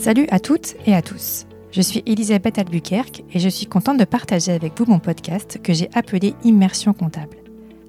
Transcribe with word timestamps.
Salut 0.00 0.28
à 0.30 0.38
toutes 0.38 0.76
et 0.86 0.94
à 0.94 1.02
tous. 1.02 1.44
Je 1.72 1.82
suis 1.82 2.04
Elisabeth 2.06 2.56
Albuquerque 2.56 3.24
et 3.32 3.40
je 3.40 3.48
suis 3.48 3.66
contente 3.66 3.98
de 3.98 4.04
partager 4.04 4.52
avec 4.52 4.78
vous 4.78 4.84
mon 4.86 5.00
podcast 5.00 5.58
que 5.60 5.72
j'ai 5.72 5.90
appelé 5.92 6.34
Immersion 6.44 6.92
comptable. 6.92 7.36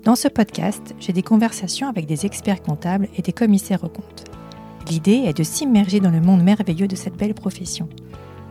Dans 0.06 0.16
ce 0.16 0.28
podcast, 0.28 0.96
j'ai 1.00 1.14
des 1.14 1.22
conversations 1.22 1.88
avec 1.88 2.08
des 2.08 2.26
experts 2.26 2.64
comptables 2.64 3.08
et 3.16 3.22
des 3.22 3.32
commissaires 3.32 3.84
aux 3.84 3.90
comptes. 3.90 4.26
L'idée 4.90 5.22
est 5.28 5.38
de 5.38 5.44
s'immerger 5.44 6.00
dans 6.00 6.10
le 6.10 6.20
monde 6.20 6.44
merveilleux 6.44 6.88
de 6.88 6.96
cette 6.96 7.16
belle 7.16 7.36
profession. 7.36 7.88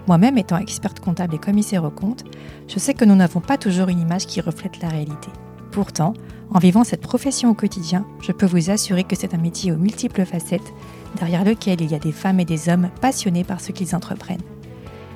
Moi-même 0.06 0.38
étant 0.38 0.58
experte 0.58 1.00
comptable 1.00 1.34
et 1.34 1.38
commissaire 1.38 1.82
aux 1.82 1.90
comptes, 1.90 2.24
je 2.68 2.78
sais 2.78 2.94
que 2.94 3.04
nous 3.04 3.16
n'avons 3.16 3.40
pas 3.40 3.58
toujours 3.58 3.88
une 3.88 4.00
image 4.00 4.26
qui 4.26 4.40
reflète 4.40 4.80
la 4.80 4.88
réalité. 4.88 5.30
Pourtant, 5.72 6.14
en 6.50 6.60
vivant 6.60 6.84
cette 6.84 7.02
profession 7.02 7.50
au 7.50 7.54
quotidien, 7.54 8.06
je 8.22 8.32
peux 8.32 8.46
vous 8.46 8.70
assurer 8.70 9.02
que 9.02 9.16
c'est 9.16 9.34
un 9.34 9.38
métier 9.38 9.72
aux 9.72 9.76
multiples 9.76 10.24
facettes, 10.24 10.72
derrière 11.16 11.44
lequel 11.44 11.80
il 11.80 11.90
y 11.90 11.94
a 11.94 11.98
des 11.98 12.12
femmes 12.12 12.40
et 12.40 12.44
des 12.44 12.68
hommes 12.68 12.90
passionnés 13.00 13.44
par 13.44 13.60
ce 13.60 13.72
qu'ils 13.72 13.94
entreprennent. 13.94 14.42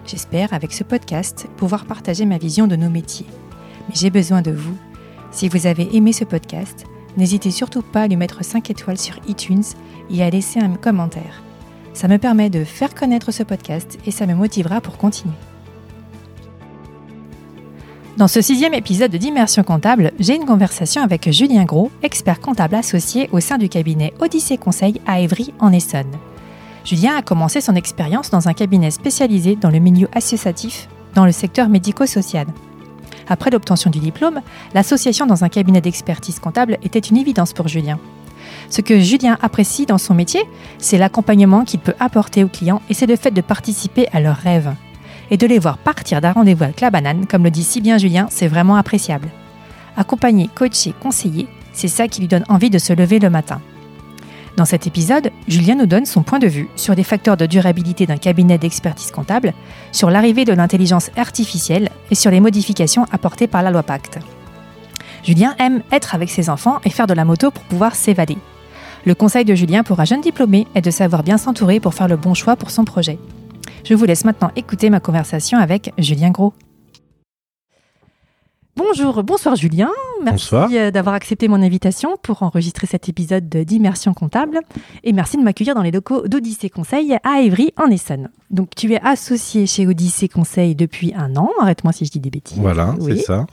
J'espère, 0.07 0.53
avec 0.53 0.73
ce 0.73 0.85
podcast, 0.85 1.47
pouvoir 1.57 1.85
partager 1.85 2.25
ma 2.25 2.39
vision 2.39 2.67
de 2.67 2.77
nos 2.77 2.91
métiers. 2.91 3.27
Mais 3.89 3.95
j'ai 3.95 4.11
besoin 4.11 4.43
de 4.43 4.51
vous. 4.51 4.77
Si 5.31 5.49
vous 5.49 5.67
avez 5.67 5.95
aimé 5.97 6.13
ce 6.13 6.25
podcast, 6.25 6.85
n'hésitez 7.17 7.51
surtout 7.51 7.83
pas 7.83 8.03
à 8.03 8.09
lui 8.09 8.17
mettre 8.17 8.45
5 8.45 8.71
étoiles 8.71 8.99
sur 8.99 9.17
iTunes 9.29 9.65
et 10.11 10.23
à 10.23 10.31
laisser 10.31 10.61
un 10.61 10.75
commentaire. 10.75 11.43
Ça 11.95 12.09
me 12.09 12.19
permet 12.19 12.51
de 12.51 12.65
faire 12.65 12.95
connaître 12.95 13.33
ce 13.33 13.43
podcast 13.43 13.99
et 14.07 14.11
ça 14.11 14.27
me 14.27 14.35
motivera 14.35 14.81
pour 14.81 14.99
continuer. 14.99 15.35
Dans 18.19 18.29
ce 18.29 18.43
sixième 18.43 18.75
épisode 18.75 19.17
d'Immersion 19.17 19.63
comptable, 19.63 20.13
j'ai 20.19 20.37
une 20.37 20.45
conversation 20.45 21.03
avec 21.03 21.33
Julien 21.33 21.65
Gros, 21.65 21.91
expert 22.03 22.41
comptable 22.41 22.75
associé 22.75 23.31
au 23.33 23.41
sein 23.41 23.57
du 23.57 23.71
cabinet 23.71 24.13
Odyssée 24.21 24.59
Conseil 24.59 25.01
à 25.07 25.21
Évry 25.21 25.55
en 25.59 25.73
Essonne. 25.73 26.13
Julien 26.85 27.17
a 27.17 27.23
commencé 27.23 27.63
son 27.63 27.75
expérience 27.75 28.29
dans 28.29 28.49
un 28.49 28.53
cabinet 28.53 28.91
spécialisé 28.91 29.57
dans 29.57 29.71
le 29.71 29.79
milieu 29.79 30.09
associatif 30.15 30.89
dans 31.15 31.25
le 31.25 31.33
secteur 31.33 31.71
médico-social. 31.71 32.47
Après 33.29 33.51
l'obtention 33.51 33.89
du 33.89 33.99
diplôme, 33.99 34.43
l'association 34.75 35.25
dans 35.25 35.43
un 35.43 35.49
cabinet 35.49 35.81
d'expertise 35.81 36.39
comptable 36.39 36.77
était 36.83 36.99
une 36.99 37.17
évidence 37.17 37.55
pour 37.55 37.69
Julien. 37.69 37.99
Ce 38.69 38.83
que 38.83 39.01
Julien 39.01 39.39
apprécie 39.41 39.87
dans 39.87 39.99
son 39.99 40.13
métier, 40.13 40.43
c'est 40.77 40.99
l'accompagnement 40.99 41.65
qu'il 41.65 41.81
peut 41.81 41.95
apporter 41.99 42.45
aux 42.45 42.49
clients 42.49 42.83
et 42.91 42.95
c'est 42.95 43.07
le 43.07 43.17
fait 43.17 43.31
de 43.31 43.41
participer 43.41 44.07
à 44.13 44.21
leurs 44.21 44.37
rêves. 44.37 44.75
Et 45.31 45.37
de 45.37 45.47
les 45.47 45.59
voir 45.59 45.79
partir 45.79 46.21
d'un 46.21 46.33
rendez-vous 46.33 46.65
avec 46.65 46.81
la 46.81 46.91
banane, 46.91 47.27
comme 47.27 47.45
le 47.45 47.51
dit 47.51 47.65
si 47.65 47.81
bien 47.81 47.99
Julien, 47.99 48.27
c'est 48.31 48.49
vraiment 48.49 48.77
appréciable. 48.77 49.29
Accompagner, 49.97 50.49
coacher, 50.55 50.95
conseiller, 51.01 51.47
c'est 51.73 51.89
ça 51.89 52.09
qui 52.09 52.21
lui 52.21 52.29
donne 52.29 52.45
envie 52.49 52.71
de 52.71 52.79
se 52.79 52.93
lever 52.93 53.19
le 53.19 53.31
matin. 53.31 53.61
Dans 54.57 54.67
cet 54.67 54.87
épisode, 54.87 55.31
Julien 55.49 55.77
nous 55.77 55.87
donne 55.87 56.05
son 56.05 56.23
point 56.23 56.39
de 56.39 56.47
vue 56.47 56.69
sur 56.77 56.95
les 56.95 57.05
facteurs 57.05 57.39
de 57.39 57.47
durabilité 57.47 58.05
d'un 58.05 58.19
cabinet 58.19 58.59
d'expertise 58.59 59.11
comptable, 59.11 59.55
sur 59.93 60.11
l'arrivée 60.11 60.45
de 60.45 60.53
l'intelligence 60.53 61.11
artificielle 61.17 61.89
et 62.11 62.15
sur 62.15 62.31
les 62.31 62.41
modifications 62.41 63.07
apportées 63.13 63.47
par 63.47 63.63
la 63.63 63.71
loi 63.71 63.83
Pacte. 63.83 64.19
Julien 65.25 65.55
aime 65.59 65.83
être 65.91 66.15
avec 66.15 66.31
ses 66.31 66.51
enfants 66.51 66.81
et 66.85 66.91
faire 66.91 67.07
de 67.07 67.15
la 67.15 67.25
moto 67.25 67.51
pour 67.51 67.63
pouvoir 67.65 67.95
s'évader. 67.95 68.37
Le 69.07 69.15
conseil 69.15 69.45
de 69.45 69.55
Julien 69.55 69.85
pour 69.85 70.01
un 70.01 70.05
jeune 70.05 70.21
diplômé 70.21 70.67
est 70.75 70.83
de 70.83 70.91
savoir 70.91 71.23
bien 71.23 71.39
s'entourer 71.39 71.81
pour 71.81 71.95
faire 71.95 72.09
le 72.09 72.17
bon 72.17 72.35
choix 72.35 72.57
pour 72.57 72.71
son 72.71 72.85
projet. 72.85 73.19
Je 73.85 73.95
vous 73.95 74.05
laisse 74.05 74.25
maintenant 74.25 74.51
écouter 74.57 74.91
ma 74.91 75.01
conversation 75.01 75.59
avec 75.59 75.93
Julien 75.99 76.31
Gros. 76.31 76.53
Bonjour, 78.75 79.23
bonsoir 79.23 79.55
Julien. 79.55 79.91
Merci 80.25 80.55
euh, 80.79 80.91
d'avoir 80.91 81.15
accepté 81.15 81.47
mon 81.47 81.61
invitation 81.63 82.17
pour 82.23 82.43
enregistrer 82.43 82.87
cet 82.87 83.07
épisode 83.09 83.49
de 83.49 83.65
d'immersion 83.65 84.15
comptable 84.15 84.61
et 85.05 85.13
merci 85.13 85.37
de 85.37 85.43
m'accueillir 85.43 85.75
dans 85.75 85.83
les 85.83 85.91
locaux 85.91 86.27
d'Odyssée 86.27 86.71
Conseil 86.71 87.17
à 87.23 87.41
Évry 87.43 87.73
en 87.77 87.91
Essonne. 87.91 88.31
Donc 88.51 88.71
tu 88.75 88.93
es 88.95 89.01
associé 89.03 89.67
chez 89.67 89.87
Odyssée 89.87 90.29
Conseil 90.29 90.75
depuis 90.75 91.13
un 91.15 91.37
an, 91.37 91.51
arrête-moi 91.61 91.93
si 91.93 92.07
je 92.07 92.11
dis 92.13 92.21
des 92.21 92.31
bêtises. 92.31 92.59
Voilà, 92.59 92.95
Oui. 92.99 93.19
c'est 93.19 93.25
ça. 93.25 93.47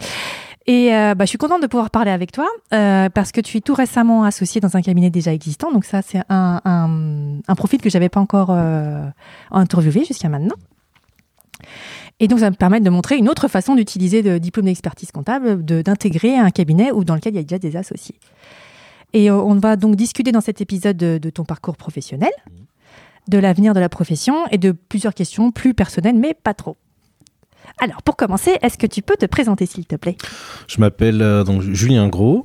Et 0.66 0.94
euh, 0.94 1.16
bah, 1.16 1.26
je 1.26 1.30
suis 1.30 1.38
contente 1.38 1.62
de 1.62 1.68
pouvoir 1.68 1.90
parler 1.90 2.12
avec 2.12 2.32
toi 2.32 2.48
euh, 2.74 3.10
parce 3.10 3.32
que 3.32 3.42
tu 3.42 3.58
es 3.58 3.62
tout 3.62 3.74
récemment 3.74 4.24
associé 4.24 4.62
dans 4.62 4.78
un 4.78 4.82
cabinet 4.82 5.10
déjà 5.10 5.34
existant. 5.34 5.72
Donc 5.72 5.86
ça, 5.86 6.02
c'est 6.02 6.20
un, 6.30 6.62
un, 6.64 7.40
un 7.48 7.56
profil 7.56 7.82
que 7.82 7.90
j'avais 7.90 8.10
pas 8.10 8.20
encore 8.20 8.50
euh, 8.52 9.04
interviewé 9.52 10.06
jusqu'à 10.06 10.30
maintenant. 10.30 10.56
Et 12.20 12.28
donc, 12.28 12.40
ça 12.40 12.50
me 12.50 12.56
permettre 12.56 12.84
de 12.84 12.90
montrer 12.90 13.18
une 13.18 13.30
autre 13.30 13.48
façon 13.48 13.76
d'utiliser 13.76 14.22
le 14.22 14.40
diplôme 14.40 14.66
d'expertise 14.66 15.12
comptable, 15.12 15.64
d'intégrer 15.64 16.38
un 16.38 16.52
cabinet 16.52 16.92
ou 16.92 17.04
dans 17.04 17.16
lequel 17.16 17.34
il 17.34 17.38
y 17.38 17.40
a 17.40 17.44
déjà 17.44 17.58
des 17.58 17.76
associés. 17.76 18.16
Et 19.14 19.32
euh, 19.32 19.36
on 19.36 19.56
va 19.56 19.76
donc 19.76 19.96
discuter 19.96 20.32
dans 20.32 20.42
cet 20.42 20.62
épisode 20.62 20.98
de, 20.98 21.18
de 21.18 21.30
ton 21.30 21.46
parcours 21.46 21.78
professionnel, 21.78 22.32
de 23.28 23.38
l'avenir 23.38 23.74
de 23.74 23.80
la 23.80 23.90
profession 23.90 24.46
et 24.52 24.58
de 24.58 24.72
plusieurs 24.72 25.14
questions 25.14 25.52
plus 25.52 25.74
personnelles, 25.74 26.18
mais 26.18 26.34
pas 26.34 26.54
trop. 26.54 26.78
Alors, 27.78 28.02
pour 28.04 28.16
commencer, 28.16 28.58
est-ce 28.62 28.78
que 28.78 28.88
tu 28.88 29.02
peux 29.02 29.16
te 29.16 29.26
présenter, 29.26 29.66
s'il 29.66 29.86
te 29.86 29.96
plaît? 29.96 30.18
Je 30.68 30.80
m'appelle 30.80 31.22
euh, 31.22 31.44
donc 31.44 31.62
Julien 31.62 32.08
Gros, 32.10 32.44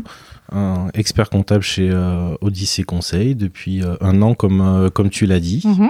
un 0.52 0.88
expert 0.94 1.30
comptable 1.30 1.62
chez 1.62 1.90
euh, 1.90 2.34
Odyssée 2.40 2.84
Conseil 2.84 3.34
depuis 3.34 3.82
euh, 3.82 3.96
un 4.00 4.20
an, 4.22 4.34
comme, 4.34 4.60
euh, 4.60 4.90
comme 4.90 5.10
tu 5.10 5.26
l'as 5.26 5.40
dit. 5.40 5.62
Mhm. 5.64 5.88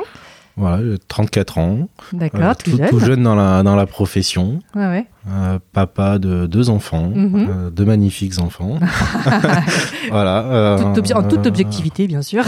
Voilà, 0.56 0.76
euh, 0.78 0.96
34 1.08 1.58
ans. 1.58 1.88
D'accord, 2.12 2.40
Euh, 2.42 2.54
tout, 2.64 2.76
jeune. 2.76 2.88
tout 2.88 3.00
jeune 3.00 3.22
dans 3.24 3.34
la, 3.34 3.64
dans 3.64 3.74
la 3.74 3.86
profession. 3.86 4.60
Ouais, 4.76 4.86
ouais. 4.86 5.06
Euh, 5.28 5.58
papa 5.72 6.18
de 6.20 6.46
deux 6.46 6.70
enfants, 6.70 7.08
Mhm. 7.12 7.48
euh, 7.50 7.70
deux 7.70 7.84
magnifiques 7.84 8.38
enfants. 8.38 8.78
voilà. 10.10 10.44
euh, 10.44 10.94
Toute 10.94 11.10
en 11.12 11.24
toute 11.24 11.46
objectivité, 11.46 12.06
bien 12.06 12.22
sûr. 12.22 12.44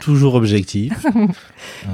Toujours 0.00 0.34
objectif. 0.36 0.92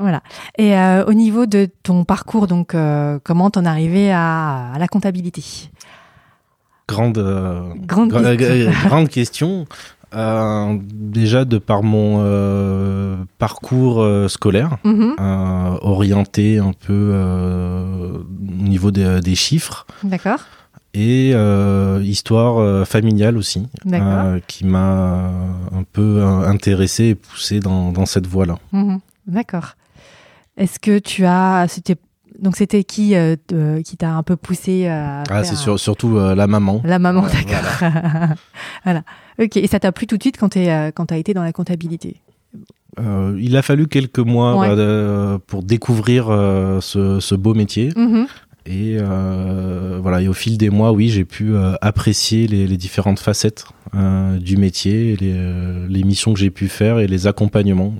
Voilà. 0.00 0.22
Et 0.58 0.74
euh, 0.76 1.04
au 1.04 1.12
niveau 1.12 1.46
de 1.46 1.68
ton 1.82 2.04
parcours, 2.04 2.46
donc, 2.46 2.74
euh, 2.74 3.18
comment 3.22 3.50
t'en 3.50 3.64
arrivé 3.64 4.10
à, 4.12 4.72
à 4.74 4.78
la 4.78 4.88
comptabilité? 4.88 5.42
Grande, 6.88 7.18
euh, 7.18 7.60
Grande 7.86 8.10
gra- 8.12 8.36
question. 8.36 8.70
gra- 8.72 8.88
grande 8.88 9.08
question. 9.08 9.66
Déjà 10.82 11.44
de 11.44 11.58
par 11.58 11.82
mon 11.84 13.16
parcours 13.38 14.04
scolaire, 14.28 14.78
Mhm. 14.84 15.14
euh, 15.20 15.78
orienté 15.82 16.58
un 16.58 16.72
peu 16.72 17.14
au 17.14 18.24
niveau 18.68 18.90
des, 18.90 19.20
des 19.20 19.36
chiffres 19.36 19.86
D'accord. 20.02 20.40
et 20.94 21.30
euh, 21.34 22.00
histoire 22.02 22.58
euh, 22.58 22.84
familiale 22.84 23.36
aussi, 23.36 23.68
euh, 23.92 24.40
qui 24.48 24.64
m'a 24.66 25.30
un 25.72 25.84
peu 25.92 26.24
intéressé 26.24 27.04
et 27.04 27.14
poussé 27.14 27.60
dans, 27.60 27.92
dans 27.92 28.06
cette 28.06 28.26
voie-là. 28.26 28.56
Mhm. 28.72 28.98
D'accord. 29.28 29.74
Est-ce 30.60 30.78
que 30.78 30.98
tu 31.00 31.24
as. 31.24 31.66
C'était, 31.68 31.96
donc, 32.38 32.54
c'était 32.56 32.84
qui 32.84 33.16
euh, 33.16 33.34
te- 33.46 33.80
qui 33.80 33.96
t'a 33.96 34.12
un 34.12 34.22
peu 34.22 34.36
poussé 34.36 34.86
à. 34.86 35.24
Ah, 35.30 35.42
c'est 35.42 35.56
sur- 35.56 35.80
surtout 35.80 36.16
euh, 36.18 36.34
la 36.36 36.46
maman. 36.46 36.80
La 36.84 36.98
maman, 37.00 37.24
Euh, 37.24 37.28
d'accord. 37.28 37.88
voilà. 38.84 39.02
Ok. 39.40 39.56
Et 39.56 39.66
ça 39.66 39.80
t'a 39.80 39.90
plu 39.90 40.06
tout 40.06 40.16
de 40.16 40.22
suite 40.22 40.36
quand 40.38 40.50
tu 40.50 40.58
as 40.68 40.92
été 41.18 41.34
dans 41.34 41.42
la 41.42 41.52
comptabilité? 41.52 42.16
Euh, 42.98 43.36
il 43.40 43.56
a 43.56 43.62
fallu 43.62 43.86
quelques 43.86 44.18
mois 44.18 44.56
Ouais. 44.58 44.68
euh, 44.70 45.38
pour 45.46 45.62
découvrir 45.62 46.28
euh, 46.28 46.80
ce, 46.80 47.20
ce 47.20 47.34
beau 47.34 47.54
métier. 47.54 47.90
Mhm. 47.96 48.26
Et 48.66 48.98
euh, 49.00 49.98
voilà, 50.02 50.20
et 50.20 50.28
au 50.28 50.32
fil 50.34 50.58
des 50.58 50.68
mois, 50.70 50.92
oui, 50.92 51.08
j'ai 51.08 51.24
pu 51.24 51.54
euh, 51.54 51.74
apprécier 51.80 52.46
les, 52.46 52.66
les 52.66 52.76
différentes 52.76 53.18
facettes 53.18 53.64
euh, 53.94 54.38
du 54.38 54.56
métier, 54.56 55.16
les, 55.16 55.32
euh, 55.34 55.86
les 55.88 56.04
missions 56.04 56.32
que 56.32 56.38
j'ai 56.38 56.50
pu 56.50 56.68
faire 56.68 56.98
et 57.00 57.06
les 57.06 57.26
accompagnements. 57.26 57.94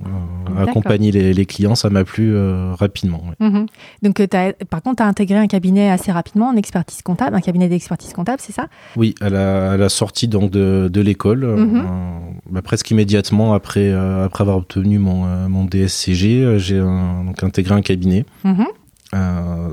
Euh, 0.57 0.63
accompagner 0.65 1.11
les, 1.11 1.33
les 1.33 1.45
clients, 1.45 1.75
ça 1.75 1.89
m'a 1.89 2.03
plu 2.03 2.33
euh, 2.35 2.73
rapidement. 2.75 3.23
ouais. 3.39 3.47
Mhm. 3.47 3.65
Donc, 4.03 4.21
par 4.69 4.81
contre, 4.81 4.97
tu 4.97 5.03
as 5.03 5.07
intégré 5.07 5.37
un 5.37 5.47
cabinet 5.47 5.89
assez 5.89 6.11
rapidement 6.11 6.47
en 6.49 6.55
expertise 6.55 7.01
comptable, 7.01 7.35
un 7.35 7.41
cabinet 7.41 7.69
d'expertise 7.69 8.13
comptable, 8.13 8.39
c'est 8.41 8.51
ça? 8.53 8.67
Oui, 8.95 9.15
à 9.21 9.29
la, 9.29 9.71
à 9.71 9.77
la 9.77 9.89
sortie 9.89 10.27
donc 10.27 10.51
de, 10.51 10.89
de 10.91 11.01
l'école, 11.01 11.45
Mhm. 11.45 11.83
bah, 12.49 12.61
presque 12.61 12.91
immédiatement 12.91 13.53
après, 13.53 13.91
après 13.91 14.41
avoir 14.43 14.57
obtenu 14.57 14.99
mon, 14.99 15.25
mon 15.49 15.65
DSCG, 15.65 16.57
j'ai 16.59 16.79
donc 16.79 17.41
intégré 17.43 17.75
un 17.75 17.81
cabinet 17.81 18.25
Mhm. 18.43 18.65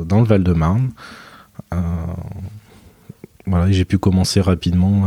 dans 0.06 0.20
le 0.20 0.24
Val-de-Marne. 0.26 0.90
Voilà, 3.46 3.70
j'ai 3.72 3.84
pu 3.84 3.98
commencer 3.98 4.40
rapidement 4.40 5.02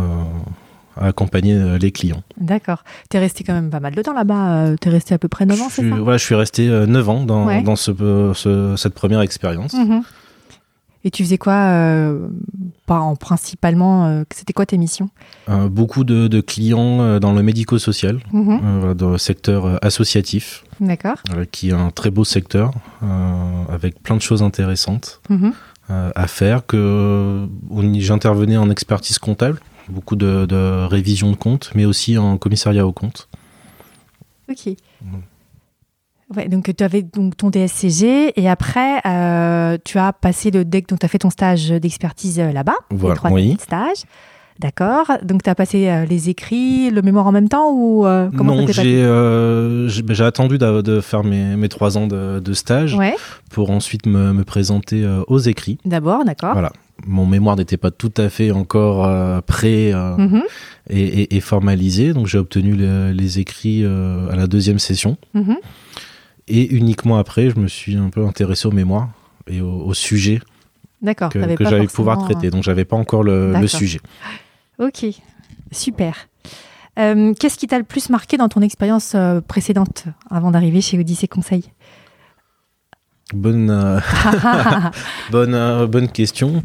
à 0.97 1.07
accompagner 1.07 1.55
euh, 1.55 1.77
les 1.77 1.91
clients. 1.91 2.23
D'accord. 2.39 2.83
Tu 3.09 3.17
es 3.17 3.19
resté 3.19 3.43
quand 3.43 3.53
même 3.53 3.69
pas 3.69 3.79
mal 3.79 3.93
de 3.95 4.01
temps 4.01 4.13
là-bas. 4.13 4.75
tu 4.79 4.87
es 4.87 4.91
resté 4.91 5.13
à 5.13 5.17
peu 5.17 5.27
près 5.27 5.45
9 5.45 5.61
ans, 5.61 5.69
je, 5.69 5.75
c'est 5.75 5.89
ça? 5.89 5.95
voilà, 5.95 6.17
je 6.17 6.23
suis 6.23 6.35
resté 6.35 6.67
euh, 6.69 6.85
9 6.85 7.09
ans 7.09 7.23
dans, 7.23 7.45
Ouais. 7.47 7.61
dans 7.63 7.75
ce, 7.75 7.91
euh, 8.01 8.33
ce- 8.33 8.75
cette 8.77 8.93
première 8.93 9.21
expérience. 9.21 9.73
Mhm. 9.73 10.01
Et 11.03 11.09
tu 11.09 11.23
faisais 11.23 11.39
quoi 11.39 11.53
euh, 11.53 12.27
en 12.87 13.15
principalement 13.15 14.05
euh, 14.05 14.23
C'était 14.31 14.53
quoi 14.53 14.67
tes 14.67 14.77
missions? 14.77 15.09
Euh, 15.49 15.67
beaucoup 15.67 16.03
de, 16.03 16.27
de 16.27 16.41
clients 16.41 17.01
euh, 17.01 17.19
dans 17.19 17.33
le 17.33 17.41
médico-social, 17.41 18.19
Mhm. 18.31 18.59
euh, 18.63 18.93
dans 18.93 19.09
le 19.09 19.17
secteur 19.17 19.65
euh, 19.65 19.77
associatif, 19.81 20.63
D'accord. 20.79 21.15
euh, 21.35 21.45
qui 21.51 21.69
est 21.69 21.73
un 21.73 21.89
très 21.89 22.11
beau 22.11 22.23
secteur, 22.23 22.71
euh, 23.01 23.63
avec 23.73 24.03
plein 24.03 24.15
de 24.15 24.21
choses 24.21 24.43
intéressantes 24.43 25.21
Mhm. 25.29 25.53
euh, 25.89 26.11
à 26.13 26.27
faire. 26.27 26.65
Que 26.67 27.47
J'intervenais 27.97 28.57
en 28.57 28.69
expertise 28.69 29.17
comptable, 29.17 29.59
beaucoup 29.89 30.15
de, 30.15 30.45
de 30.45 30.85
révision 30.85 31.31
de 31.31 31.35
comptes, 31.35 31.71
mais 31.75 31.85
aussi 31.85 32.17
en 32.17 32.37
commissariat 32.37 32.85
aux 32.85 32.93
comptes. 32.93 33.27
Ok. 34.49 34.73
Ouais, 36.35 36.47
donc 36.47 36.73
tu 36.75 36.83
avais 36.83 37.01
donc 37.01 37.35
ton 37.35 37.49
DSCG 37.49 38.39
et 38.39 38.49
après 38.49 39.01
euh, 39.05 39.77
tu 39.83 39.97
as 39.97 40.13
passé 40.13 40.49
le 40.49 40.63
DEC, 40.63 40.87
donc 40.87 40.99
tu 40.99 41.05
as 41.05 41.09
fait 41.09 41.17
ton 41.19 41.29
stage 41.29 41.69
d'expertise 41.69 42.39
euh, 42.39 42.53
là-bas, 42.53 42.75
Voilà, 42.89 43.15
trois 43.15 43.31
oui. 43.31 43.41
années 43.43 43.55
de 43.55 43.61
stage. 43.61 44.03
D'accord. 44.61 45.07
Donc 45.23 45.41
tu 45.41 45.49
as 45.49 45.55
passé 45.55 45.89
euh, 45.89 46.05
les 46.05 46.29
écrits, 46.29 46.91
le 46.91 47.01
mémoire 47.01 47.25
en 47.25 47.31
même 47.31 47.49
temps 47.49 47.71
ou 47.73 48.05
euh, 48.05 48.29
comment 48.37 48.55
non, 48.55 48.67
j'ai 48.67 49.01
euh, 49.03 49.89
attendu 50.19 50.59
de, 50.59 51.01
faire 51.01 51.23
mes, 51.23 51.55
mes 51.55 51.67
trois 51.67 51.97
ans 51.97 52.05
de, 52.05 52.39
de 52.39 52.53
stage 52.53 52.93
Ouais, 52.93 53.15
pour 53.49 53.71
ensuite 53.71 54.05
me, 54.05 54.33
me 54.33 54.43
présenter 54.43 55.03
euh, 55.03 55.23
aux 55.27 55.39
écrits. 55.39 55.79
d'abord, 55.83 56.23
d'accord. 56.25 56.53
Voilà. 56.53 56.71
Mon 57.07 57.25
mémoire 57.25 57.55
n'était 57.55 57.77
pas 57.77 57.89
tout 57.89 58.13
à 58.17 58.29
fait 58.29 58.51
encore 58.51 59.09
prêt 59.43 59.91
Mhm, 59.93 60.43
et, 60.91 60.99
et- 61.23 61.35
et 61.35 61.39
formalisé, 61.39 62.13
donc 62.13 62.27
j'ai 62.27 62.37
obtenu 62.37 62.75
le- 62.75 63.11
les 63.11 63.39
écrits 63.39 63.83
à 63.83 64.35
la 64.35 64.45
deuxième 64.45 64.77
session. 64.77 65.17
mhm. 65.33 65.55
Et 66.47 66.71
uniquement 66.75 67.17
après, 67.17 67.49
je 67.49 67.57
me 67.59 67.67
suis 67.67 67.95
un 67.95 68.09
peu 68.09 68.23
intéressé 68.25 68.67
au 68.67 68.71
mémoire 68.71 69.09
et 69.47 69.61
au, 69.61 69.71
au 69.71 69.93
sujet 69.95 70.41
D'accord. 71.01 71.29
que, 71.29 71.39
que 71.55 71.63
j'allais 71.63 71.87
pouvoir 71.87 72.19
traiter. 72.19 72.49
Donc 72.51 72.61
j'avais 72.63 72.85
pas 72.85 72.97
encore 72.97 73.23
le, 73.23 73.65
sujet. 73.67 73.99
Ok, 74.81 75.05
super. 75.71 76.15
Euh, 76.99 77.33
Qu'est-ce 77.39 77.57
qui 77.57 77.67
t'a 77.67 77.77
le 77.77 77.83
plus 77.85 78.09
marqué 78.09 78.35
dans 78.37 78.49
ton 78.49 78.61
expérience 78.61 79.13
euh, 79.15 79.39
précédente 79.39 80.05
avant 80.29 80.51
d'arriver 80.51 80.81
chez 80.81 80.97
Odyssée 80.99 81.27
Conseil? 81.27 81.63
Bonne, 83.33 83.69
euh, 83.69 83.99
bonne, 85.31 85.85
bonne 85.85 86.09
question. 86.09 86.61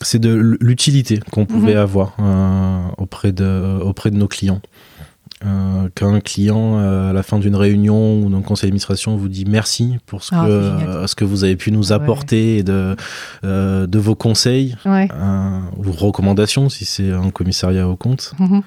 C'est 0.00 0.18
de 0.18 0.56
l'utilité 0.60 1.20
qu'on 1.30 1.44
pouvait 1.44 1.74
Mhm. 1.74 1.78
avoir 1.80 2.16
auprès, 2.98 3.32
de, 3.32 3.80
auprès 3.82 4.10
de 4.10 4.16
nos 4.16 4.28
clients. 4.28 4.62
Euh, 5.44 5.88
quand 5.96 6.12
un 6.14 6.20
client, 6.20 6.78
euh, 6.78 7.10
à 7.10 7.12
la 7.12 7.22
fin 7.22 7.38
d'une 7.38 7.56
réunion 7.56 8.20
ou 8.22 8.30
d'un 8.30 8.42
conseil 8.42 8.68
d'administration, 8.68 9.16
vous 9.16 9.28
dit 9.28 9.44
merci 9.48 9.96
pour 10.06 10.22
ce, 10.22 10.34
Ah, 10.34 10.44
que, 10.46 10.50
euh, 10.50 11.06
ce 11.06 11.14
que 11.14 11.24
vous 11.24 11.44
avez 11.44 11.56
pu 11.56 11.72
nous 11.72 11.88
Ouais. 11.88 11.92
apporter 11.92 12.58
et 12.58 12.62
de, 12.62 12.94
euh, 13.44 13.86
de 13.86 13.98
vos 13.98 14.14
conseils 14.14 14.76
Ouais. 14.84 15.08
ou 15.76 15.90
recommandations 15.90 16.68
si 16.68 16.84
c'est 16.84 17.10
un 17.10 17.30
commissariat 17.30 17.88
au 17.88 17.96
compte. 17.96 18.34
Mhm. 18.38 18.62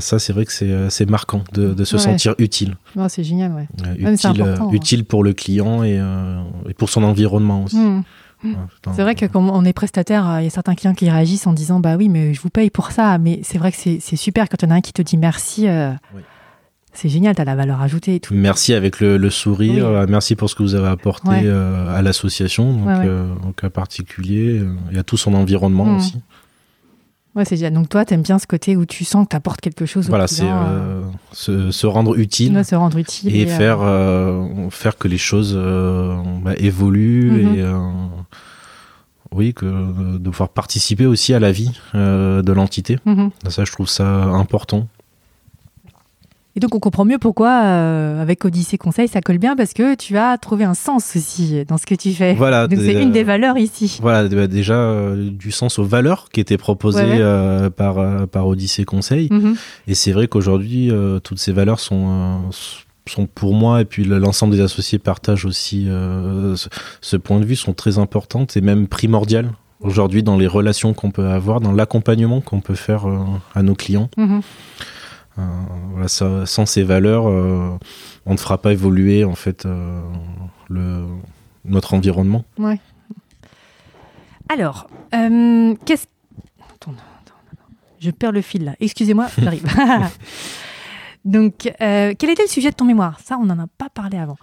Ça, 0.00 0.18
c'est 0.18 0.32
vrai 0.32 0.44
que 0.46 0.52
c'est 0.88 1.10
marquant 1.10 1.42
de, 1.52 1.72
de 1.74 1.84
se 1.84 1.96
Ouais. 1.96 2.02
sentir 2.02 2.34
utile. 2.38 2.76
C'est 3.08 3.24
génial, 3.24 3.66
utile, 3.98 4.42
euh, 4.42 4.56
hein. 4.60 4.68
utile 4.72 5.04
pour 5.04 5.22
le 5.22 5.32
client 5.32 5.82
et, 5.84 6.00
et 6.68 6.74
pour 6.74 6.90
son 6.90 7.02
environnement 7.04 7.64
aussi. 7.64 7.78
Ouais, 8.44 8.50
putain. 8.74 8.92
C'est 8.92 9.02
vrai 9.02 9.14
que 9.14 9.26
quand 9.26 9.42
on 9.42 9.64
est 9.64 9.72
prestataire, 9.72 10.28
euh, 10.28 10.40
il 10.40 10.44
y 10.44 10.46
a 10.46 10.50
certains 10.50 10.74
clients 10.74 10.94
qui 10.94 11.08
réagissent 11.10 11.46
en 11.46 11.52
disant 11.52 11.80
bah 11.80 11.96
oui, 11.96 12.08
mais 12.08 12.34
je 12.34 12.40
vous 12.40 12.50
paye 12.50 12.70
pour 12.70 12.90
ça. 12.92 13.18
Mais 13.18 13.40
c'est 13.42 13.58
vrai 13.58 13.72
que 13.72 13.78
c'est 13.78 13.98
c'est 14.00 14.16
super 14.16 14.48
quand 14.48 14.62
il 14.62 14.66
y 14.66 14.68
en 14.68 14.74
a 14.74 14.78
un 14.78 14.80
qui 14.80 14.92
te 14.92 15.02
dit 15.02 15.16
merci. 15.16 15.68
euh, 15.68 15.92
Oui. 16.14 16.22
C'est 16.92 17.10
génial, 17.10 17.34
tu 17.34 17.42
as 17.42 17.44
la 17.44 17.54
valeur 17.54 17.82
ajoutée 17.82 18.14
et 18.14 18.20
tout. 18.20 18.32
Merci 18.32 18.72
avec 18.72 19.00
le, 19.00 19.18
le 19.18 19.28
sourire, 19.28 19.86
Oui. 19.86 19.94
euh, 19.96 20.06
merci 20.08 20.34
pour 20.34 20.48
ce 20.48 20.54
que 20.54 20.62
vous 20.62 20.74
avez 20.74 20.88
apporté 20.88 21.28
Ouais. 21.28 21.42
euh, 21.44 21.94
à 21.94 22.00
l'association, 22.00 22.72
donc 22.72 22.86
Ouais, 22.86 22.94
ouais. 23.00 23.04
euh, 23.06 23.26
au 23.46 23.52
cas 23.52 23.68
particulier, 23.68 24.60
euh, 24.60 24.74
et 24.92 24.98
à 24.98 25.02
tout 25.02 25.18
son 25.18 25.34
environnement 25.34 25.84
Mhm. 25.84 25.96
aussi. 25.96 26.22
Ouais, 27.36 27.44
c'est 27.44 27.56
génial. 27.56 27.74
Donc 27.74 27.88
toi, 27.90 28.04
tu 28.04 28.14
aimes 28.14 28.22
bien 28.22 28.38
ce 28.38 28.46
côté 28.46 28.76
où 28.76 28.86
tu 28.86 29.04
sens 29.04 29.24
que 29.26 29.30
tu 29.30 29.36
apportes 29.36 29.60
quelque 29.60 29.84
chose 29.86 30.08
Voilà, 30.08 30.26
c'est 30.26 30.42
client. 30.42 30.64
euh, 30.68 31.02
se, 31.32 31.70
se 31.70 31.86
rendre 31.86 32.18
utile 32.18 32.54
ouais, 32.56 32.64
se 32.64 32.74
rendre 32.74 32.96
utile. 32.98 33.36
et 33.36 33.44
euh, 33.44 33.56
faire, 33.56 33.78
euh, 33.82 34.70
faire 34.70 34.96
que 34.96 35.06
les 35.06 35.18
choses 35.18 35.52
euh, 35.54 36.16
bah, 36.42 36.54
évoluent 36.56 37.30
Mhm. 37.44 37.54
et 37.54 37.60
euh, 37.60 37.78
oui, 39.32 39.52
que 39.54 39.66
euh, 39.66 40.18
de 40.18 40.30
pouvoir 40.30 40.48
participer 40.48 41.04
aussi 41.04 41.34
à 41.34 41.38
la 41.40 41.52
vie 41.52 41.72
euh, 41.94 42.40
de 42.42 42.52
l'entité. 42.52 42.98
mhm. 43.04 43.30
Ça, 43.48 43.64
je 43.64 43.72
trouve 43.72 43.88
ça 43.88 44.06
important. 44.24 44.88
Et 46.56 46.60
donc 46.60 46.74
on 46.74 46.78
comprend 46.80 47.04
mieux 47.04 47.18
pourquoi 47.18 47.50
euh, 47.64 48.22
avec 48.22 48.44
Odyssée 48.44 48.78
Conseil 48.78 49.08
ça 49.08 49.20
colle 49.20 49.36
bien 49.38 49.56
parce 49.56 49.74
que 49.74 49.94
tu 49.94 50.16
as 50.16 50.38
trouvé 50.38 50.64
un 50.64 50.72
sens 50.74 51.14
aussi 51.14 51.64
dans 51.68 51.76
ce 51.76 51.84
que 51.84 51.94
tu 51.94 52.12
fais. 52.14 52.32
Voilà, 52.34 52.66
Donc 52.66 52.78
c'est 52.80 52.94
une 53.02 53.12
des 53.12 53.24
valeurs 53.24 53.58
ici. 53.58 53.98
Voilà, 54.00 54.26
bah, 54.28 54.46
déjà 54.46 54.74
euh, 54.74 55.30
du 55.30 55.50
sens 55.50 55.78
aux 55.78 55.84
valeurs 55.84 56.28
qui 56.32 56.40
étaient 56.40 56.56
proposées 56.56 57.02
Ouais, 57.02 57.10
ouais. 57.10 57.18
euh, 57.20 57.68
par, 57.70 57.98
euh, 57.98 58.26
par 58.26 58.46
Odyssée 58.48 58.84
Conseil. 58.86 59.28
Mhm. 59.30 59.54
Et 59.86 59.94
c'est 59.94 60.12
vrai 60.12 60.28
qu'aujourd'hui, 60.28 60.90
euh, 60.90 61.18
toutes 61.20 61.38
ces 61.38 61.52
valeurs 61.52 61.78
sont, 61.78 62.06
euh, 62.08 62.36
sont 63.06 63.26
pour 63.26 63.52
moi, 63.52 63.82
et 63.82 63.84
puis 63.84 64.04
le- 64.04 64.18
l'ensemble 64.18 64.54
des 64.56 64.62
associés 64.62 64.98
partagent 64.98 65.44
aussi 65.44 65.86
euh, 65.88 66.56
ce, 66.56 66.68
ce 67.02 67.16
point 67.18 67.38
de 67.38 67.44
vue, 67.44 67.56
sont 67.56 67.74
très 67.74 67.98
importantes 67.98 68.56
et 68.56 68.62
même 68.62 68.86
primordiales 68.88 69.50
aujourd'hui 69.80 70.22
dans 70.22 70.38
les 70.38 70.46
relations 70.46 70.94
qu'on 70.94 71.10
peut 71.10 71.26
avoir, 71.26 71.60
dans 71.60 71.72
l'accompagnement 71.72 72.40
qu'on 72.40 72.60
peut 72.60 72.74
faire 72.74 73.06
euh, 73.06 73.18
à 73.54 73.62
nos 73.62 73.74
clients. 73.74 74.08
Mhm. 74.16 74.36
Euh, 74.36 74.40
voilà, 75.36 76.08
ça- 76.08 76.46
sans 76.46 76.66
ces 76.66 76.82
valeurs, 76.82 77.28
euh, 77.28 77.76
on 78.26 78.32
ne 78.32 78.38
fera 78.38 78.58
pas 78.58 78.72
évoluer 78.72 79.24
en 79.24 79.34
fait 79.34 79.66
euh, 79.66 80.00
le, 80.68 81.04
notre 81.64 81.94
environnement. 81.94 82.44
Ouais. 82.58 82.80
Alors, 84.48 84.88
euh, 85.14 85.74
qu'est-ce. 85.84 86.06
Je 87.98 88.10
perds 88.10 88.32
le 88.32 88.42
fil 88.42 88.64
là. 88.64 88.74
Excusez-moi, 88.78 89.26
j'arrive. 89.38 89.64
Donc, 91.24 91.72
euh, 91.80 92.14
quel 92.16 92.30
était 92.30 92.42
le 92.42 92.48
sujet 92.48 92.70
de 92.70 92.76
ton 92.76 92.84
mémoire? 92.84 93.18
Ça, 93.24 93.36
on 93.40 93.44
n'en 93.46 93.58
a 93.58 93.66
pas 93.78 93.88
parlé 93.88 94.16
avant. 94.18 94.36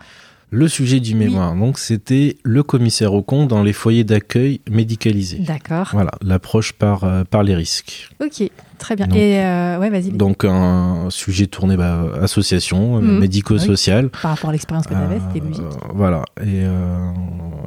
Le 0.56 0.68
sujet 0.68 1.00
du 1.00 1.16
mémoire, 1.16 1.56
donc 1.56 1.80
c'était 1.80 2.38
le 2.44 2.62
commissaire 2.62 3.14
au 3.16 3.24
compte 3.24 3.48
dans 3.48 3.64
les 3.64 3.74
foyers 3.74 4.04
d'accueil 4.04 4.62
médicalisés. 4.70 5.40
D'accord. 5.40 5.90
Voilà, 5.94 6.12
l'approche 6.22 6.74
par, 6.74 7.04
euh, 7.06 7.24
par 7.24 7.42
les 7.42 7.56
risques. 7.56 8.10
Ok, 8.24 8.48
très 8.78 8.96
bien. 8.96 9.08
Donc- 9.08 9.18
Et 9.18 9.40
euh, 9.42 9.80
ouais, 9.80 9.90
vas-y. 9.90 10.12
Donc 10.12 10.46
un 10.46 11.08
sujet 11.10 11.48
tourné 11.48 11.76
bah, 11.76 12.06
association, 12.22 12.98
euh, 12.98 13.02
Mhm. 13.02 13.20
médico-social. 13.20 14.10
Par 14.10 14.30
rapport 14.36 14.52
à 14.52 14.54
l'expérience 14.54 14.86
que 14.86 14.94
tu 14.94 15.00
avais, 15.00 15.16
Euh, 15.16 15.20
c'était 15.34 15.44
logique. 15.44 15.64
voilà. 15.96 16.24
Et, 16.46 16.62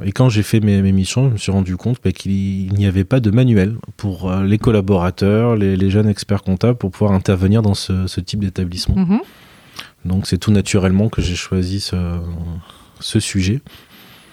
et 0.07 0.11
quand 0.13 0.29
j'ai 0.29 0.43
fait 0.43 0.61
mes, 0.61 0.81
mes 0.81 0.93
missions, 0.93 1.27
je 1.27 1.33
me 1.33 1.37
suis 1.37 1.51
rendu 1.51 1.75
compte 1.75 1.97
bah, 2.01 2.13
qu'il 2.13 2.71
n'y 2.71 2.85
avait 2.85 3.03
pas 3.03 3.19
de 3.19 3.31
manuel 3.31 3.75
pour 3.97 4.31
les 4.31 4.57
collaborateurs, 4.57 5.57
les, 5.57 5.75
les 5.75 5.89
jeunes 5.89 6.07
experts 6.07 6.41
comptables 6.43 6.77
pour 6.77 6.91
pouvoir 6.91 7.11
intervenir 7.11 7.61
dans 7.61 7.73
ce, 7.73 8.07
ce 8.07 8.21
type 8.21 8.39
d'établissement. 8.39 8.95
Mhm. 8.95 9.19
Donc 10.05 10.27
c'est 10.27 10.37
tout 10.37 10.51
naturellement 10.51 11.09
que 11.09 11.21
j'ai 11.21 11.35
choisi 11.35 11.79
ce, 11.79 12.19
ce 12.99 13.19
sujet 13.19 13.61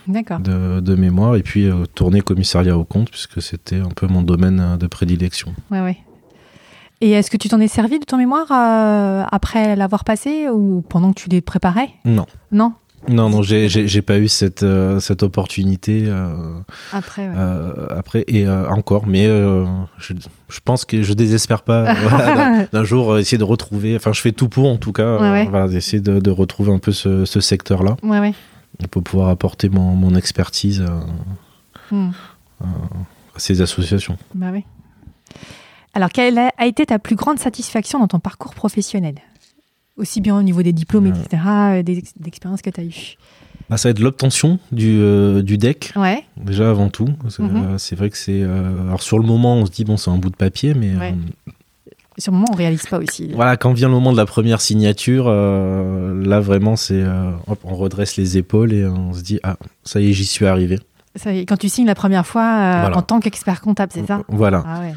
de 0.07 0.95
mémoire 0.95 1.37
et 1.37 1.43
puis 1.43 1.67
euh, 1.67 1.85
tourner 1.95 2.21
commissariat 2.21 2.77
au 2.77 2.85
compte 2.85 3.11
puisque 3.11 3.41
c'était 3.41 3.81
un 3.81 3.89
peu 3.89 4.07
mon 4.07 4.23
domaine 4.23 4.61
euh, 4.61 4.77
de 4.77 4.87
prédilection. 4.87 5.55
Ouais, 5.71 5.81
ouais. 5.81 5.99
Et 7.01 7.11
est-ce 7.11 7.31
que 7.31 7.37
tu 7.37 7.49
t'en 7.49 7.61
es 7.61 7.69
servi 7.69 7.99
de 7.99 8.05
ton 8.05 8.17
mémoire 8.17 8.47
euh, 8.51 9.25
après 9.31 9.77
l'avoir 9.77 10.05
passé 10.05 10.49
ou 10.49 10.83
pendant 10.89 11.13
que 11.13 11.21
tu 11.21 11.29
les 11.29 11.41
préparais? 11.41 11.91
Non. 12.05 12.27
Non? 12.53 12.73
Non, 13.09 13.29
non, 13.29 13.43
j'ai 13.43 14.03
pas 14.03 14.19
eu 14.19 14.29
cette, 14.29 14.63
euh, 14.63 14.99
cette 14.99 15.23
opportunité 15.23 16.05
euh, 16.07 16.35
Après, 16.93 17.29
ouais. 17.29 17.35
euh, 17.37 17.87
après 17.91 18.25
et 18.29 18.49
encore, 18.49 19.07
mais 19.07 19.27
je, 19.27 20.15
je 20.49 20.61
pense 20.65 20.85
que 20.85 21.03
je 21.03 21.13
désespère 21.13 21.63
pas 21.63 21.93
voilà, 22.09 22.67
d'un- 22.73 22.85
jour 22.85 23.19
essayer 23.19 23.37
de 23.39 23.45
retrouver. 23.45 23.95
Enfin, 23.97 24.13
je 24.13 24.21
fais 24.21 24.33
tout 24.33 24.49
pour 24.49 24.69
en 24.71 24.77
tout 24.79 24.93
cas, 24.93 25.19
Ouais, 25.19 25.31
ouais. 25.31 25.47
voilà, 25.51 25.69
d'essayer 25.69 26.01
de, 26.01 26.19
de 26.19 26.31
retrouver 26.31 26.73
un 26.73 26.79
peu 26.79 26.93
ce, 26.93 27.25
ce 27.25 27.41
secteur-là 27.41 27.97
pour 28.91 29.03
pouvoir 29.03 29.29
apporter 29.29 29.69
mon, 29.69 29.95
mon 29.95 30.15
expertise 30.15 30.85
Hmm. 31.91 32.11
à 32.63 33.39
ces 33.39 33.61
associations. 33.61 34.17
Bah 34.35 34.47
oui. 34.51 34.65
Alors, 35.93 36.09
quelle 36.09 36.39
a 36.39 36.67
été 36.67 36.87
ta 36.87 36.99
plus 36.99 37.15
grande 37.15 37.39
satisfaction 37.39 37.99
dans 37.99 38.09
ton 38.09 38.19
parcours 38.19 38.55
professionnel? 38.55 39.17
Aussi 39.97 40.21
bien 40.21 40.37
au 40.37 40.43
niveau 40.43 40.63
des 40.63 40.73
diplômes, 40.73 41.07
etc., 41.07 41.43
euh, 41.47 41.83
des 41.85 41.99
ex- 41.99 42.15
d'expériences 42.19 42.63
que 42.63 42.71
tu 42.71 42.81
as 42.81 42.85
eues. 42.85 43.15
Ah, 43.71 43.77
ça 43.77 43.89
va 43.89 43.91
être 43.93 44.01
l'obtention 44.01 44.59
du, 44.73 44.99
euh, 45.01 45.41
du 45.41 45.57
deck. 45.57 45.93
Ouais, 45.97 46.25
Déjà 46.37 46.69
avant 46.71 46.89
tout, 46.91 47.09
c'est 47.29 47.43
Mhm. 47.43 47.57
euh, 47.57 47.79
c'est 47.79 47.95
vrai 47.97 48.11
que 48.11 48.17
c'est. 48.19 48.43
euh, 48.43 48.89
alors 48.89 49.03
sur 49.03 49.19
le 49.19 49.25
moment, 49.27 49.55
on 49.57 49.67
se 49.67 49.71
dit 49.71 49.85
bon, 49.85 49.97
c'est 49.97 50.11
un 50.11 50.19
bout 50.19 50.31
de 50.31 50.37
papier, 50.37 50.75
mais 50.75 50.95
Ouais. 50.97 51.15
euh, 51.49 51.53
sur 52.19 52.33
le 52.33 52.39
moment, 52.39 52.49
on 52.53 52.57
réalise 52.57 52.87
pas 52.87 52.99
aussi. 52.99 53.31
Voilà, 53.35 53.57
quand 53.57 53.73
vient 53.73 53.89
le 53.89 53.95
moment 53.95 54.11
de 54.13 54.17
la 54.17 54.27
première 54.27 54.61
signature, 54.61 55.29
là 55.31 56.41
vraiment, 56.41 56.75
c'est 56.77 57.03
on 57.65 57.75
redresse 57.75 58.17
les 58.17 58.37
épaules 58.37 58.73
et 58.73 58.85
on 58.87 59.13
se 59.13 59.23
dit 59.23 59.39
ah 59.45 59.57
ça 59.85 60.01
y 60.01 60.11
est, 60.11 60.13
j'y 60.13 60.25
suis 60.27 60.47
arrivé. 60.47 60.79
Ça 61.17 61.33
y 61.33 61.39
est, 61.41 61.47
quand 61.47 61.57
tu 61.57 61.69
signes 61.69 61.87
la 61.87 61.95
première 61.95 62.27
fois 62.27 62.43
Voilà. 62.81 62.99
en 62.99 63.03
tant 63.03 63.21
qu'expert 63.21 63.61
comptable, 63.61 63.93
c'est 63.95 64.07
ça? 64.07 64.23
Voilà. 64.29 64.65
Ah 64.67 64.81
ouais. 64.81 64.95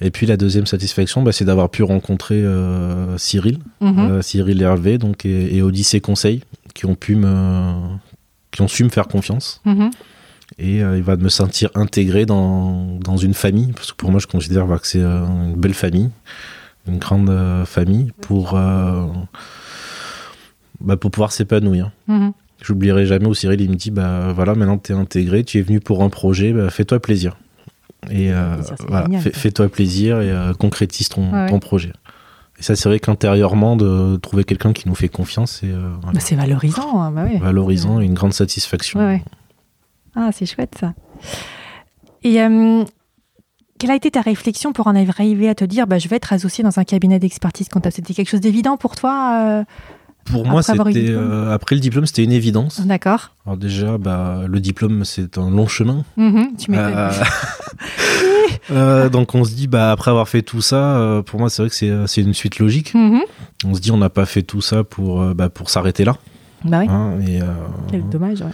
Et 0.00 0.10
puis 0.12 0.26
la 0.26 0.36
deuxième 0.36 0.66
satisfaction, 0.66 1.22
bah, 1.22 1.32
c'est 1.32 1.44
d'avoir 1.44 1.70
pu 1.70 1.82
rencontrer 1.82 2.36
euh, 2.36 3.18
Cyril, 3.18 3.58
Mhm. 3.80 3.98
euh, 3.98 4.22
Cyril 4.22 4.62
Hervé, 4.62 4.96
donc 4.98 5.24
et, 5.26 5.56
et 5.56 5.62
Odyssée 5.62 6.00
Conseil, 6.00 6.42
qui 6.74 6.86
ont 6.86 6.94
pu 6.94 7.16
me, 7.16 7.72
qui 8.52 8.62
ont 8.62 8.68
su 8.68 8.84
me 8.84 8.90
faire 8.90 9.08
confiance. 9.08 9.60
Mhm. 9.64 9.90
Et 10.58 10.82
euh, 10.82 10.96
il 10.96 11.02
va 11.02 11.16
me 11.16 11.28
sentir 11.28 11.70
intégré 11.74 12.26
dans, 12.26 12.98
dans 13.00 13.16
une 13.16 13.34
famille, 13.34 13.72
parce 13.72 13.90
que 13.92 13.96
pour 13.96 14.10
moi, 14.10 14.20
je 14.20 14.26
considère 14.28 14.66
bah, 14.66 14.78
que 14.78 14.86
c'est 14.86 15.02
une 15.02 15.54
belle 15.56 15.74
famille, 15.74 16.10
une 16.86 16.98
grande 16.98 17.30
famille 17.66 18.12
pour 18.20 18.52
bah, 20.80 20.96
pour 20.96 21.10
pouvoir 21.10 21.32
s'épanouir. 21.32 21.90
Mhm. 22.06 22.32
J'oublierai 22.62 23.06
jamais 23.06 23.26
où 23.26 23.34
Cyril 23.34 23.60
il 23.60 23.70
me 23.70 23.76
dit 23.76 23.90
bah 23.90 24.32
voilà 24.32 24.54
maintenant 24.54 24.78
tu 24.78 24.92
es 24.92 24.94
intégré, 24.94 25.44
tu 25.44 25.58
es 25.58 25.62
venu 25.62 25.80
pour 25.80 26.02
un 26.02 26.08
projet, 26.08 26.52
bah, 26.52 26.70
fais-toi 26.70 26.98
plaisir. 27.00 27.36
Et 28.10 28.32
euh, 28.32 28.56
voilà, 28.88 29.08
fais-toi 29.20 29.68
plaisir 29.68 30.20
et 30.20 30.30
euh, 30.30 30.52
concrétise 30.54 31.08
ton, 31.08 31.30
Ouais, 31.32 31.42
ouais. 31.44 31.48
ton 31.50 31.58
projet. 31.58 31.92
Et 32.58 32.62
ça, 32.62 32.74
c'est 32.74 32.88
vrai 32.88 32.98
qu'intérieurement, 32.98 33.76
de 33.76 34.16
trouver 34.16 34.44
quelqu'un 34.44 34.72
qui 34.72 34.88
nous 34.88 34.94
fait 34.94 35.08
confiance, 35.08 35.58
c'est 35.60 35.70
euh, 35.70 35.90
voilà, 36.02 36.14
Bah, 36.14 36.20
c'est 36.20 36.34
valorisant. 36.36 37.00
hein, 37.02 37.10
bah 37.12 37.26
valorisant 37.40 38.00
et 38.00 38.04
une 38.04 38.14
grande 38.14 38.32
satisfaction. 38.32 38.98
Ouais, 39.00 39.06
ouais. 39.06 39.22
Ah, 40.16 40.30
c'est 40.32 40.46
chouette 40.46 40.74
ça. 40.78 40.94
Et 42.24 42.40
euh, 42.42 42.84
quelle 43.78 43.90
a 43.92 43.94
été 43.94 44.10
ta 44.10 44.20
réflexion 44.22 44.72
pour 44.72 44.88
en 44.88 44.96
arriver 44.96 45.48
à 45.48 45.54
te 45.54 45.64
dire 45.64 45.86
bah, 45.86 45.98
je 45.98 46.08
vais 46.08 46.16
être 46.16 46.32
associé 46.32 46.64
dans 46.64 46.78
un 46.80 46.84
cabinet 46.84 47.18
d'expertise 47.20 47.68
comptable 47.68 47.92
C'était 47.94 48.14
quelque 48.14 48.28
chose 48.28 48.40
d'évident 48.40 48.76
pour 48.76 48.96
toi 48.96 49.40
euh, 49.44 49.64
Pour 50.30 50.46
moi, 50.46 50.60
Après 50.60 50.76
c'était 50.90 51.00
diplôme 51.02 51.30
euh, 51.30 51.54
après 51.54 51.74
le 51.74 51.80
diplôme, 51.80 52.06
c'était 52.06 52.24
une 52.24 52.32
évidence. 52.32 52.80
D'accord. 52.80 53.34
Alors 53.46 53.56
déjà, 53.56 53.98
bah, 53.98 54.42
le 54.46 54.60
diplôme, 54.60 55.04
c'est 55.04 55.38
un 55.38 55.50
long 55.50 55.66
chemin. 55.68 56.04
Mhm, 56.16 56.56
tu 56.58 56.70
m'étonnes. 56.70 56.92
Euh, 56.94 57.10
euh, 58.70 59.08
donc 59.08 59.34
on 59.34 59.44
se 59.44 59.54
dit, 59.54 59.66
bah, 59.66 59.90
après 59.92 60.10
avoir 60.10 60.28
fait 60.28 60.42
tout 60.42 60.60
ça, 60.60 60.96
euh, 60.98 61.22
pour 61.22 61.40
moi, 61.40 61.48
c'est 61.50 61.62
vrai 61.62 61.68
que 61.70 61.74
c'est, 61.74 61.92
c'est 62.06 62.20
une 62.22 62.34
suite 62.34 62.58
logique. 62.58 62.94
Mhm. 62.94 63.20
On 63.64 63.74
se 63.74 63.80
dit, 63.80 63.90
on 63.90 63.96
n'a 63.98 64.10
pas 64.10 64.26
fait 64.26 64.42
tout 64.42 64.60
ça 64.60 64.84
pour, 64.84 65.24
bah, 65.34 65.48
pour 65.48 65.70
s'arrêter 65.70 66.04
là. 66.04 66.16
Bah 66.64 66.80
oui, 66.80 66.88
hein, 66.88 67.12
et, 67.26 67.38
quel 67.88 68.08
dommage. 68.08 68.40
ouais. 68.40 68.50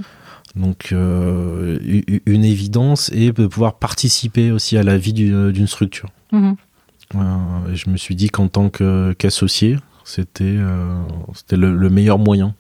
donc 0.57 0.91
une 0.93 2.45
évidence 2.45 3.11
et 3.15 3.33
de 3.33 3.47
pouvoir 3.47 3.79
participer 3.79 4.51
aussi 4.51 4.77
à 4.77 4.83
la 4.83 4.99
vie 4.99 5.15
du- 5.15 5.53
d'une 5.53 5.67
structure. 5.67 6.11
Et 6.35 7.75
je 7.77 7.89
me 7.89 7.97
suis 7.97 8.15
dit 8.15 8.29
qu'en 8.29 8.49
tant 8.49 8.69
qu'associé, 8.69 9.77
c'était 10.05 10.45
euh, 10.45 11.01
c'était 11.35 11.57
le, 11.57 11.77
le 11.77 11.91
meilleur 11.91 12.19
moyen 12.19 12.55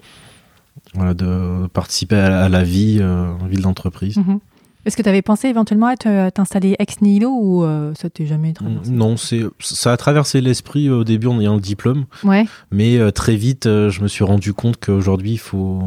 voilà, 0.95 1.15
de 1.15 1.67
participer 1.69 2.17
à, 2.17 2.29
la- 2.29 2.45
à 2.45 2.49
la 2.49 2.63
vie, 2.63 2.99
euh, 3.01 3.33
vie 3.49 3.57
de 3.57 3.63
l'entreprise. 3.63 4.17
Mhm. 4.17 4.39
Est-ce 4.87 4.99
que 4.99 5.03
tu 5.03 5.09
avais 5.09 5.23
pensé 5.23 5.49
éventuellement 5.49 5.87
à 5.87 5.97
t'installer 6.31 6.77
ex 6.79 7.01
nihilo 7.01 7.31
ou 7.31 7.65
euh, 7.65 7.95
ça 7.99 8.11
t'est 8.11 8.27
jamais 8.27 8.53
traversé 8.53 8.91
Non, 8.91 9.17
c'est 9.17 9.41
ça 9.61 9.93
a 9.93 9.97
traversé 9.97 10.43
l'esprit 10.43 10.91
au 10.91 11.05
début 11.05 11.27
en 11.29 11.41
ayant 11.41 11.55
le 11.55 11.63
diplôme, 11.63 12.05
Ouais. 12.23 12.45
mais 12.71 12.99
euh, 12.99 13.11
très 13.11 13.35
vite, 13.35 13.65
euh, 13.65 13.89
je 13.89 14.03
me 14.03 14.09
suis 14.09 14.25
rendu 14.25 14.53
compte 14.53 14.77
qu'aujourd'hui, 14.77 15.33
il 15.33 15.39
faut, 15.39 15.81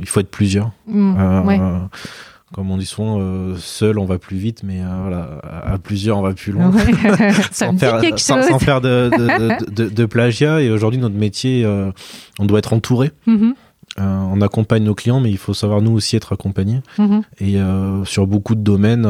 il 0.00 0.06
faut 0.06 0.20
être 0.20 0.30
plusieurs. 0.30 0.70
Euh, 0.94 1.42
ouais. 1.44 1.58
Comme 2.52 2.70
on 2.72 2.76
dit 2.78 2.86
souvent, 2.86 3.18
euh, 3.20 3.54
seul 3.58 3.98
on 3.98 4.04
va 4.06 4.18
plus 4.18 4.36
vite, 4.36 4.62
mais 4.64 4.80
euh, 4.80 4.86
voilà, 5.02 5.40
à 5.44 5.72
à 5.74 5.78
plusieurs 5.78 6.18
on 6.18 6.22
va 6.22 6.32
plus 6.34 6.50
loin. 6.52 6.70
Ouais. 6.70 6.82
sans 7.52 7.72
me 7.72 7.78
faire, 7.78 8.00
sans, 8.18 8.42
sans 8.42 8.58
de, 8.80 9.08
de, 9.16 9.16
de- 9.66 9.70
de- 9.84 9.88
de 9.88 10.04
plagiat. 10.06 10.60
Et 10.60 10.70
aujourd'hui, 10.70 10.98
notre 10.98 11.14
métier, 11.14 11.64
euh, 11.64 11.92
on 12.40 12.46
doit 12.46 12.58
être 12.58 12.72
entouré. 12.72 13.12
Mhm. 13.26 13.54
Euh, 13.98 14.02
on 14.32 14.40
accompagne 14.40 14.82
nos 14.84 14.94
clients, 14.94 15.20
mais 15.20 15.30
il 15.30 15.38
faut 15.38 15.54
savoir 15.54 15.80
nous 15.82 15.92
aussi 15.92 16.16
être 16.16 16.32
accompagnés. 16.32 16.80
Mhm. 16.98 17.22
Et 17.40 17.56
sur 18.04 18.26
beaucoup 18.26 18.54
de 18.56 18.62
domaines, 18.62 19.06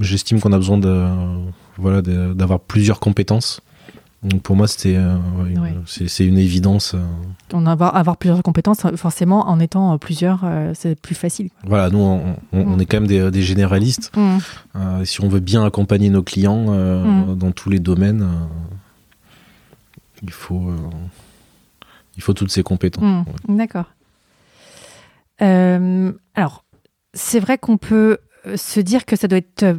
j'estime 0.00 0.40
qu'on 0.40 0.52
a 0.52 0.56
besoin 0.58 0.78
de, 0.78 1.06
voilà, 1.78 2.02
de- 2.02 2.32
d'avoir 2.34 2.60
plusieurs 2.60 3.00
compétences. 3.00 3.60
Donc 4.22 4.42
pour 4.42 4.54
moi, 4.54 4.68
c'était, 4.68 4.94
euh, 4.94 5.16
ouais, 5.36 5.50
une- 5.50 5.58
Ouais. 5.58 5.74
c'est, 5.86 6.24
une 6.24 6.38
évidence. 6.38 6.94
euh. 6.94 7.02
On 7.52 7.66
avoir, 7.66 7.96
avoir 7.96 8.16
plusieurs 8.16 8.40
compétences, 8.44 8.86
forcément, 8.94 9.48
en 9.48 9.58
étant 9.58 9.92
euh, 9.94 9.96
plusieurs, 9.98 10.42
euh, 10.44 10.72
c'est 10.76 10.94
plus 11.00 11.16
facile. 11.16 11.50
Voilà, 11.64 11.90
nous, 11.90 11.98
on, 11.98 12.36
on- 12.52 12.60
on 12.60 12.76
Mm. 12.76 12.80
est 12.80 12.86
quand 12.86 12.96
même 12.98 13.08
des, 13.08 13.30
des 13.32 13.42
généralistes. 13.42 14.12
Euh, 14.76 15.04
si 15.04 15.20
on 15.22 15.28
veut 15.28 15.40
bien 15.40 15.64
accompagner 15.64 16.08
nos 16.08 16.22
clients 16.22 16.66
Mm. 16.70 17.34
dans 17.36 17.50
tous 17.50 17.68
les 17.68 17.80
domaines, 17.80 18.24
il 20.22 20.30
faut, 20.30 20.70
il 22.16 22.22
faut 22.22 22.32
toutes 22.32 22.52
ces 22.52 22.62
compétences. 22.62 23.26
D'accord. 23.48 23.86
Alors, 25.40 26.64
c'est 27.14 27.40
vrai 27.40 27.58
qu'on 27.58 27.76
peut 27.76 28.18
se 28.54 28.78
dire 28.80 29.04
que 29.04 29.16
ça 29.16 29.26
doit 29.26 29.38
être, 29.38 29.78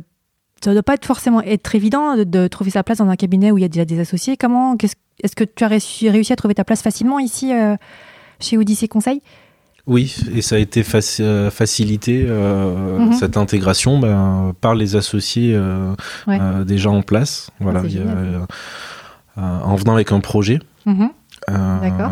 ça 0.63 0.73
doit 0.73 0.83
pas 0.83 0.93
être 0.95 1.05
forcément 1.05 1.41
être 1.41 1.75
évident 1.75 2.15
de, 2.15 2.23
de 2.23 2.47
trouver 2.47 2.69
sa 2.71 2.83
place 2.83 2.97
dans 2.99 3.09
un 3.09 3.15
cabinet 3.15 3.51
où 3.51 3.57
il 3.57 3.61
y 3.61 3.65
a 3.65 3.69
déjà 3.69 3.85
des 3.85 3.99
associés. 3.99 4.37
Comment, 4.37 4.75
est-ce 5.21 5.35
que 5.35 5.43
tu 5.43 5.63
as 5.63 5.67
réussi, 5.67 6.09
réussi 6.09 6.33
à 6.33 6.35
trouver 6.35 6.55
ta 6.55 6.63
place 6.63 6.81
facilement 6.81 7.19
ici 7.19 7.53
euh, 7.53 7.75
chez 8.39 8.57
Odyssée 8.57 8.87
Conseil? 8.87 9.21
Oui, 9.85 10.15
et 10.33 10.41
ça 10.41 10.55
a 10.55 10.59
été 10.59 10.81
faci- 10.81 11.21
euh, 11.21 11.51
facilité 11.51 12.25
euh, 12.27 12.99
Mhm. 12.99 13.13
cette 13.13 13.35
intégration 13.35 13.99
ben, 13.99 14.53
par 14.61 14.75
les 14.75 14.95
associés 14.95 15.51
euh, 15.53 15.93
Ouais. 16.25 16.39
déjà 16.65 16.89
en 16.89 17.01
place. 17.01 17.49
Voilà, 17.59 17.81
c'est 17.81 17.87
il 17.87 17.93
y 17.95 17.97
a, 17.97 18.01
génial. 18.03 18.17
euh, 19.37 19.41
en 19.63 19.75
venant 19.75 19.93
avec 19.93 20.11
un 20.13 20.21
projet. 20.21 20.59
Mhm. 20.85 21.09
D'accord. 21.49 22.11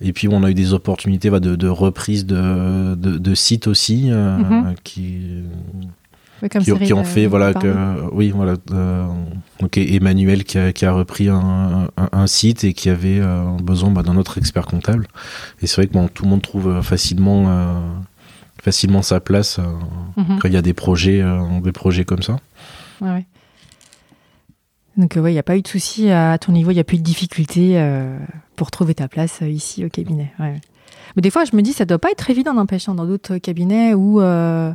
Et 0.00 0.12
puis 0.12 0.26
on 0.28 0.42
a 0.42 0.50
eu 0.50 0.54
des 0.54 0.72
opportunités 0.72 1.28
bah, 1.30 1.38
de, 1.38 1.54
de 1.54 1.68
reprise 1.68 2.24
de, 2.26 2.94
de, 2.94 3.18
de 3.18 3.34
sites 3.34 3.66
aussi 3.66 4.08
Mhm. 4.10 4.74
qui, 4.82 5.42
comme 6.48 6.62
qui, 6.62 6.72
ont- 6.72 6.78
qui 6.78 6.92
ont 6.92 7.00
euh, 7.00 7.04
fait 7.04 7.26
voilà 7.26 7.54
que 7.54 8.10
oui 8.12 8.30
voilà 8.30 8.54
euh, 8.72 9.06
donc 9.60 9.76
Emmanuel 9.78 10.44
qui 10.44 10.58
a, 10.58 10.72
qui 10.72 10.84
a 10.84 10.92
repris 10.92 11.28
un, 11.28 11.88
un- 11.96 12.08
un 12.12 12.26
site 12.26 12.64
et 12.64 12.72
qui 12.72 12.88
avait 12.90 13.20
euh, 13.20 13.44
besoin 13.62 13.90
bah, 13.90 14.02
d'un 14.02 14.16
autre 14.16 14.38
expert 14.38 14.66
comptable 14.66 15.06
et 15.62 15.66
c'est 15.66 15.76
vrai 15.76 15.86
que 15.86 15.92
bon, 15.92 16.08
tout 16.08 16.24
le 16.24 16.30
monde 16.30 16.42
trouve 16.42 16.68
euh, 16.68 16.82
facilement 16.82 17.44
euh, 17.48 17.74
facilement 18.62 19.02
sa 19.02 19.20
place 19.20 19.58
euh, 19.58 19.62
Mhm. 20.16 20.38
quand 20.40 20.48
il 20.48 20.54
y 20.54 20.56
a 20.58 20.62
des 20.62 20.74
projets 20.74 21.20
euh, 21.22 21.60
des 21.60 21.72
projets 21.72 22.04
comme 22.04 22.22
ça 22.22 22.36
Ouais, 23.00 23.10
ouais. 23.10 23.26
Donc, 24.98 25.14
il 25.16 25.22
n'y 25.22 25.38
a 25.38 25.42
pas 25.42 25.56
eu 25.56 25.62
de 25.62 25.68
souci 25.68 26.10
à 26.10 26.36
ton 26.38 26.52
niveau, 26.52 26.70
il 26.70 26.74
n'y 26.74 26.80
a 26.80 26.84
plus 26.84 26.98
de 26.98 27.02
difficulté 27.02 27.80
euh, 27.80 28.18
pour 28.56 28.70
trouver 28.70 28.94
ta 28.94 29.08
place 29.08 29.38
euh, 29.40 29.48
ici 29.48 29.84
au 29.84 29.88
cabinet. 29.88 30.30
ouais, 30.38 30.46
ouais. 30.50 30.60
Mais 31.16 31.22
des 31.22 31.30
fois, 31.30 31.44
je 31.44 31.56
me 31.56 31.62
dis, 31.62 31.72
ça 31.72 31.84
doit 31.86 31.98
pas 31.98 32.10
être 32.10 32.28
évident, 32.30 32.52
n'empêche, 32.54 32.88
hein, 32.88 32.94
dans 32.94 33.06
d'autres 33.06 33.38
cabinets 33.38 33.94
où 33.94 34.20
euh, 34.20 34.70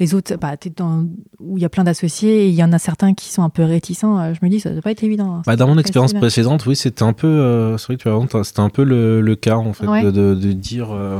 les 0.00 0.14
autres, 0.14 0.34
bah, 0.36 0.54
dans- 0.76 1.04
où 1.40 1.58
il 1.58 1.62
y 1.62 1.64
a 1.64 1.68
plein 1.68 1.84
d'associés 1.84 2.44
et 2.44 2.48
il 2.48 2.54
y 2.54 2.64
en 2.64 2.72
a 2.72 2.78
certains 2.78 3.14
qui 3.14 3.28
sont 3.30 3.42
un 3.42 3.50
peu 3.50 3.62
réticents. 3.64 4.18
euh, 4.18 4.32
je 4.34 4.44
me 4.44 4.50
dis, 4.50 4.58
ça 4.60 4.70
doit 4.70 4.82
pas 4.82 4.90
être 4.90 5.04
évident. 5.04 5.34
hein. 5.36 5.42
Bah, 5.46 5.56
dans 5.56 5.66
mon 5.68 5.78
expérience 5.78 6.10
Facile. 6.12 6.20
précédente, 6.20 6.66
oui, 6.66 6.76
c'était 6.76 7.02
un 7.02 7.12
peu, 7.12 7.26
euh, 7.28 7.76
c'était 7.78 8.60
un 8.60 8.68
peu 8.70 8.84
le, 8.84 9.20
le 9.20 9.36
cas 9.36 9.56
en 9.56 9.72
fait, 9.72 9.86
Ouais. 9.86 10.02
de, 10.04 10.10
de- 10.10 10.34
de 10.34 10.52
dire, 10.52 10.88
euh, 10.92 11.18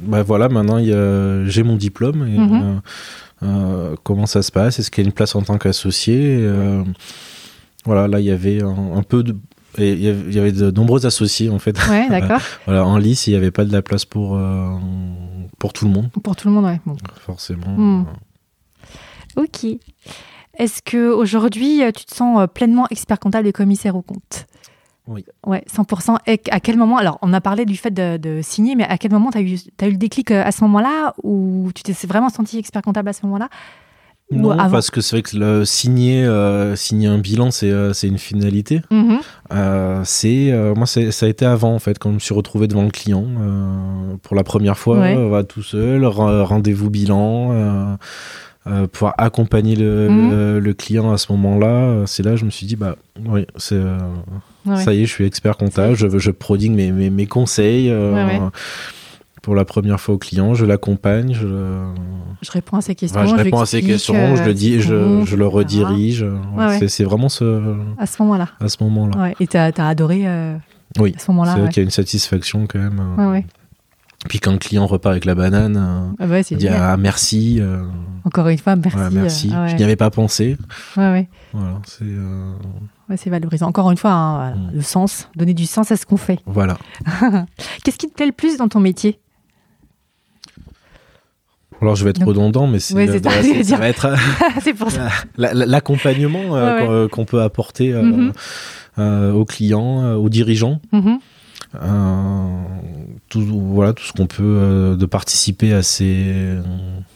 bah 0.00 0.22
voilà, 0.22 0.48
maintenant 0.48 0.78
j'ai 1.46 1.62
mon 1.62 1.76
diplôme 1.76 2.26
et 2.28 2.38
Mhm. 2.38 2.80
euh, 3.42 3.94
comment 4.02 4.26
ça 4.26 4.42
se 4.42 4.52
passe? 4.52 4.78
Est-ce 4.78 4.90
qu'il 4.90 5.02
y 5.02 5.06
a 5.06 5.08
une 5.08 5.12
place 5.14 5.34
en 5.34 5.42
tant 5.42 5.56
qu'associé? 5.58 6.46
Voilà, 7.86 8.08
là 8.08 8.20
il 8.20 8.26
y 8.26 8.30
avait 8.30 8.62
un, 8.62 8.96
un 8.96 9.02
peu 9.02 9.22
de, 9.22 9.36
et 9.78 9.92
il 9.92 10.32
y 10.34 10.38
avait- 10.38 10.52
de 10.52 10.70
nombreux 10.70 11.06
associés 11.06 11.50
en 11.50 11.58
fait. 11.58 11.76
Ouais, 11.88 12.08
d'accord. 12.10 12.40
voilà, 12.66 12.84
en 12.86 12.96
lice, 12.98 13.26
il 13.26 13.30
n'y 13.30 13.36
avait 13.36 13.50
pas 13.50 13.64
de 13.64 13.72
la 13.72 13.82
place 13.82 14.04
pour 14.04 14.36
euh, 14.36 14.76
pour 15.58 15.72
tout 15.72 15.84
le 15.86 15.90
monde, 15.92 16.10
pour 16.22 16.36
tout 16.36 16.48
le 16.48 16.54
monde, 16.54 16.64
ouais. 16.64 16.80
Bon. 16.86 16.96
forcément. 17.20 17.68
Mhm. 17.76 18.06
Ok. 19.36 19.66
Est-ce 20.58 20.82
que 20.82 21.10
aujourd'hui 21.10 21.82
euh, 21.82 21.90
tu 21.90 22.04
te 22.04 22.14
sens 22.14 22.40
euh, 22.40 22.46
pleinement 22.46 22.86
expert 22.90 23.18
comptable 23.18 23.48
et 23.48 23.52
commissaire 23.52 23.96
au 23.96 24.02
compte 24.02 24.46
Oui. 25.08 25.24
Ouais, 25.44 25.64
100%. 25.68 26.18
Et 26.28 26.40
à 26.50 26.60
quel 26.60 26.76
moment 26.76 26.96
Alors, 26.98 27.18
on 27.22 27.32
a 27.32 27.40
parlé 27.40 27.64
du 27.64 27.76
fait 27.76 27.90
de, 27.90 28.16
de 28.18 28.40
signer, 28.42 28.76
mais 28.76 28.84
à 28.84 28.96
quel 28.96 29.10
moment 29.10 29.30
tu 29.32 29.38
as 29.38 29.40
eu, 29.40 29.58
t'as 29.76 29.88
eu 29.88 29.92
le 29.92 29.96
déclic 29.96 30.30
euh, 30.30 30.44
à 30.44 30.52
ce 30.52 30.62
moment-là 30.64 31.14
Ou 31.24 31.70
tu 31.74 31.82
t'es 31.82 31.94
vraiment 32.06 32.28
senti 32.28 32.58
expert 32.58 32.82
comptable 32.82 33.08
à 33.08 33.12
ce 33.12 33.26
moment-là? 33.26 33.48
Non, 34.42 34.50
avant 34.50 34.70
parce 34.70 34.90
que 34.90 35.00
c'est 35.00 35.16
vrai 35.16 35.22
que 35.22 35.36
le 35.36 35.64
signer, 35.64 36.24
euh, 36.24 36.76
signer 36.76 37.08
un 37.08 37.18
bilan, 37.18 37.50
c'est 37.50 37.70
euh, 37.70 37.92
une 38.02 38.18
finalité. 38.18 38.82
Mhm. 38.90 39.18
Euh, 39.52 40.00
c'est 40.04 40.50
euh, 40.52 40.74
moi 40.74 40.86
ça 40.86 41.00
a 41.00 41.28
été 41.28 41.44
avant 41.46 41.74
en 41.74 41.78
fait 41.78 41.98
quand 41.98 42.10
je 42.10 42.14
me 42.14 42.18
suis 42.20 42.34
retrouvé 42.34 42.66
devant 42.66 42.82
le 42.84 42.90
client 42.90 43.24
pour 44.22 44.34
la 44.36 44.42
première 44.44 44.78
fois 44.78 44.98
Ouais. 44.98 45.44
tout 45.44 45.62
seul 45.62 46.04
rendez-vous 46.06 46.88
bilan 46.90 47.50
euh, 48.66 48.86
pouvoir 48.86 49.14
accompagner 49.18 49.76
le, 49.76 50.08
Mhm. 50.08 50.30
le, 50.30 50.60
le 50.60 50.74
client 50.74 51.12
à 51.12 51.18
ce 51.18 51.30
moment-là 51.32 52.04
c'est 52.06 52.22
là 52.22 52.30
que 52.32 52.36
je 52.38 52.46
me 52.46 52.50
suis 52.50 52.66
dit 52.66 52.76
bah 52.76 52.96
oui 53.26 53.46
c'est 53.56 53.74
euh, 53.76 53.98
Ouais, 54.66 54.82
ça 54.82 54.94
y 54.94 55.02
est 55.02 55.06
je 55.06 55.12
suis 55.12 55.26
expert 55.26 55.58
comptable 55.58 55.94
je, 55.94 56.18
je 56.18 56.30
prodigue 56.30 56.72
mes, 56.72 56.90
mes, 56.90 57.10
mes 57.10 57.26
conseils 57.26 57.90
euh, 57.90 58.14
Ouais, 58.14 58.38
ouais. 58.40 58.48
Pour 59.44 59.54
la 59.54 59.64
première 59.66 60.00
fois 60.00 60.14
au 60.14 60.18
client 60.18 60.54
je 60.54 60.64
l'accompagne 60.64 61.34
je, 61.34 61.46
le- 61.46 61.84
Je 62.42 62.50
réponds 62.50 62.78
à 62.78 62.80
ces 62.80 62.94
questions. 62.94 63.20
je 63.24 63.26
je 63.28 63.34
réponds 63.34 63.60
à 63.60 63.66
ses 63.66 63.82
questions 63.82 64.36
je 64.36 64.42
le 64.42 64.54
dis 64.54 64.80
je, 64.80 65.36
le 65.36 65.46
redirige 65.46 66.22
Ouais, 66.22 66.30
Ouais, 66.64 66.78
ouais. 66.80 66.88
c'est- 66.88 67.04
vraiment 67.04 67.28
ce 67.28 67.76
À 67.98 68.06
ce 68.06 68.22
moment-là. 68.22 68.48
à 68.60 68.68
ce 68.68 68.82
moment-là 68.82 69.20
Ouais. 69.20 69.34
Et 69.40 69.46
tu 69.46 69.56
as, 69.56 69.66
adoré 69.86 70.22
euh, 70.26 70.56
oui 70.98 71.12
à 71.14 71.18
ce 71.18 71.30
moment-là. 71.30 71.54
c'est 71.56 71.68
qu'il 71.68 71.76
y 71.76 71.80
a 71.80 71.84
une 71.84 71.90
satisfaction 71.90 72.66
quand 72.66 72.78
même 72.78 73.00
euh. 73.18 73.40
Puis 74.28 74.40
quand 74.40 74.52
le 74.52 74.58
client 74.58 74.86
repart 74.86 75.12
avec 75.12 75.26
la 75.26 75.34
banane, 75.34 75.76
euh, 75.76 76.14
Ah 76.18 76.26
bah 76.26 76.40
il 76.50 76.56
dit 76.56 76.68
ah, 76.68 76.96
merci, 76.96 77.58
euh, 77.60 77.82
Encore 78.24 78.48
une 78.48 78.56
fois, 78.56 78.74
merci. 78.74 79.14
merci. 79.14 79.52
ah. 79.54 79.66
Je 79.66 79.74
n'y 79.76 79.84
avais 79.84 79.96
pas 79.96 80.08
pensé. 80.10 80.56
Ouais, 80.96 81.10
ouais. 81.12 81.28
Voilà, 81.52 81.78
c'est 81.86 82.04
Ouais, 83.10 83.18
c'est 83.18 83.28
valorisant. 83.28 83.66
Encore 83.66 83.90
une 83.90 83.98
fois, 83.98 84.12
hein, 84.12 84.34
voilà, 84.36 84.56
Mm. 84.56 84.70
le 84.76 84.80
sens, 84.80 85.28
donner 85.36 85.52
du 85.52 85.66
sens 85.66 85.92
à 85.92 85.98
ce 85.98 86.06
qu'on 86.06 86.16
fait. 86.16 86.38
voilà. 86.46 86.78
Qu'est-ce 87.84 87.98
qui 87.98 88.08
te 88.08 88.14
plaît 88.14 88.24
le 88.24 88.32
plus 88.32 88.56
dans 88.56 88.68
ton 88.68 88.80
métier? 88.80 89.20
Alors 91.84 91.96
je 91.96 92.04
vais 92.04 92.10
être 92.10 92.20
Donc- 92.20 92.28
redondant, 92.28 92.66
mais 92.66 92.78
c'est 92.80 92.94
Ouais, 92.94 93.08
euh, 93.08 93.18
ça, 93.62 93.76
va 93.76 93.88
être 93.88 94.06
euh, 94.06 94.16
la- 95.38 95.52
l'accompagnement 95.54 96.56
euh, 96.56 96.80
Ouais, 96.80 97.02
ouais. 97.04 97.08
qu'on- 97.10 97.24
peut 97.26 97.42
apporter 97.42 97.92
euh, 97.92 98.02
Mhm. 98.02 98.32
euh, 98.98 99.32
aux 99.32 99.44
clients, 99.44 100.02
euh, 100.02 100.14
aux 100.16 100.28
dirigeants. 100.30 100.80
Mhm. 100.92 101.18
Euh, 101.82 102.46
tout, 103.28 103.40
voilà, 103.42 103.92
tout 103.92 104.04
ce 104.04 104.12
qu'on 104.12 104.26
peut 104.28 104.42
euh, 104.42 104.96
de 104.96 105.06
participer 105.06 105.72
à 105.72 105.82
ses, 105.82 106.32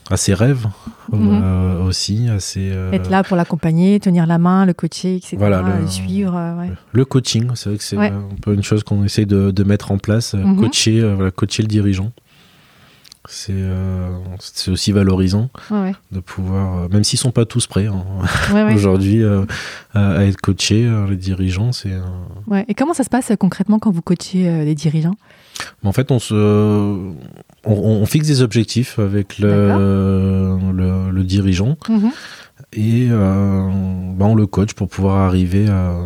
à 0.09 0.17
ses 0.17 0.33
rêves 0.33 0.67
Mhm. 1.11 1.41
euh, 1.43 1.83
aussi, 1.85 2.27
à 2.29 2.39
ses, 2.39 2.69
euh, 2.71 2.91
Être 2.91 3.09
là 3.09 3.23
pour 3.23 3.37
l'accompagner, 3.37 3.99
tenir 4.01 4.25
la 4.27 4.37
main, 4.37 4.65
le 4.65 4.73
coacher, 4.73 5.15
etc. 5.15 5.37
Voilà, 5.39 5.61
le- 5.61 5.87
suivre. 5.87 6.35
euh, 6.35 6.59
ouais. 6.59 6.71
le 6.91 7.05
coaching. 7.05 7.47
C'est 7.55 7.69
vrai 7.69 7.77
que 7.77 7.83
c'est 7.83 7.97
un 7.97 8.23
peu 8.41 8.53
une 8.53 8.63
chose 8.63 8.83
qu'on 8.83 9.03
essaye 9.05 9.25
de, 9.25 9.51
de 9.51 9.63
mettre 9.63 9.91
en 9.91 9.97
place, 9.97 10.35
euh, 10.35 10.43
coacher, 10.55 10.99
euh, 10.99 11.15
voilà, 11.15 11.31
coacher 11.31 11.63
le 11.63 11.67
dirigeant. 11.69 12.11
C'est 13.27 13.51
euh, 13.53 14.17
c'est 14.39 14.71
aussi 14.71 14.91
valorisant 14.91 15.49
Ouais, 15.69 15.93
de 16.11 16.19
pouvoir, 16.19 16.77
euh, 16.77 16.87
même 16.89 17.03
s'ils 17.03 17.19
sont 17.19 17.31
pas 17.31 17.45
tous 17.45 17.67
prêts 17.67 17.85
hein, 17.87 18.03
Ouais, 18.53 18.63
ouais. 18.63 18.73
aujourd'hui 18.75 19.21
euh, 19.23 19.45
à, 19.93 20.11
à 20.19 20.23
être 20.23 20.39
coachés, 20.39 20.89
les 21.09 21.17
dirigeants, 21.17 21.71
c'est 21.71 21.91
euh, 21.91 21.99
Ouais. 22.47 22.65
Et 22.69 22.73
comment 22.73 22.93
ça 22.93 23.03
se 23.03 23.09
passe 23.09 23.31
concrètement 23.39 23.77
quand 23.77 23.91
vous 23.91 24.01
coachez 24.01 24.63
les 24.63 24.73
dirigeants 24.73 25.15
En 25.83 25.91
fait, 25.91 26.11
on, 26.11 26.19
se, 26.19 26.33
on, 26.33 27.13
on 27.65 28.05
fixe 28.05 28.27
des 28.27 28.41
objectifs 28.41 28.97
avec 28.99 29.37
le, 29.39 30.57
le, 30.73 31.11
le 31.11 31.23
dirigeant 31.23 31.77
et 32.73 33.07
euh, 33.09 33.67
bah, 34.15 34.25
on 34.25 34.35
le 34.35 34.45
coach 34.47 34.73
pour 34.73 34.87
pouvoir 34.89 35.17
arriver 35.27 35.67
à, 35.69 35.97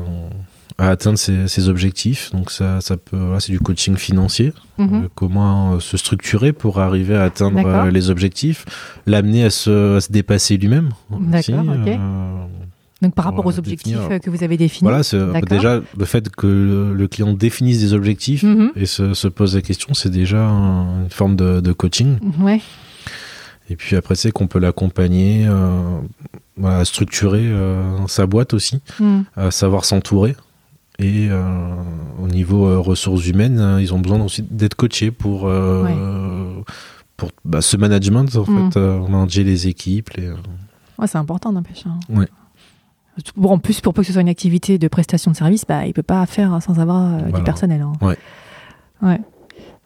à 0.78 0.90
atteindre 0.90 1.18
ses, 1.18 1.48
ses 1.48 1.70
objectifs. 1.70 2.32
Donc 2.32 2.50
ça, 2.52 2.82
ça 2.82 2.98
peut, 2.98 3.18
voilà, 3.18 3.40
c'est 3.40 3.52
du 3.52 3.60
coaching 3.60 3.96
financier. 3.96 4.54
Mhm. 4.78 4.90
Euh, 4.94 5.08
comment 5.16 5.74
euh, 5.74 5.80
se 5.80 5.98
structurer 5.98 6.52
pour 6.54 6.80
arriver 6.80 7.16
à 7.16 7.24
atteindre 7.24 7.60
euh, 7.66 7.92
les 7.92 8.10
objectifs, 8.10 8.66
l'amener 9.06 9.44
à 9.46 9.50
se, 9.50 9.98
à 9.98 10.02
se 10.02 10.12
dépasser 10.12 10.58
lui-même. 10.58 10.90
D'accord, 11.12 11.60
ok. 11.60 11.88
euh, 11.88 12.44
Donc 13.04 13.14
par 13.14 13.26
rapport 13.26 13.46
aux 13.46 13.60
objectifs 13.60 13.98
définir. 13.98 14.20
que 14.22 14.30
vous 14.30 14.44
avez 14.44 14.58
définis. 14.58 14.90
voilà, 14.90 15.02
déjà 15.48 15.82
le 15.98 16.06
fait 16.06 16.30
que 16.30 16.48
le, 16.48 16.94
le 16.94 17.08
client 17.08 17.34
définisse 17.34 17.80
des 17.80 17.94
objectifs 17.94 18.44
Mhm. 18.44 18.72
et 18.76 18.86
se, 18.88 19.14
se 19.14 19.28
pose 19.28 19.56
la 19.56 19.62
question, 19.62 19.94
c'est 19.94 20.10
déjà 20.10 20.44
un- 20.48 21.04
une 21.04 21.10
forme 21.12 21.36
de, 21.36 21.60
de 21.62 21.72
coaching. 21.74 22.18
Ouais. 22.40 22.62
Et 23.70 23.76
puis 23.76 23.96
après, 23.96 24.16
c'est 24.16 24.32
qu'on 24.32 24.48
peut 24.48 24.60
l'accompagner 24.60 25.46
euh, 25.48 26.00
à 26.64 26.84
structurer 26.86 27.44
euh, 27.46 27.84
sa 28.08 28.26
boîte 28.26 28.54
aussi, 28.54 28.80
Mhm. 29.00 29.24
à 29.36 29.52
savoir 29.52 29.86
s'entourer. 29.86 30.36
Et 31.04 31.28
euh, 31.30 31.44
au 32.22 32.28
niveau 32.28 32.66
euh, 32.66 32.80
ressources 32.80 33.28
humaines, 33.28 33.60
euh, 33.60 33.82
ils 33.82 33.94
ont 33.94 34.00
besoin 34.00 34.22
aussi 34.24 34.42
d'être 34.42 34.76
coachés 34.76 35.12
pour, 35.12 35.48
euh, 35.48 36.62
pour 37.18 37.32
bah, 37.44 37.62
ce 37.62 37.76
management, 37.78 38.34
en 38.38 38.50
Mhm. 38.50 38.72
fait, 38.72 38.80
manager 39.10 39.44
les 39.44 39.68
équipes. 39.68 40.12
Les, 40.12 40.30
Ouais, 41.00 41.08
c'est 41.08 41.18
important 41.18 41.52
n'empêche. 41.52 41.84
hein. 41.88 42.00
Ouais. 42.10 42.28
Bon, 43.36 43.52
en 43.52 43.58
plus, 43.60 43.82
pour 43.82 43.94
peu 43.94 44.02
que 44.02 44.08
ce 44.08 44.14
soit 44.14 44.22
une 44.22 44.30
activité 44.30 44.78
de 44.78 44.88
prestation 44.88 45.30
de 45.32 45.36
service, 45.36 45.66
bah, 45.68 45.86
il 45.86 45.94
peut 45.94 46.04
pas 46.04 46.26
faire 46.26 46.60
sans 46.62 46.80
avoir 46.80 47.14
euh, 47.16 47.32
du 47.32 47.44
personnel. 47.44 47.82
hein. 47.82 47.94
Ouais. 48.02 48.18
Ouais. 49.02 49.20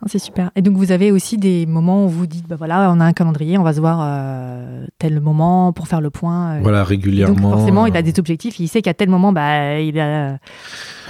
C'est 0.06 0.20
super. 0.20 0.52
Et 0.56 0.62
donc, 0.62 0.78
vous 0.78 0.92
avez 0.92 1.12
aussi 1.12 1.38
des 1.40 1.66
moments 1.66 2.06
où 2.06 2.10
vous 2.10 2.28
dites, 2.28 2.48
bah 2.48 2.56
voilà, 2.56 2.92
on 2.92 3.00
a 3.00 3.04
un 3.06 3.14
calendrier, 3.14 3.58
on 3.58 3.64
va 3.64 3.74
se 3.74 3.80
voir 3.80 4.00
euh, 4.04 4.86
tel 5.00 5.20
moment 5.20 5.74
pour 5.74 5.88
faire 5.88 6.02
le 6.02 6.12
point. 6.12 6.58
euh. 6.58 6.60
voilà, 6.62 6.84
régulièrement. 6.84 7.34
donc, 7.50 7.58
forcément, 7.58 7.88
il 7.88 7.98
a 7.98 8.04
des 8.04 8.18
objectifs. 8.20 8.60
Il 8.60 8.68
sait 8.68 8.84
qu'à 8.84 8.94
tel 8.94 9.10
moment, 9.10 9.34
bah, 9.34 9.80
il, 9.80 10.00
a, 10.00 10.38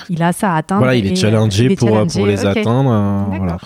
il 0.09 0.21
a 0.23 0.33
ça 0.33 0.53
à 0.53 0.57
atteindre. 0.57 0.79
Voilà, 0.81 0.95
il 0.95 1.05
est 1.05 1.15
challengé 1.15 1.65
il 1.65 1.71
est 1.73 1.75
pour, 1.75 1.89
challengé. 1.89 2.17
pour 2.19 2.27
les 2.27 2.45
atteindre. 2.45 2.91
euh, 2.91 3.37
voilà. 3.37 3.57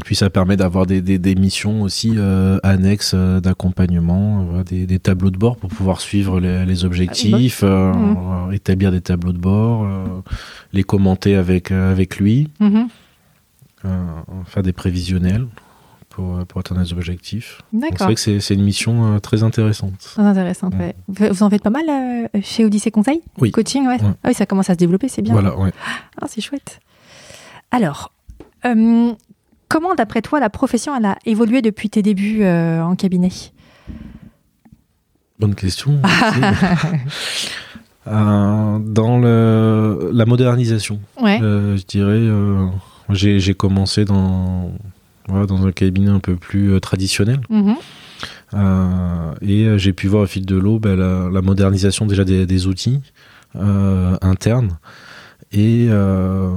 Et 0.00 0.04
puis 0.04 0.16
ça 0.16 0.30
permet 0.30 0.56
d'avoir 0.56 0.86
des, 0.86 1.02
des, 1.02 1.18
des 1.18 1.34
missions 1.34 1.82
aussi 1.82 2.14
euh, 2.16 2.58
annexes 2.62 3.12
euh, 3.14 3.40
d'accompagnement, 3.40 4.48
euh, 4.54 4.64
des, 4.64 4.86
des 4.86 4.98
tableaux 4.98 5.30
de 5.30 5.36
bord 5.36 5.56
pour 5.58 5.68
pouvoir 5.68 6.00
suivre 6.00 6.40
les, 6.40 6.64
les 6.64 6.84
objectifs, 6.86 7.62
Mhm. 7.62 7.68
euh, 7.70 8.50
établir 8.52 8.90
des 8.90 9.02
tableaux 9.02 9.32
de 9.34 9.38
bord, 9.38 9.86
les 10.72 10.82
commenter 10.82 11.36
avec, 11.36 11.70
avec 11.70 12.16
lui, 12.16 12.48
euh, 12.62 12.78
faire 14.46 14.62
des 14.62 14.72
prévisionnels 14.72 15.46
pour, 16.12 16.36
euh, 16.36 16.44
pour 16.44 16.60
atteindre 16.60 16.80
les 16.82 16.92
objectifs. 16.92 17.62
C'est 17.72 17.98
vrai 18.02 18.14
que 18.14 18.38
c'est 18.40 18.54
une 18.54 18.62
mission 18.62 19.14
euh, 19.14 19.18
très 19.18 19.42
intéressante. 19.42 19.98
Très 19.98 20.22
intéressante, 20.22 20.74
ouais. 20.74 20.94
Vous 21.08 21.42
en 21.42 21.50
faites 21.50 21.62
pas 21.62 21.70
mal 21.70 21.84
euh, 21.88 22.28
chez 22.42 22.64
Odyssée 22.64 22.90
Conseil 22.90 23.22
Oui. 23.38 23.50
Coaching, 23.50 23.86
ouais. 23.86 23.98
Ah 24.02 24.28
oui, 24.28 24.34
ça 24.34 24.46
commence 24.46 24.70
à 24.70 24.74
se 24.74 24.78
développer, 24.78 25.08
c'est 25.08 25.22
bien. 25.22 25.32
Voilà, 25.32 25.58
ouais. 25.58 25.72
Ah, 26.20 26.26
c'est 26.28 26.40
chouette. 26.40 26.80
Alors, 27.70 28.12
euh, 28.66 29.12
comment, 29.68 29.94
d'après 29.94 30.22
toi, 30.22 30.38
la 30.38 30.50
profession 30.50 30.94
elle 30.94 31.06
a 31.06 31.16
évolué 31.24 31.62
depuis 31.62 31.88
tes 31.88 32.02
débuts 32.02 32.44
en 32.44 32.94
cabinet? 32.94 33.30
Bonne 35.38 35.54
question. 35.54 35.98
Dans 38.06 39.18
le, 39.18 40.10
la 40.12 40.26
modernisation. 40.26 41.00
Je 41.18 41.84
dirais, 41.86 42.28
j'ai 43.10 43.54
commencé 43.54 44.04
dans, 44.04 44.72
voilà, 45.28 45.46
dans 45.46 45.66
un 45.66 45.72
cabinet 45.72 46.10
un 46.10 46.18
peu 46.20 46.36
plus 46.36 46.72
euh, 46.72 46.80
traditionnel. 46.80 47.40
Mhm. 47.50 47.74
Euh, 48.54 49.34
et 49.40 49.64
euh, 49.64 49.78
j'ai 49.78 49.92
pu 49.92 50.06
voir 50.08 50.24
au 50.24 50.26
fil 50.26 50.44
de 50.44 50.56
l'eau 50.56 50.78
ben, 50.78 50.94
la, 50.96 51.28
la 51.32 51.42
modernisation 51.42 52.06
déjà 52.06 52.24
des, 52.24 52.44
des 52.46 52.66
outils 52.66 53.00
euh, 53.56 54.16
internes 54.20 54.78
et 55.52 55.86
euh, 55.90 56.50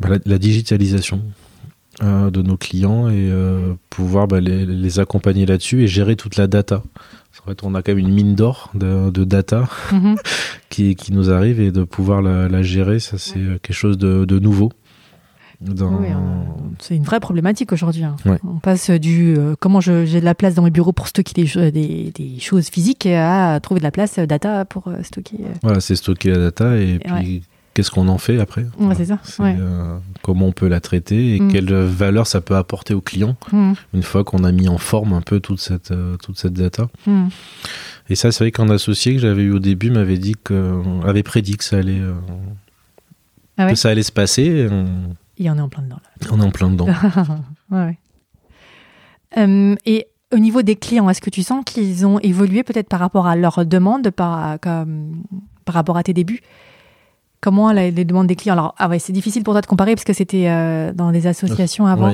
ben, 0.00 0.10
la, 0.10 0.18
la 0.24 0.38
digitalisation 0.38 1.22
de 2.02 2.42
nos 2.42 2.58
clients 2.58 3.08
et 3.08 3.32
pouvoir 3.88 4.28
ben, 4.28 4.40
les, 4.40 4.66
les 4.66 5.00
accompagner 5.00 5.46
là-dessus 5.46 5.82
et 5.82 5.86
gérer 5.88 6.14
toute 6.14 6.36
la 6.36 6.46
data. 6.46 6.82
En 7.42 7.48
fait, 7.48 7.62
on 7.62 7.74
a 7.74 7.80
quand 7.80 7.92
même 7.92 8.00
une 8.06 8.12
mine 8.12 8.34
d'or 8.34 8.70
de, 8.74 9.08
de 9.08 9.24
data 9.24 9.64
Mhm. 9.92 10.16
qui, 10.68 10.94
qui 10.94 11.14
nous 11.14 11.30
arrive 11.30 11.58
et 11.58 11.72
de 11.72 11.84
pouvoir 11.84 12.20
la, 12.20 12.48
la 12.48 12.62
gérer, 12.62 12.98
ça 12.98 13.16
c'est 13.16 13.40
quelque 13.62 13.72
chose 13.72 13.96
de, 13.96 14.26
de 14.26 14.38
nouveau. 14.38 14.72
Dans... 15.60 15.88
Oui, 16.00 16.08
on- 16.14 16.74
c'est 16.80 16.94
une 16.96 17.04
vraie 17.04 17.20
problématique 17.20 17.72
aujourd'hui. 17.72 18.04
hein. 18.04 18.16
Ouais. 18.26 18.38
On 18.46 18.58
passe 18.58 18.90
du 18.90 19.34
euh, 19.38 19.54
comment 19.58 19.80
j'ai 19.80 20.20
de 20.20 20.24
la 20.24 20.34
place 20.34 20.54
dans 20.54 20.62
mes 20.62 20.70
bureaux 20.70 20.92
pour 20.92 21.08
stocker 21.08 21.32
des, 21.72 22.12
des 22.14 22.38
choses 22.40 22.68
physiques 22.68 23.06
à 23.06 23.58
trouver 23.62 23.80
de 23.80 23.84
la 23.84 23.90
place 23.90 24.18
euh, 24.18 24.26
data 24.26 24.64
pour 24.66 24.88
euh, 24.88 25.02
stocker. 25.02 25.38
euh. 25.40 25.54
Voilà, 25.62 25.80
c'est 25.80 25.96
stocker 25.96 26.30
la 26.32 26.38
data 26.38 26.76
et 26.76 26.90
Et 26.94 26.98
puis 26.98 27.12
ouais. 27.12 27.40
qu'est-ce 27.72 27.90
qu'on 27.90 28.08
en 28.08 28.18
fait 28.18 28.38
après? 28.38 28.66
Ouais, 28.78 28.94
c'est 28.94 29.06
ça, 29.06 29.18
euh, 29.40 29.96
comment 30.22 30.46
on 30.48 30.52
peut 30.52 30.68
la 30.68 30.80
traiter 30.80 31.36
et 31.36 31.40
Mm. 31.40 31.48
quelle 31.52 31.72
valeur 31.72 32.26
ça 32.26 32.42
peut 32.42 32.56
apporter 32.56 32.92
au 32.92 33.00
client 33.00 33.36
Mhm. 33.52 33.74
une 33.94 34.02
fois 34.02 34.22
qu'on 34.24 34.44
a 34.44 34.52
mis 34.52 34.68
en 34.68 34.78
forme 34.78 35.14
un 35.14 35.22
peu 35.22 35.40
toute 35.40 35.60
cette, 35.60 35.90
euh, 35.92 36.16
toute 36.18 36.38
cette 36.38 36.52
data. 36.54 36.88
Mhm. 37.06 37.30
Et 38.10 38.14
ça, 38.14 38.30
c'est 38.32 38.44
vrai 38.44 38.52
qu'un 38.52 38.68
associé 38.68 39.14
que 39.14 39.20
j'avais 39.20 39.42
eu 39.44 39.52
au 39.52 39.58
début 39.58 39.90
m'avait 39.90 40.18
dit 40.18 40.34
que, 40.44 40.52
euh, 40.54 40.82
avait 41.06 41.22
prédit 41.22 41.56
que 41.56 41.64
ça 41.64 41.78
allait, 41.78 41.98
euh, 41.98 42.12
Ah 43.56 43.70
que 43.70 43.74
ça 43.74 43.88
allait 43.88 44.02
se 44.02 44.12
passer. 44.12 44.42
et 44.44 44.68
On, 45.38 45.42
Il 45.42 45.46
y 45.46 45.50
en 45.50 45.58
est 45.58 45.60
en 45.60 45.68
plein 45.68 45.82
dedans. 45.82 45.96
Là. 46.20 46.28
on 46.32 46.40
est 46.40 46.44
en 46.44 46.50
plein 46.50 46.70
dedans. 46.70 46.86
Ouais, 47.70 47.78
ouais. 47.78 47.98
Euh, 49.38 49.74
et 49.84 50.06
au 50.32 50.38
niveau 50.38 50.62
des 50.62 50.76
clients, 50.76 51.08
est-ce 51.10 51.20
que 51.20 51.30
tu 51.30 51.42
sens 51.42 51.64
qu'ils 51.64 52.06
ont 52.06 52.18
évolué 52.20 52.62
peut-être 52.62 52.88
par 52.88 53.00
rapport 53.00 53.26
à 53.26 53.36
leurs 53.36 53.64
demandes, 53.66 54.10
par, 54.10 54.58
comme, 54.60 55.22
par 55.64 55.74
rapport 55.74 55.96
à 55.96 56.02
tes 56.02 56.12
débuts? 56.14 56.40
Comment 57.40 57.70
les 57.70 57.92
demandes 57.92 58.26
des 58.26 58.34
clients? 58.34 58.54
Alors, 58.54 58.74
ah 58.78 58.88
ouais, 58.88 58.98
c'est 58.98 59.12
difficile 59.12 59.42
pour 59.44 59.52
toi 59.54 59.60
de 59.60 59.66
comparer 59.66 59.94
parce 59.94 60.04
que 60.04 60.12
c'était 60.14 60.48
euh, 60.48 60.92
dans 60.92 61.12
des 61.12 61.26
associations 61.26 61.86
avant. 61.86 62.12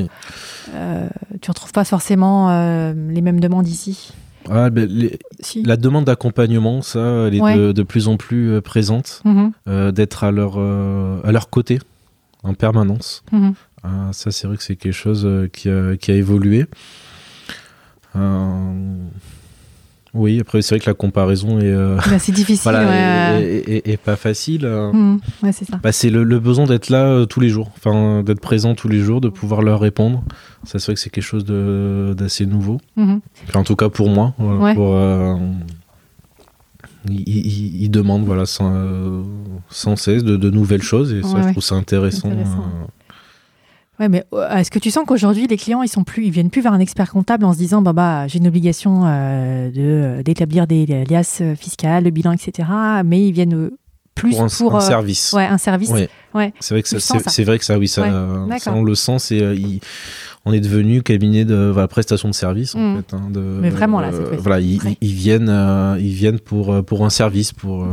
Euh, 0.74 1.08
tu 1.40 1.50
retrouves 1.50 1.72
pas 1.72 1.84
forcément 1.84 2.50
euh, 2.50 2.92
les 3.10 3.20
mêmes 3.22 3.40
demandes 3.40 3.68
ici? 3.68 4.12
Ah, 4.50 4.68
ben, 4.70 4.88
les- 4.90 5.18
Si. 5.40 5.62
la 5.62 5.76
demande 5.76 6.04
d'accompagnement, 6.06 6.82
ça, 6.82 7.26
elle 7.28 7.36
est 7.36 7.40
Ouais. 7.40 7.56
de, 7.56 7.72
de 7.72 7.82
plus 7.84 8.08
en 8.08 8.16
plus 8.16 8.60
présente, 8.60 9.22
Mhm, 9.24 9.52
euh, 9.68 9.92
d'être 9.92 10.24
à 10.24 10.32
leur, 10.32 10.58
à 10.58 11.30
leur 11.32 11.48
côté 11.48 11.78
en 12.42 12.54
permanence. 12.54 13.22
mhm. 13.32 13.54
Ah, 13.84 14.10
ça, 14.12 14.30
c'est 14.30 14.46
vrai 14.46 14.56
que 14.56 14.62
c'est 14.62 14.76
quelque 14.76 14.92
chose 14.94 15.22
euh, 15.26 15.48
qui, 15.52 15.68
a, 15.68 15.96
qui 15.96 16.12
a 16.12 16.14
évolué. 16.14 16.66
Euh, 18.14 18.96
oui, 20.14 20.40
après, 20.40 20.60
c'est 20.60 20.74
vrai 20.74 20.84
que 20.84 20.90
la 20.90 20.94
comparaison 20.94 21.58
est, 21.58 21.64
euh, 21.64 21.96
Bah, 21.96 22.18
c'est 22.18 22.32
difficile. 22.32 22.62
voilà, 22.70 22.86
ouais. 22.86 23.82
est 23.84 23.96
pas 23.96 24.16
facile. 24.16 24.66
Mhm, 24.66 25.18
ouais, 25.42 25.52
c'est. 25.52 25.66
Bah, 25.82 25.90
le, 26.10 26.22
le 26.22 26.38
besoin 26.38 26.66
d'être 26.66 26.90
là 26.90 27.06
euh, 27.06 27.24
tous 27.26 27.40
les 27.40 27.48
jours, 27.48 27.70
enfin, 27.76 28.22
d'être 28.22 28.40
présent 28.40 28.74
tous 28.74 28.88
les 28.88 29.00
jours, 29.00 29.20
de 29.22 29.30
pouvoir 29.30 29.62
leur 29.62 29.80
répondre. 29.80 30.22
Ça, 30.64 30.78
c'est 30.78 30.86
vrai 30.86 30.94
que 30.94 31.00
c'est 31.00 31.10
quelque 31.10 31.24
chose 31.24 31.44
de- 31.46 32.14
d'assez 32.16 32.44
nouveau. 32.46 32.78
Mhm. 32.96 33.20
Enfin, 33.48 33.60
en 33.60 33.64
tout 33.64 33.74
cas 33.76 33.88
pour 33.88 34.10
moi. 34.10 34.34
voilà, 34.38 34.60
Ouais. 34.60 34.74
pour, 34.74 34.94
euh, 34.94 35.36
ils, 37.08 37.20
ils- 37.28 37.82
ils 37.84 37.90
demandent 37.90 38.24
voilà, 38.24 38.46
sans, 38.46 38.72
euh, 38.74 39.22
sans 39.70 39.96
cesse 39.96 40.24
de, 40.24 40.36
de 40.36 40.50
nouvelles 40.50 40.82
choses 40.82 41.12
et 41.12 41.22
ça, 41.22 41.28
Ouais, 41.34 41.42
je 41.44 41.50
trouve 41.50 41.62
ça 41.62 41.74
intéressant. 41.74 42.28
Intéressant. 42.30 42.58
euh. 42.58 42.86
Ouais, 44.00 44.08
mais 44.08 44.24
euh, 44.32 44.56
est-ce 44.56 44.70
que 44.70 44.78
tu 44.78 44.90
sens 44.90 45.04
qu'aujourd'hui 45.06 45.46
les 45.46 45.56
clients 45.56 45.82
ils 45.82 45.88
sont 45.88 46.02
plus, 46.04 46.24
ils 46.24 46.30
viennent 46.30 46.50
plus 46.50 46.62
vers 46.62 46.72
un 46.72 46.80
expert 46.80 47.10
comptable 47.10 47.44
en 47.44 47.52
se 47.52 47.58
disant 47.58 47.82
bah 47.82 47.92
bah 47.92 48.26
j'ai 48.26 48.38
une 48.38 48.48
obligation 48.48 49.02
euh, 49.04 49.70
de 49.70 50.22
d'établir 50.22 50.66
des 50.66 50.86
liasses 51.04 51.42
fiscales, 51.58 52.04
le 52.04 52.10
bilan, 52.10 52.32
etc. 52.32 52.68
Mais 53.04 53.26
ils 53.26 53.32
viennent 53.32 53.70
plus 54.14 54.30
pour 54.32 54.42
un, 54.42 54.48
pour 54.48 54.74
un 54.76 54.78
euh, 54.78 54.80
service. 54.80 55.32
ouais 55.34 55.44
un 55.46 55.58
service. 55.58 55.90
Ouais. 55.90 56.08
Ouais. 56.34 56.52
C'est 56.60 56.74
vrai 56.74 56.82
que 56.82 56.88
ça, 56.88 56.98
c'est 57.26 57.44
vrai 57.44 57.58
que 57.58 57.64
ça, 57.64 57.78
oui, 57.78 57.86
ça, 57.88 58.04
on 58.68 58.82
le 58.82 58.94
sent. 58.94 59.18
C'est, 59.18 59.42
euh, 59.42 59.54
il- 59.54 59.80
on 60.44 60.52
est 60.52 60.60
devenu 60.60 61.02
cabinet 61.02 61.44
de 61.44 61.70
voilà, 61.72 61.88
prestation 61.88 62.28
de 62.28 62.34
service 62.34 62.74
en 62.74 62.80
Mm. 62.80 62.96
fait. 62.96 63.14
hein, 63.14 63.28
de, 63.30 63.40
Mais 63.40 63.70
vraiment, 63.70 64.00
là, 64.00 64.10
cette 64.12 64.26
fois-ci. 64.26 64.42
voilà, 64.42 64.60
ils, 64.60 64.82
Ouais. 64.82 64.96
ils- 65.00 65.08
ils 65.08 65.14
viennent, 65.14 65.48
euh, 65.48 65.96
ils 66.00 66.12
viennent 66.12 66.40
pour 66.40 66.72
euh, 66.72 66.82
pour 66.82 67.04
un 67.04 67.10
service, 67.10 67.52
pour 67.52 67.84
euh, 67.84 67.86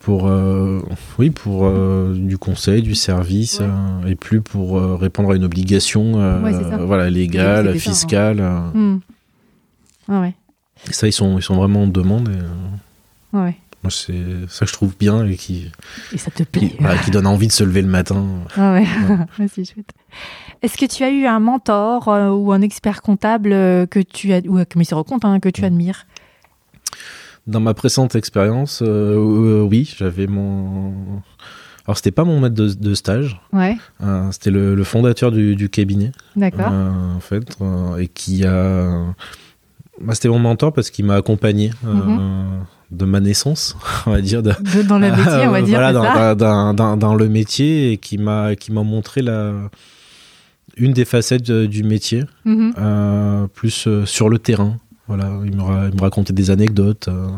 pour 0.00 0.26
euh, 0.28 0.80
oui 1.18 1.30
pour 1.30 1.64
euh, 1.66 2.14
du 2.14 2.38
conseil 2.38 2.82
du 2.82 2.94
service 2.94 3.60
Ouais. 3.60 3.66
euh, 3.68 4.08
et 4.08 4.14
plus 4.14 4.40
pour 4.40 4.78
euh, 4.78 4.96
répondre 4.96 5.30
à 5.32 5.36
une 5.36 5.44
obligation 5.44 6.14
euh, 6.20 6.40
Ouais, 6.42 6.52
voilà 6.86 7.10
légale 7.10 7.72
ça, 7.74 7.78
fiscale 7.78 8.38
euh. 8.40 8.60
Hmm. 8.74 9.00
Ah 10.08 10.20
ouais. 10.20 10.34
Et 10.88 10.92
ça 10.92 11.06
ils 11.08 11.12
sont 11.12 11.38
ils 11.38 11.42
sont 11.42 11.56
vraiment 11.56 11.82
en 11.82 11.86
demande 11.88 12.28
et 12.28 12.32
euh, 12.32 12.46
Ah 13.32 13.44
ouais. 13.44 13.56
Moi 13.86 13.90
c'est 13.90 14.48
ça 14.48 14.64
que 14.64 14.70
je 14.70 14.72
trouve 14.72 14.94
bien 14.98 15.24
et 15.26 15.36
qui 15.36 15.70
Et 16.12 16.18
ça 16.18 16.30
te 16.30 16.42
qui, 16.42 16.44
plaît. 16.44 16.76
voilà, 16.80 16.98
qui 16.98 17.10
donne 17.10 17.26
envie 17.26 17.46
de 17.46 17.52
se 17.52 17.64
lever 17.64 17.82
le 17.82 17.88
matin 17.88 18.24
Ah 18.56 18.72
ouais, 18.74 18.86
Ouais, 19.38 19.46
c'est 19.52 19.64
chouette. 19.64 19.90
Est-ce 20.62 20.76
que 20.76 20.86
tu 20.86 21.02
as 21.04 21.10
eu 21.10 21.26
un 21.26 21.38
mentor 21.40 22.08
euh, 22.08 22.30
ou 22.30 22.52
un 22.52 22.62
expert 22.62 23.02
comptable 23.02 23.52
euh, 23.52 23.86
que 23.86 24.00
tu 24.00 24.32
as, 24.32 24.40
ou 24.46 24.56
un 24.58 24.64
commissaire 24.64 24.98
au 24.98 25.04
compte 25.04 25.24
hein, 25.24 25.38
que 25.40 25.48
tu 25.48 25.64
admires? 25.64 26.06
Dans 27.46 27.60
ma 27.60 27.74
précédente 27.74 28.16
expérience 28.16 28.82
euh, 28.82 29.14
euh, 29.16 29.62
oui 29.62 29.94
j'avais 29.96 30.26
mon 30.26 31.22
alors 31.86 31.96
c'était 31.96 32.10
pas 32.10 32.24
mon 32.24 32.40
maître 32.40 32.56
de, 32.56 32.72
de 32.74 32.94
stage 32.94 33.40
Ouais, 33.52 33.76
euh, 34.02 34.32
c'était 34.32 34.50
le, 34.50 34.74
le 34.74 34.84
fondateur 34.84 35.30
du, 35.30 35.54
du 35.54 35.68
cabinet 35.68 36.10
d'accord. 36.34 36.70
Euh, 36.72 37.14
en 37.16 37.20
fait, 37.20 37.56
euh, 37.60 37.96
et 37.98 38.08
qui 38.08 38.44
a. 38.44 39.14
Bah, 40.00 40.14
C'était 40.14 40.28
mon 40.28 40.40
mentor 40.40 40.72
parce 40.72 40.90
qu'il 40.90 41.04
m'a 41.04 41.14
accompagné 41.14 41.70
euh, 41.86 41.92
Mhm. 41.94 42.66
De 42.90 43.04
ma 43.04 43.20
naissance, 43.20 43.76
on 44.06 44.10
va 44.12 44.20
dire, 44.20 44.42
de- 44.42 44.50
De- 44.74 44.82
dans 44.82 44.98
le 44.98 45.10
métier, 45.10 45.46
on 45.46 45.50
va 45.50 45.62
dire. 45.68 45.78
voilà, 45.78 46.34
dans, 46.34 46.74
dans- 46.74 46.96
dans- 46.96 47.14
le 47.14 47.28
métier 47.28 47.92
et 47.92 47.96
qui 47.98 48.18
m'a 48.18 48.54
qui 48.56 48.70
m'a 48.72 48.82
montré 48.82 49.22
la 49.22 49.52
une 50.76 50.92
des 50.92 51.04
facettes 51.06 51.48
euh, 51.50 51.66
du 51.66 51.82
métier, 51.82 52.24
Mhm. 52.44 52.74
euh, 52.78 53.46
plus 53.54 53.86
euh, 53.88 54.04
sur 54.04 54.28
le 54.28 54.38
terrain. 54.38 54.76
Voilà, 55.08 55.30
il 55.44 55.54
me, 55.54 55.62
ra- 55.62 55.86
il 55.88 55.94
me 55.96 56.00
racontait 56.00 56.32
des 56.32 56.50
anecdotes. 56.50 57.06
euh, 57.08 57.28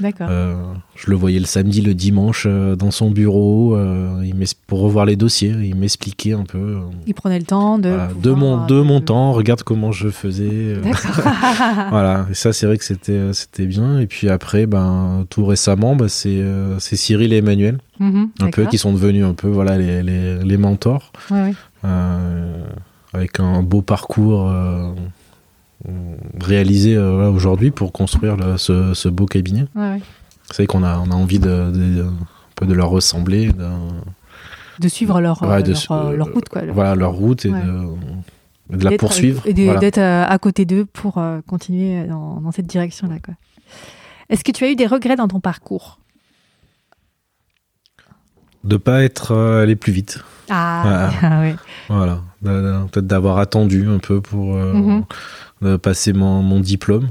D'accord. 0.00 0.26
euh, 0.30 0.54
je 0.96 1.08
le 1.08 1.16
voyais 1.16 1.38
le 1.38 1.44
samedi, 1.46 1.80
le 1.80 1.94
dimanche 1.94 2.46
euh, 2.48 2.74
dans 2.74 2.90
son 2.90 3.10
bureau, 3.12 3.78
il 4.24 4.34
pour 4.66 4.80
revoir 4.80 5.04
les 5.06 5.14
dossiers. 5.14 5.54
Il 5.62 5.76
m'expliquait 5.76 6.32
un 6.32 6.42
peu. 6.42 6.78
Il 7.06 7.14
prenait 7.14 7.38
le 7.38 7.44
temps 7.44 7.78
de. 7.78 7.88
voilà, 7.90 8.08
de 8.20 8.30
mon, 8.32 8.66
de 8.66 8.80
mon 8.80 9.00
temps, 9.00 9.32
regarde 9.32 9.62
comment 9.62 9.92
je 9.92 10.08
faisais. 10.08 10.74
voilà, 11.90 12.26
et 12.30 12.34
ça 12.34 12.52
c'est 12.52 12.66
vrai 12.66 12.76
que 12.78 12.84
c'était 12.84 13.32
c'était 13.32 13.66
bien. 13.66 14.00
Et 14.00 14.06
puis 14.06 14.28
après, 14.28 14.66
ben 14.66 15.24
tout 15.30 15.44
récemment, 15.44 15.94
ben, 15.96 16.08
c'est 16.08 16.42
c'est 16.78 16.96
Cyril 16.96 17.32
et 17.32 17.36
Emmanuel, 17.38 17.78
Mhm, 18.00 18.30
un 18.40 18.50
peu 18.50 18.66
qui 18.66 18.78
sont 18.78 18.92
devenus 18.92 19.24
un 19.24 19.34
peu 19.34 19.48
voilà 19.48 19.78
les, 19.78 20.02
les, 20.02 20.38
les 20.42 20.56
mentors, 20.56 21.12
Ouais, 21.30 21.42
ouais. 21.42 21.54
euh, 21.84 22.64
avec 23.12 23.38
un 23.38 23.62
beau 23.62 23.82
parcours 23.82 24.48
euh, 24.48 24.90
réalisé 26.40 26.94
euh, 26.96 27.30
aujourd'hui 27.30 27.70
pour 27.70 27.92
construire 27.92 28.36
ce, 28.58 28.94
ce 28.94 29.08
beau 29.08 29.26
cabinet. 29.26 29.66
Ouais, 29.74 29.92
ouais. 29.94 30.00
C'est 30.50 30.66
qu'on 30.66 30.82
a 30.84 30.98
on 30.98 31.10
a 31.10 31.14
envie 31.14 31.38
de, 31.38 31.70
de- 31.70 32.02
un 32.04 32.12
peu 32.56 32.66
de 32.66 32.74
leur 32.74 32.90
ressembler, 32.90 33.52
de, 33.52 33.68
De 34.80 34.88
suivre 34.88 35.20
leur, 35.20 35.42
Ouais, 35.42 35.48
euh, 35.48 35.62
de 35.62 35.68
leur, 35.70 35.76
su- 35.76 35.88
euh, 35.92 36.16
leur 36.16 36.32
route, 36.32 36.48
quoi. 36.48 36.62
leur- 36.62 36.74
voilà 36.74 36.94
leur 36.94 37.12
route 37.12 37.44
et 37.46 37.50
de, 37.50 38.84
la 38.84 38.96
poursuivre. 38.96 39.42
Et 39.46 39.52
Voilà. 39.64 39.80
d'être 39.80 39.98
à 39.98 40.38
côté 40.38 40.64
d'eux 40.64 40.84
pour 40.84 41.18
euh, 41.18 41.40
continuer 41.46 42.04
dans, 42.06 42.40
dans 42.40 42.52
cette 42.52 42.66
direction-là. 42.66 43.16
Est-ce 44.28 44.44
que 44.44 44.52
tu 44.52 44.64
as 44.64 44.70
eu 44.70 44.76
des 44.76 44.86
regrets 44.86 45.16
dans 45.16 45.28
ton 45.28 45.40
parcours? 45.40 45.98
De 48.64 48.76
pas 48.76 49.02
être 49.02 49.32
euh, 49.32 49.62
allé 49.62 49.74
plus 49.74 49.92
vite. 49.92 50.20
Ah, 50.48 51.10
ah. 51.22 51.42
Voilà, 51.88 52.20
peut-être 52.42 53.06
d'avoir 53.06 53.38
attendu 53.38 53.88
un 53.88 53.98
peu 53.98 54.20
pour 54.20 54.54
euh, 54.56 54.72
Mhm. 54.74 55.04
De 55.62 55.76
passer 55.76 56.12
mon, 56.12 56.42
mon 56.42 56.60
diplôme. 56.60 57.08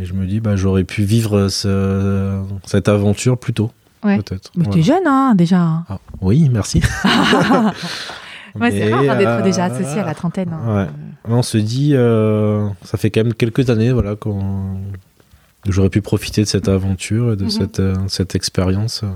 Et 0.00 0.04
je 0.04 0.12
me 0.14 0.26
dis, 0.26 0.40
bah, 0.40 0.56
j'aurais 0.56 0.84
pu 0.84 1.04
vivre 1.04 1.48
ce- 1.48 2.42
cette 2.64 2.88
aventure 2.88 3.38
plus 3.38 3.52
tôt, 3.52 3.70
Ouais. 4.02 4.16
peut-être. 4.16 4.50
Mais 4.56 4.64
Voilà. 4.64 4.76
t'es 4.78 4.82
jeune, 4.82 5.06
hein, 5.06 5.34
déjà. 5.36 5.84
Ah, 5.88 5.98
oui, 6.20 6.48
merci. 6.50 6.80
Ouais, 8.60 8.70
c'est 8.70 8.92
rare 8.92 9.00
hein, 9.02 9.16
d'être 9.16 9.28
euh, 9.40 9.42
déjà 9.42 9.64
associé 9.64 10.00
à 10.00 10.04
la 10.04 10.14
trentaine. 10.14 10.50
hein. 10.52 10.76
ouais. 10.76 10.86
On 11.24 11.42
se 11.42 11.58
dit, 11.58 11.90
euh, 11.94 12.68
ça 12.84 12.96
fait 12.96 13.10
quand 13.10 13.24
même 13.24 13.34
quelques 13.34 13.68
années 13.68 13.90
voilà, 13.92 14.14
qu'on- 14.14 14.76
que 15.64 15.72
j'aurais 15.72 15.88
pu 15.88 16.00
profiter 16.02 16.42
de 16.42 16.46
cette 16.46 16.68
aventure 16.68 17.32
et 17.32 17.36
de 17.36 17.44
Mhm. 17.44 17.50
cette, 17.50 17.80
euh, 17.80 17.96
cette 18.06 18.36
expérience. 18.36 19.02
euh. 19.02 19.08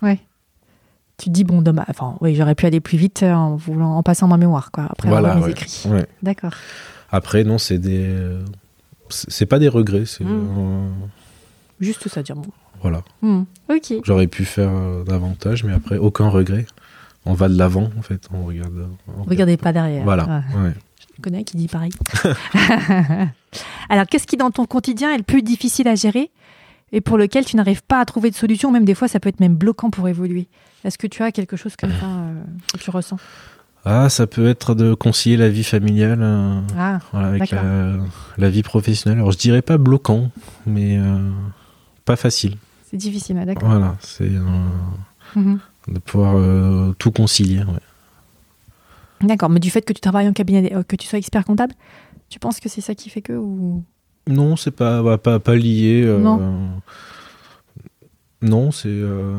Ouais. 0.00 0.20
Tu 1.16 1.24
te 1.26 1.30
dis, 1.30 1.42
bon, 1.42 1.60
dommage. 1.60 1.86
Enfin, 1.88 2.16
oui, 2.20 2.36
j'aurais 2.36 2.54
pu 2.54 2.66
aller 2.66 2.78
plus 2.80 2.98
vite 2.98 3.24
euh, 3.24 3.32
en, 3.32 3.56
voulant, 3.56 3.96
en 3.96 4.02
passant 4.04 4.28
ma 4.28 4.36
mémoire, 4.36 4.70
quoi, 4.70 4.84
après 4.90 5.08
Voilà, 5.08 5.30
avoir 5.30 5.40
mes 5.40 5.46
ouais. 5.46 5.50
écrits. 5.52 5.82
Ouais. 5.88 6.06
D'accord. 6.22 6.52
Après, 7.10 7.44
non, 7.44 7.58
c'est 7.58 7.78
des. 7.78 8.08
C'est 9.10 9.46
pas 9.46 9.58
des 9.58 9.68
regrets, 9.68 10.06
c'est. 10.06 10.24
Euh, 10.24 10.88
Juste 11.80 12.08
ça, 12.08 12.22
dire 12.22 12.36
bon. 12.36 12.50
voilà. 12.80 13.02
Hmm. 13.22 13.42
Ok. 13.68 13.94
J'aurais 14.04 14.26
pu 14.26 14.44
faire 14.44 14.70
euh, 14.70 15.04
davantage, 15.04 15.64
mais 15.64 15.72
après, 15.72 15.98
aucun 15.98 16.28
regret. 16.28 16.66
On 17.26 17.34
va 17.34 17.48
de 17.48 17.56
l'avant, 17.56 17.90
en 17.98 18.02
fait. 18.02 18.28
On 18.32 18.44
regarde. 18.44 18.88
on 19.08 19.12
regarde 19.12 19.30
Regardez 19.30 19.56
pas 19.56 19.72
derrière. 19.72 20.04
Voilà. 20.04 20.44
Ouais. 20.54 20.62
ouais. 20.62 20.74
Je 21.16 21.22
connais 21.22 21.44
qui 21.44 21.56
dit 21.56 21.68
pareil. 21.68 21.92
Alors, 23.88 24.06
qu'est-ce 24.06 24.26
qui, 24.26 24.36
dans 24.36 24.50
ton 24.50 24.66
quotidien, 24.66 25.12
est 25.12 25.18
le 25.18 25.22
plus 25.22 25.42
difficile 25.42 25.88
à 25.88 25.94
gérer 25.94 26.30
et 26.94 27.00
pour 27.00 27.18
lequel 27.18 27.44
tu 27.44 27.56
n'arrives 27.56 27.82
pas 27.82 27.98
à 27.98 28.04
trouver 28.04 28.30
de 28.30 28.36
solution, 28.36 28.70
même 28.70 28.84
des 28.84 28.94
fois, 28.94 29.08
ça 29.08 29.18
peut 29.18 29.28
être 29.28 29.40
même 29.40 29.56
bloquant 29.56 29.90
pour 29.90 30.08
évoluer 30.08 30.46
Est-ce 30.84 30.96
que 30.96 31.08
tu 31.08 31.24
as 31.24 31.32
quelque 31.32 31.56
chose 31.56 31.74
comme 31.74 31.90
ça 31.90 32.06
euh, 32.06 32.42
que 32.72 32.78
tu 32.78 32.90
ressens? 32.90 33.16
Ah, 33.84 34.08
ça 34.08 34.26
peut 34.26 34.46
être 34.48 34.74
de 34.74 34.94
concilier 34.94 35.36
la 35.36 35.50
vie 35.50 35.64
familiale 35.64 36.20
euh, 36.22 36.60
Ah, 36.78 37.00
voilà, 37.12 37.28
avec 37.28 37.50
la, 37.50 37.62
la 38.38 38.50
vie 38.50 38.62
professionnelle. 38.62 39.18
Alors, 39.18 39.32
je 39.32 39.38
dirais 39.38 39.60
pas 39.62 39.76
bloquant, 39.76 40.30
mais 40.66 40.96
euh, 40.98 41.18
pas 42.06 42.16
facile. 42.16 42.56
c'est 42.90 42.96
difficile, 42.96 43.36
ah, 43.40 43.44
d'accord. 43.44 43.68
Voilà, 43.68 43.96
c'est 44.00 44.30
euh, 44.30 44.40
Mhm. 45.36 45.58
de 45.88 45.98
pouvoir 45.98 46.94
tout 46.98 47.10
concilier. 47.12 47.58
ouais. 47.58 49.26
D'accord, 49.26 49.50
mais 49.50 49.60
du 49.60 49.70
fait 49.70 49.82
que 49.82 49.92
tu 49.92 50.00
travailles 50.00 50.28
en 50.28 50.32
cabinet, 50.32 50.72
que 50.88 50.96
tu 50.96 51.06
sois 51.06 51.18
expert 51.18 51.44
comptable, 51.44 51.74
tu 52.30 52.38
penses 52.38 52.60
que 52.60 52.68
c'est 52.68 52.80
ça 52.80 52.94
qui 52.94 53.10
fait 53.10 53.22
que 53.22 53.32
ou... 53.32 53.82
Non, 54.26 54.56
c'est 54.56 54.70
pas, 54.70 55.02
bah, 55.02 55.18
pas, 55.18 55.38
pas 55.40 55.54
lié. 55.56 56.02
euh, 56.04 56.18
Non. 56.18 56.80
Non, 58.44 58.70
c'est. 58.70 58.88
euh, 58.88 59.36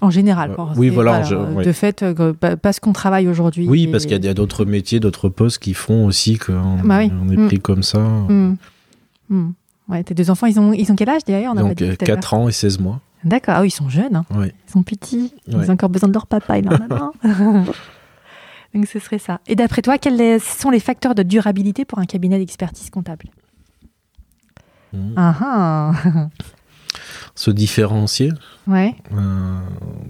En 0.00 0.10
général. 0.10 0.50
Euh, 0.58 0.64
oui, 0.76 0.88
voilà, 0.90 1.22
je- 1.22 1.34
euh, 1.34 1.52
ouais. 1.52 1.64
De 1.64 1.72
fait, 1.72 2.02
euh, 2.02 2.12
que- 2.32 2.54
parce 2.56 2.80
qu'on 2.80 2.92
travaille 2.92 3.28
aujourd'hui. 3.28 3.66
Oui, 3.68 3.84
et- 3.84 3.88
parce 3.90 4.04
qu'il 4.06 4.22
y 4.24 4.28
a- 4.28 4.34
d'autres 4.34 4.64
métiers, 4.64 5.00
d'autres 5.00 5.28
postes 5.28 5.58
qui 5.58 5.74
font 5.74 6.04
aussi 6.06 6.38
qu'on 6.38 6.78
Bah 6.84 6.98
oui. 6.98 7.10
on 7.22 7.30
est 7.30 7.36
Mm. 7.36 7.46
pris 7.46 7.60
comme 7.60 7.82
ça. 7.82 8.00
Hmm. 8.00 8.54
Ouais, 9.88 10.04
tes 10.04 10.14
deux 10.14 10.30
enfants, 10.30 10.46
ils 10.46 10.60
ont, 10.60 10.72
ils 10.72 10.90
ont 10.92 10.94
quel 10.96 11.08
âge 11.08 11.22
d'ailleurs? 11.26 11.54
Pas 11.54 11.60
Donc, 11.62 11.74
dit 11.76 11.84
euh, 11.84 11.96
tout 11.96 12.04
à 12.04 12.08
l'heure. 12.08 12.16
4 12.16 12.34
ans 12.34 12.48
et 12.48 12.52
16 12.52 12.78
mois. 12.78 13.00
D'accord, 13.24 13.54
ah 13.56 13.60
oui, 13.62 13.68
ils 13.68 13.70
sont 13.70 13.88
jeunes, 13.88 14.16
hein. 14.16 14.24
Ouais. 14.34 14.52
ils 14.68 14.72
sont 14.72 14.82
petits, 14.82 15.32
ils 15.46 15.56
ont 15.56 15.68
encore 15.70 15.88
besoin 15.90 16.08
de 16.08 16.14
leur 16.14 16.26
papa 16.26 16.58
et 16.58 16.62
leur 16.62 16.78
maman. 16.78 17.12
Donc 18.74 18.86
ce 18.86 18.98
serait 18.98 19.18
ça. 19.18 19.40
Et 19.46 19.54
d'après 19.54 19.82
toi, 19.82 19.98
quels 19.98 20.40
sont 20.40 20.70
les 20.70 20.80
facteurs 20.80 21.14
de 21.14 21.22
durabilité 21.22 21.84
pour 21.84 21.98
un 21.98 22.04
cabinet 22.06 22.38
d'expertise 22.38 22.90
comptable? 22.90 23.26
Mm. 24.92 25.12
Ah 25.16 25.34
ah 25.40 25.92
Se 27.34 27.50
différencier, 27.50 28.30
Ouais, 28.66 28.94
euh, 29.12 29.58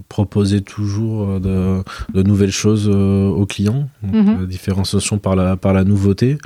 proposer 0.09 0.61
toujours 0.61 1.29
euh, 1.29 1.39
de, 1.39 1.83
de 2.13 2.23
nouvelles 2.27 2.51
choses 2.51 2.89
euh, 2.93 3.27
aux 3.29 3.45
clients. 3.45 3.87
Donc, 4.03 4.13
Mhm. 4.13 4.39
La 4.41 4.45
différenciation 4.45 5.17
par 5.17 5.35
la, 5.35 5.55
par 5.55 5.73
la 5.73 5.83
nouveauté, 5.85 6.37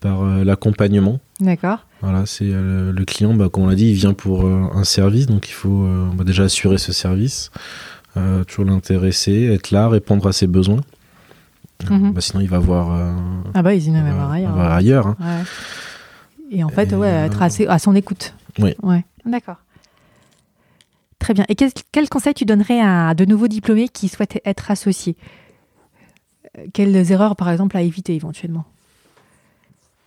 par 0.00 0.22
euh, 0.24 0.42
l'accompagnement. 0.44 1.20
d'accord. 1.40 1.86
Voilà, 2.02 2.24
c'est 2.26 2.48
euh, 2.50 2.92
le 2.92 3.04
client, 3.04 3.34
bah, 3.34 3.48
comme 3.50 3.64
on 3.64 3.68
l'a 3.68 3.74
dit, 3.74 3.88
il 3.90 3.94
vient 3.94 4.12
pour 4.14 4.46
euh, 4.46 4.64
un 4.74 4.84
service, 4.84 5.26
donc 5.26 5.48
il 5.48 5.52
faut 5.52 5.84
euh, 5.84 6.08
bah, 6.14 6.24
déjà 6.24 6.44
assurer 6.44 6.78
ce 6.78 6.92
service, 6.92 7.50
euh, 8.16 8.42
toujours 8.44 8.64
l'intéresser, 8.64 9.44
être 9.52 9.70
là, 9.70 9.88
répondre 9.88 10.26
à 10.26 10.32
ses 10.32 10.46
besoins. 10.48 10.80
Euh, 11.90 11.94
Mhm. 11.94 12.12
bah, 12.12 12.20
sinon, 12.20 12.40
il 12.40 12.48
va 12.48 12.58
voir, 12.58 12.90
euh, 12.92 13.12
Ah 13.54 13.62
bah, 13.62 13.74
il 13.74 13.92
va- 13.92 14.00
voir 14.12 14.36
il 14.36 14.40
ailleurs. 14.40 14.56
va 14.56 14.74
ailleurs. 14.74 15.06
hein. 15.06 15.16
Ouais. 15.20 15.44
Et 16.58 16.64
en 16.64 16.68
fait, 16.68 16.92
Et, 16.92 16.96
ouais, 16.96 17.06
euh, 17.06 17.26
être 17.26 17.40
assez, 17.42 17.66
à 17.68 17.78
son 17.78 17.94
écoute. 17.94 18.34
Oui. 18.58 18.74
Ouais. 18.82 19.04
D'accord. 19.24 19.56
Très 21.20 21.34
bien. 21.34 21.44
Et 21.48 21.54
quel, 21.54 21.70
quel 21.92 22.08
conseil 22.08 22.34
tu 22.34 22.44
donnerais 22.44 22.80
à 22.80 23.14
de 23.14 23.24
nouveaux 23.24 23.48
diplômés 23.48 23.88
qui 23.88 24.08
souhaitent 24.08 24.40
être 24.44 24.70
associés? 24.70 25.16
Quelles 26.72 27.12
erreurs, 27.12 27.36
par 27.36 27.50
exemple, 27.50 27.76
à 27.76 27.82
éviter 27.82 28.14
éventuellement? 28.14 28.64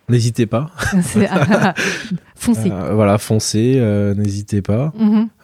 N'hésitez 0.08 0.46
pas. 0.46 0.70
Foncez. 2.34 2.70
Euh, 2.70 2.92
voilà, 2.94 3.16
foncez, 3.16 3.76
euh, 3.78 4.14
n'hésitez 4.14 4.60
pas. 4.60 4.92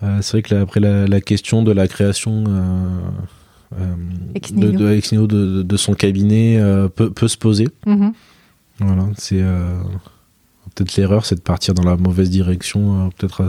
Euh, 0.03 0.19
c'est 0.21 0.33
vrai 0.33 0.43
que 0.43 0.55
là, 0.55 0.61
après 0.61 0.81
la, 0.81 1.07
la 1.07 1.21
question 1.23 1.63
de 1.63 1.73
la 1.73 1.89
création 1.89 2.45
euh, 2.47 3.01
euh, 3.81 3.95
Ex 4.35 4.53
de, 4.53 4.71
de, 4.71 4.91
ex 4.91 5.15
de, 5.15 5.77
son 5.79 5.95
cabinet 5.95 6.59
euh, 6.59 6.89
peut, 6.89 7.11
peut 7.11 7.29
se 7.29 7.39
poser. 7.39 7.69
Mhm. 7.87 8.13
Voilà, 8.81 9.09
c'est 9.17 9.43
peut-être 10.75 10.97
l'erreur, 10.97 11.25
c'est 11.25 11.37
de 11.37 11.41
partir 11.41 11.73
dans 11.73 11.85
la 11.85 11.97
mauvaise 11.97 12.29
direction, 12.29 13.11
peut-être 13.17 13.43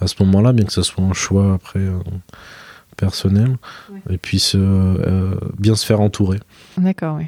à, 0.00 0.06
ce 0.06 0.14
moment-là, 0.22 0.52
bien 0.52 0.64
que 0.64 0.72
ce 0.72 0.82
soit 0.82 1.04
un 1.04 1.12
choix 1.12 1.54
après 1.54 1.80
euh, 1.80 1.98
personnel, 2.96 3.56
Ouais. 3.92 4.14
et 4.14 4.18
puis 4.18 4.38
se, 4.38 4.56
euh, 4.58 5.34
bien 5.58 5.74
se 5.74 5.86
faire 5.86 6.00
entourer. 6.00 6.38
D'accord, 6.76 7.16
oui. 7.16 7.26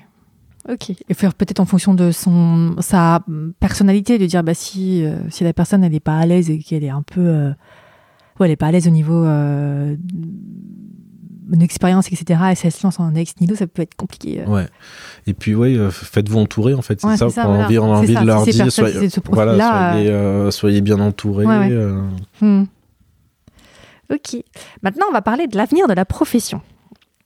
Ok. 0.68 0.90
Et 1.08 1.14
faire 1.14 1.35
peut-être 1.35 1.58
en 1.58 1.64
fonction 1.64 1.92
de 1.94 2.12
son 2.12 2.76
sa 2.78 3.24
personnalité, 3.58 4.18
de 4.18 4.26
dire 4.26 4.44
bah 4.44 4.54
si 4.54 5.04
euh, 5.04 5.16
si 5.28 5.42
la 5.42 5.52
personne 5.52 5.82
elle 5.82 5.90
n'est 5.90 5.98
pas 6.00 6.18
à 6.18 6.24
l'aise 6.26 6.50
et 6.50 6.58
qu'elle 6.61 6.85
est 6.85 6.88
un 6.90 7.02
peu 7.02 7.20
euh, 7.20 7.48
ouais, 8.38 8.46
elle 8.46 8.52
est 8.52 8.56
pas 8.56 8.66
à 8.68 8.70
l'aise 8.70 8.87
au 8.87 8.92
niveau 8.92 9.24
euh, 9.24 9.96
d'une 11.52 11.62
expérience, 11.62 12.10
etc. 12.10 12.40
Et 12.50 12.54
si 12.56 12.66
elle 12.66 12.72
se 12.72 12.82
lance 12.84 12.98
en 12.98 13.14
ex 13.14 13.34
nihilo, 13.40 13.54
ça 13.56 13.66
peut 13.66 13.82
être 13.82 13.94
compliqué. 13.94 14.40
euh. 14.40 14.46
Ouais. 14.50 14.66
Et 15.26 15.34
puis, 15.34 15.54
ouais, 15.54 15.76
euh, 15.76 15.90
faites-vous 15.90 16.38
entourer, 16.38 16.74
en 16.74 16.82
fait. 16.82 17.00
C'est 17.00 17.06
Ouais, 17.06 17.16
ça, 17.16 17.30
ça, 17.30 17.42
qu'on 17.44 17.52
a 17.60 17.64
envie, 17.66 17.78
on 17.78 17.92
a 17.92 17.98
envie 17.98 18.14
ça. 18.14 18.20
de 18.22 18.26
leur 18.26 18.42
dire. 18.44 18.72
soyez, 18.72 19.08
ce 19.10 19.20
voilà, 19.30 19.92
soyez, 19.92 20.10
euh, 20.10 20.50
soyez 20.50 20.80
bien 20.80 20.98
entourés. 20.98 21.46
Ouais, 21.46 21.68
euh, 21.70 22.00
Hmm. 22.40 22.64
Ok. 24.12 24.42
Maintenant, 24.82 25.06
on 25.08 25.12
va 25.12 25.22
parler 25.22 25.46
de 25.46 25.56
l'avenir 25.56 25.86
de 25.88 25.94
la 25.94 26.04
profession. 26.04 26.60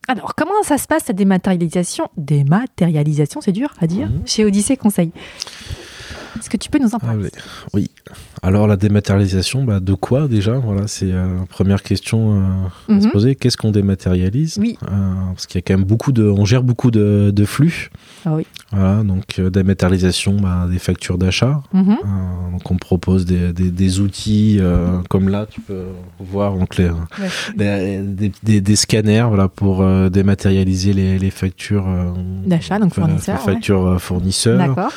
Alors, 0.09 0.35
comment 0.37 0.53
ça 0.63 0.79
se 0.79 0.87
passe 0.87 1.05
cette 1.07 1.17
dématérialisation? 1.17 2.09
Dématérialisation, 2.17 3.41
c'est 3.41 3.51
dur 3.53 3.71
à 3.81 3.87
dire, 3.89 4.09
Mhm. 4.09 4.23
chez 4.25 4.45
Odyssée 4.45 4.77
Conseil. 4.77 5.11
Est-ce 6.39 6.51
que 6.51 6.57
tu 6.57 6.69
peux 6.71 6.79
nous 6.79 6.95
en 6.95 6.99
Ah 7.03 7.07
parler 7.07 7.25
oui. 7.25 7.31
oui. 7.75 7.91
Alors 8.43 8.67
la 8.67 8.77
dématérialisation, 8.77 9.65
bah, 9.65 9.81
de 9.81 9.95
quoi 9.95 10.29
déjà? 10.29 10.53
Voilà, 10.59 10.87
c'est 10.87 11.11
euh, 11.13 11.41
la 11.41 11.47
première 11.47 11.83
question 11.83 12.41
euh, 12.89 12.95
à 12.97 13.01
se 13.01 13.07
Mhm. 13.07 13.13
poser. 13.13 13.35
Qu'est-ce 13.35 13.57
qu'on 13.57 13.71
dématérialise? 13.73 14.59
Oui. 14.61 14.79
Euh, 14.85 14.87
Parce 15.33 15.47
qu'il 15.47 15.59
y 15.59 15.61
a 15.61 15.63
quand 15.63 15.75
même 15.77 15.85
beaucoup 15.87 16.13
de, 16.13 16.25
on 16.25 16.45
gère 16.45 16.63
beaucoup 16.63 16.91
de, 16.91 17.33
de 17.35 17.45
flux. 17.45 17.91
Ah 18.25 18.35
oui. 18.35 18.47
Voilà, 18.73 19.03
donc 19.03 19.39
euh, 19.39 19.51
dématérialisation, 19.51 20.37
bah, 20.41 20.67
des 20.71 20.79
factures 20.79 21.19
d'achat. 21.19 21.63
Mhm. 21.73 21.91
Euh, 21.93 22.53
donc 22.53 22.71
on 22.71 22.77
propose 22.77 23.25
des, 23.25 23.53
des- 23.53 23.71
des 23.71 24.01
outils 24.01 24.59
euh, 24.61 24.99
comme 25.09 25.29
là, 25.29 25.47
tu 25.51 25.61
peux 25.61 25.85
voir 26.21 26.55
donc 26.57 26.77
les, 26.77 26.91
Ouais. 26.91 28.03
des, 28.43 28.77
scanners 28.77 29.27
voilà, 29.29 29.49
pour 29.49 29.83
euh, 29.83 30.09
dématérialiser 30.09 30.93
les, 30.93 31.19
les 31.19 31.31
factures 31.31 31.87
euh, 31.89 32.11
D'achat, 32.47 32.79
donc 32.79 32.93
euh, 32.99 33.03
fournisseurs, 33.03 33.41
factures 33.41 33.87
euh, 33.87 33.99
fournisseurs. 33.99 34.59
D'accord. 34.59 34.93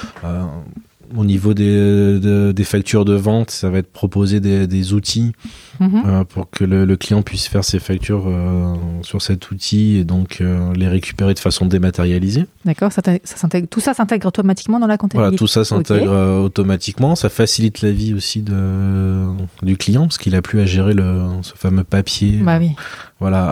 Au 1.17 1.25
niveau 1.25 1.53
des, 1.53 2.19
de- 2.19 2.51
des 2.55 2.63
factures 2.63 3.03
de 3.05 3.13
vente, 3.13 3.49
ça 3.51 3.69
va 3.69 3.79
être 3.79 3.91
proposé 3.91 4.39
des, 4.39 4.67
des 4.67 4.93
outils 4.93 5.31
Mhm. 5.79 6.03
euh, 6.05 6.23
pour 6.25 6.49
que 6.49 6.65
le, 6.65 6.83
le 6.83 6.97
client 6.97 7.21
puisse 7.21 7.47
faire 7.47 7.63
ses 7.63 7.79
factures 7.79 8.25
euh, 8.27 8.73
sur 9.01 9.21
cet 9.21 9.49
outil 9.49 9.95
et 9.95 10.03
donc 10.03 10.41
euh, 10.41 10.73
les 10.75 10.89
récupérer 10.89 11.33
de 11.33 11.39
façon 11.39 11.65
dématérialisée. 11.65 12.45
D'accord. 12.65 12.91
Ça, 12.91 13.01
tout 13.01 13.79
ça 13.79 13.93
s'intègre 13.93 14.27
automatiquement 14.27 14.79
dans 14.79 14.87
la 14.87 14.97
comptabilité. 14.97 15.23
Voilà, 15.23 15.37
tout 15.37 15.47
ça 15.47 15.63
s'intègre 15.63 16.41
automatiquement. 16.43 17.15
Ça 17.15 17.29
facilite 17.29 17.81
la 17.81 17.91
vie 17.91 18.13
aussi 18.13 18.41
de, 18.41 19.25
du 19.63 19.77
client 19.77 20.01
parce 20.03 20.17
qu'il 20.17 20.35
a 20.35 20.41
plus 20.41 20.59
à 20.59 20.65
gérer 20.65 20.93
le, 20.93 21.27
ce 21.43 21.53
fameux 21.55 21.83
papier 21.85 22.39
Bah 22.43 22.57
oui. 22.59 22.71
Voilà, 23.19 23.43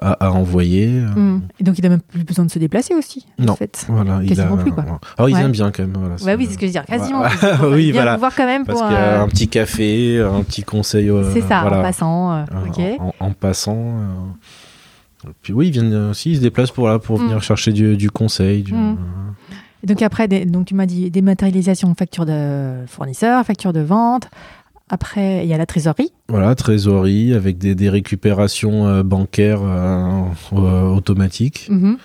à, 0.00 0.12
à- 0.12 0.26
à 0.26 0.30
envoyer. 0.30 0.88
Hmm. 0.88 1.40
Et 1.58 1.64
donc, 1.64 1.78
il 1.78 1.82
n'a 1.82 1.90
même 1.90 2.00
plus 2.00 2.24
besoin 2.24 2.44
de 2.46 2.50
se 2.50 2.58
déplacer 2.58 2.94
aussi. 2.94 3.26
en 3.38 3.44
Non. 3.44 3.54
fait. 3.56 3.84
Voilà, 3.88 4.20
il 4.22 4.28
Quasiment 4.28 4.54
a, 4.54 4.58
plus, 4.58 4.72
quoi. 4.72 4.84
Alors 5.18 5.28
ils 5.28 5.34
Ouais. 5.34 5.40
aiment 5.42 5.52
bien 5.52 5.70
quand 5.70 5.82
même. 5.82 5.92
Voilà, 5.96 6.14
Ouais, 6.24 6.34
oui, 6.36 6.46
c'est 6.46 6.54
ce 6.54 6.58
que 6.58 6.62
je 6.62 6.66
veux 6.66 6.72
dire. 6.72 6.84
Quasiment. 6.86 7.22
Oui, 7.70 7.92
voilà. 7.92 8.14
vous 8.14 8.20
voir 8.20 8.34
quand 8.34 8.46
même 8.46 8.64
Parce 8.64 8.78
pour. 8.78 8.88
qu'il 8.88 8.96
y 8.96 9.00
a 9.00 9.20
euh, 9.20 9.22
un 9.22 9.28
petit 9.28 9.48
café, 9.48 10.20
un 10.20 10.42
petit 10.42 10.62
conseil. 10.62 11.10
euh, 11.10 11.30
C'est 11.32 11.42
ça, 11.42 11.60
voilà. 11.62 11.78
en 11.80 11.82
passant. 11.82 12.32
euh, 12.32 12.44
Euh, 12.78 12.96
en, 12.98 13.14
en 13.26 13.32
passant. 13.32 13.76
euh. 13.76 15.28
Puis 15.42 15.52
oui, 15.52 15.68
ils 15.68 15.72
viennent 15.72 15.94
aussi, 16.10 16.30
ils 16.32 16.36
se 16.36 16.40
déplacent 16.40 16.70
pour, 16.70 16.88
là, 16.88 16.98
pour 16.98 17.18
Mm. 17.18 17.22
venir 17.24 17.42
chercher 17.42 17.72
du, 17.72 17.96
du 17.96 18.10
conseil. 18.10 18.62
du- 18.62 18.72
Mm. 18.74 18.96
Et 19.82 19.86
donc 19.86 20.02
après, 20.02 20.28
des- 20.28 20.44
donc 20.44 20.66
tu 20.66 20.74
m'as 20.74 20.86
dit 20.86 21.10
dématérialisation, 21.10 21.94
facture 21.94 22.26
de 22.26 22.84
fournisseur, 22.86 23.44
facture 23.44 23.72
de 23.72 23.80
vente. 23.80 24.28
Après, 24.92 25.44
il 25.44 25.48
y 25.48 25.54
a 25.54 25.58
la 25.58 25.66
trésorerie. 25.66 26.10
Voilà, 26.28 26.54
trésorerie 26.56 27.32
avec 27.32 27.58
des, 27.58 27.74
des 27.76 27.88
récupérations 27.88 28.86
euh, 28.88 29.02
bancaires 29.04 29.60
euh, 29.62 30.22
euh, 30.52 30.82
automatiques. 30.88 31.68
Mhm, 31.70 31.96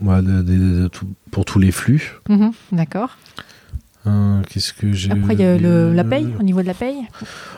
voilà, 0.00 0.22
de- 0.22 0.42
de- 0.42 0.82
de 0.82 0.88
tout- 0.88 1.08
pour 1.30 1.44
tous 1.44 1.58
les 1.58 1.72
flux. 1.72 2.20
mhm, 2.28 2.52
D'accord. 2.72 3.16
Euh, 4.06 4.40
Qu'est-ce 4.48 4.72
que 4.72 4.92
j'ai 4.92 5.10
Après, 5.10 5.34
il 5.34 5.40
y 5.40 5.44
a 5.44 5.58
le, 5.58 5.92
la 5.92 6.04
paye, 6.04 6.28
au 6.38 6.42
niveau 6.42 6.62
de 6.62 6.66
la 6.68 6.72
paye. 6.74 6.96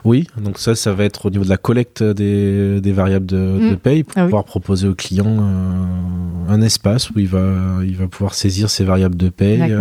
Oui, 0.05 0.27
donc 0.43 0.59
ça, 0.59 0.75
ça 0.75 0.93
va 0.95 1.05
être 1.05 1.27
au 1.27 1.31
niveau 1.31 1.45
de 1.45 1.49
la 1.51 1.59
collecte 1.59 2.03
des, 2.03 2.81
des 2.81 2.93
variables 2.93 3.27
de, 3.27 3.37
de 3.37 3.75
Mm. 3.75 3.77
paye 3.77 4.03
pour 4.05 4.15
Ah 4.17 4.21
oui. 4.23 4.27
pouvoir 4.29 4.45
proposer 4.45 4.89
au 4.89 4.95
client 4.95 5.27
euh, 5.29 5.85
un 6.49 6.63
espace 6.63 7.11
où 7.11 7.19
il 7.19 7.29
va, 7.29 7.81
il 7.85 7.95
va 7.95 8.09
pouvoir 8.09 8.35
saisir 8.35 8.71
ses 8.71 8.85
variables 8.85 9.17
de 9.17 9.29
paye 9.29 9.61
ouais. 9.61 9.77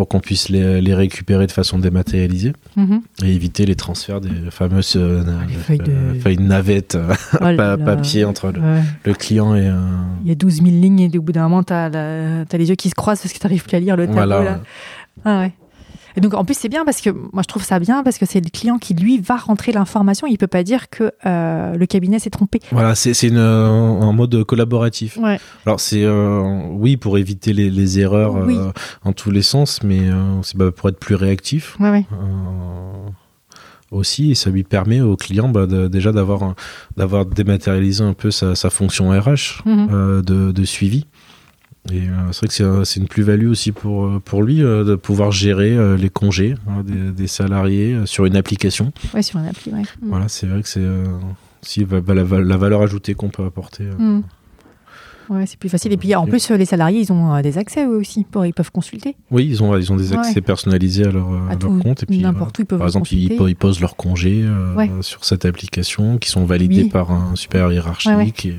Pour 0.00 0.08
qu'on 0.08 0.20
puisse 0.20 0.48
les, 0.48 0.80
les 0.80 0.94
récupérer 0.94 1.46
de 1.46 1.52
façon 1.52 1.78
dématérialisée 1.78 2.54
Mhm. 2.74 3.02
et 3.22 3.34
éviter 3.34 3.66
les 3.66 3.74
transferts 3.74 4.22
des 4.22 4.30
fameuses 4.50 4.94
euh, 4.96 5.22
les 5.46 5.52
feuilles 5.54 5.76
de- 5.76 5.90
euh, 5.92 6.14
feuilles 6.20 6.38
de 6.38 6.42
navette 6.42 6.94
euh, 6.94 7.12
Oh 7.34 7.44
là 7.44 7.54
pa- 7.54 7.76
là. 7.76 7.76
papier 7.76 8.24
entre 8.24 8.50
le, 8.50 8.60
Ouais. 8.62 8.80
le 9.04 9.12
client 9.12 9.54
et 9.54 9.68
euh, 9.68 9.74
Il 10.22 10.28
y 10.28 10.32
a 10.32 10.34
12 10.36 10.62
000 10.62 10.68
lignes 10.68 11.00
et 11.12 11.18
au 11.18 11.20
bout 11.20 11.32
d'un 11.32 11.42
moment, 11.42 11.62
tu 11.62 11.74
as, 11.74 11.90
les 11.90 12.68
yeux 12.70 12.76
qui 12.76 12.88
se 12.88 12.94
croisent 12.94 13.20
parce 13.20 13.34
que 13.34 13.38
tu 13.38 13.44
n'arrives 13.46 13.62
plus 13.64 13.76
à 13.76 13.80
lire 13.80 13.94
le 13.94 14.06
tableau. 14.06 14.16
voilà. 14.22 14.42
là. 14.42 14.60
Ah 15.26 15.40
ouais. 15.40 15.52
Et 16.20 16.22
donc 16.22 16.34
en 16.34 16.44
plus 16.44 16.52
c'est 16.54 16.68
bien 16.68 16.84
parce 16.84 17.00
que 17.00 17.08
moi 17.08 17.42
je 17.42 17.46
trouve 17.48 17.62
ça 17.64 17.78
bien 17.78 18.02
parce 18.02 18.18
que 18.18 18.26
c'est 18.26 18.40
le 18.44 18.50
client 18.50 18.76
qui 18.78 18.92
lui 18.92 19.18
va 19.20 19.36
rentrer 19.36 19.72
l'information. 19.72 20.26
Il 20.26 20.36
peut 20.36 20.46
pas 20.46 20.62
dire 20.62 20.90
que 20.90 21.12
euh, 21.24 21.74
le 21.76 21.86
cabinet 21.86 22.18
s'est 22.18 22.28
trompé. 22.28 22.60
Voilà, 22.72 22.94
c'est 22.94 23.14
euh, 23.32 23.66
un 23.66 24.12
mode 24.12 24.44
collaboratif. 24.44 25.16
Ouais. 25.16 25.40
Alors 25.64 25.80
c'est 25.80 26.04
euh, 26.04 26.42
oui 26.72 26.98
pour 26.98 27.16
éviter 27.16 27.54
les, 27.54 27.70
les 27.70 27.98
erreurs 28.00 28.34
Oui. 28.34 28.56
euh, 28.58 28.70
en 29.02 29.14
tous 29.14 29.30
les 29.30 29.40
sens, 29.42 29.82
mais 29.82 30.00
c'est 30.42 30.58
bah, 30.58 30.70
pour 30.70 30.90
être 30.90 30.98
plus 30.98 31.14
réactif. 31.14 31.78
Ouais, 31.80 31.88
ouais. 31.90 32.04
aussi 33.90 34.30
et 34.30 34.34
ça 34.36 34.50
lui 34.50 34.62
permet 34.62 35.00
au 35.00 35.16
client 35.16 35.48
bah, 35.48 35.66
de- 35.66 35.88
déjà 35.88 36.12
d'avoir 36.12 36.54
d'avoir 36.96 37.26
dématérialisé 37.26 38.04
un 38.04 38.12
peu 38.12 38.30
sa, 38.30 38.54
sa 38.54 38.70
fonction 38.70 39.10
RH 39.10 39.62
Mhm. 39.66 39.88
euh, 39.90 40.22
de, 40.22 40.52
de 40.52 40.64
suivi 40.64 41.06
et 41.90 42.08
euh, 42.08 42.32
c'est 42.32 42.38
vrai 42.40 42.48
que 42.48 42.54
c'est 42.54 42.64
un- 42.64 42.84
c'est 42.84 43.00
une 43.00 43.08
plus-value 43.08 43.48
aussi 43.48 43.72
pour, 43.72 44.04
euh, 44.06 44.20
pour 44.24 44.42
lui 44.42 44.62
euh, 44.62 44.84
de 44.84 44.94
pouvoir 44.96 45.30
gérer 45.32 45.96
les 45.96 46.10
congés 46.10 46.54
hein, 46.68 46.82
des, 46.84 47.10
des 47.12 47.26
salariés 47.26 48.00
sur 48.04 48.26
une 48.26 48.36
application 48.36 48.92
Ouais, 49.14 49.22
sur 49.22 49.38
un 49.38 49.46
appli, 49.46 49.72
ouais. 49.72 49.82
Voilà 50.02 50.28
c'est 50.28 50.46
vrai 50.46 50.62
que 50.62 50.68
c'est 50.68 50.84
aussi 51.62 51.84
bah, 51.84 52.00
bah, 52.00 52.14
la, 52.14 52.24
va- 52.24 52.40
la 52.40 52.56
valeur 52.56 52.82
ajoutée 52.82 53.14
qu'on 53.14 53.28
peut 53.30 53.44
apporter. 53.44 53.84
Mm. 53.84 54.22
Ouais, 55.30 55.46
c'est 55.46 55.58
plus 55.58 55.68
facile. 55.68 55.92
Et 55.92 55.96
puis 55.96 56.14
en 56.16 56.26
plus, 56.26 56.50
les 56.50 56.64
salariés, 56.64 57.00
ils 57.00 57.12
ont 57.12 57.32
euh, 57.34 57.40
des 57.40 57.56
accès 57.56 57.86
eux 57.86 57.96
aussi. 57.96 58.24
Pour, 58.24 58.44
ils 58.44 58.52
peuvent 58.52 58.72
consulter. 58.72 59.16
oui 59.30 59.46
ils 59.48 59.62
ont 59.62 59.76
ils 59.76 59.92
ont 59.92 59.96
des 59.96 60.12
accès 60.12 60.34
Ouais. 60.34 60.40
personnalisés 60.40 61.04
à 61.06 61.10
leur, 61.12 61.28
À 61.48 61.54
leur 61.54 61.78
compte 61.78 62.02
et 62.02 62.06
puis 62.06 62.18
N'importe 62.18 62.58
où, 62.58 62.62
ils 62.62 62.66
peuvent 62.66 62.78
Par 62.80 62.88
exemple, 62.88 63.08
ils, 63.12 63.16
consulter. 63.28 63.36
po- 63.36 63.48
ils 63.48 63.54
posent 63.56 63.80
leurs 63.80 63.96
congés 63.96 64.42
euh, 64.42 64.74
Ouais. 64.74 64.90
sur 65.02 65.24
cette 65.24 65.44
application, 65.44 66.18
qui 66.18 66.28
sont 66.30 66.44
validés 66.44 66.82
Oui. 66.82 66.88
par 66.90 67.12
un 67.12 67.36
supérieur 67.36 67.72
hiérarchique. 67.72 68.46
Et, 68.46 68.56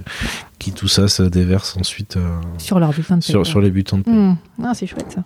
qui 0.60 0.72
tout 0.72 0.88
ça 0.88 1.08
se 1.08 1.24
déverse 1.24 1.76
ensuite 1.76 2.18
euh, 2.18 2.38
sur 2.58 2.80
leur 2.80 2.94
de 2.94 3.62
les 3.62 3.72
butons 3.72 3.98
de 3.98 4.04
paie. 4.04 4.12
Mm. 4.12 4.38
Ah, 4.64 4.74
c'est 4.74 4.86
chouette 4.88 5.12
ça. 5.14 5.24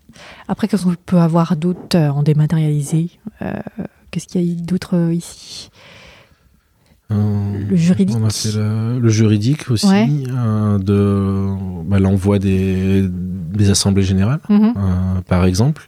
Après, 0.48 0.68
qu'est-ce 0.68 0.86
qu'on 0.86 0.96
peut 1.06 1.18
avoir 1.20 1.56
d'autre 1.58 1.98
en 1.98 2.24
dématérialisé 2.24 3.10
Euh, 3.42 3.52
Qu'est-ce 4.12 4.28
qu'il 4.28 4.42
y 4.42 4.52
a 4.52 4.56
d'autre 4.64 5.12
ici? 5.12 5.70
Euh, 7.12 7.16
Le 7.70 7.76
juridique. 7.76 8.16
on 8.20 8.26
a 8.26 8.30
fait 8.30 8.52
le, 8.58 9.00
le 9.00 9.10
juridique 9.10 9.70
aussi, 9.70 9.88
Ouais. 9.88 10.10
euh, 10.30 10.80
de 10.80 11.84
bah, 11.88 12.00
l'envoi 12.00 12.40
des, 12.40 13.08
des 13.08 13.70
assemblées 13.70 14.02
générales, 14.04 14.40
Mhm. 14.50 14.74
euh, 14.76 15.22
par 15.28 15.46
exemple, 15.46 15.86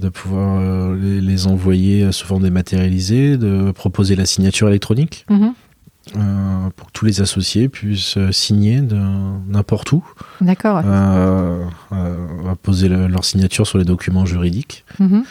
de 0.00 0.08
pouvoir 0.08 0.94
les, 0.94 1.20
les 1.20 1.46
envoyer 1.46 2.10
sous 2.12 2.26
forme 2.26 2.42
dématérialisée, 2.42 3.36
de 3.36 3.70
proposer 3.72 4.16
la 4.16 4.24
signature 4.26 4.68
électronique. 4.68 5.26
Mhm. 5.30 5.52
pour 6.76 6.88
que 6.88 6.92
tous 6.92 7.06
les 7.06 7.22
associés 7.22 7.70
puissent 7.70 8.18
signer 8.30 8.82
de 8.82 8.98
n'importe 9.48 9.90
où. 9.92 10.04
D'accord. 10.42 10.82
poser 12.62 12.88
le- 12.88 13.06
leur 13.06 13.24
signature 13.24 13.66
sur 13.66 13.78
les 13.78 13.84
documents 13.86 14.26
juridiques. 14.26 14.84
Mhm. 15.00 15.24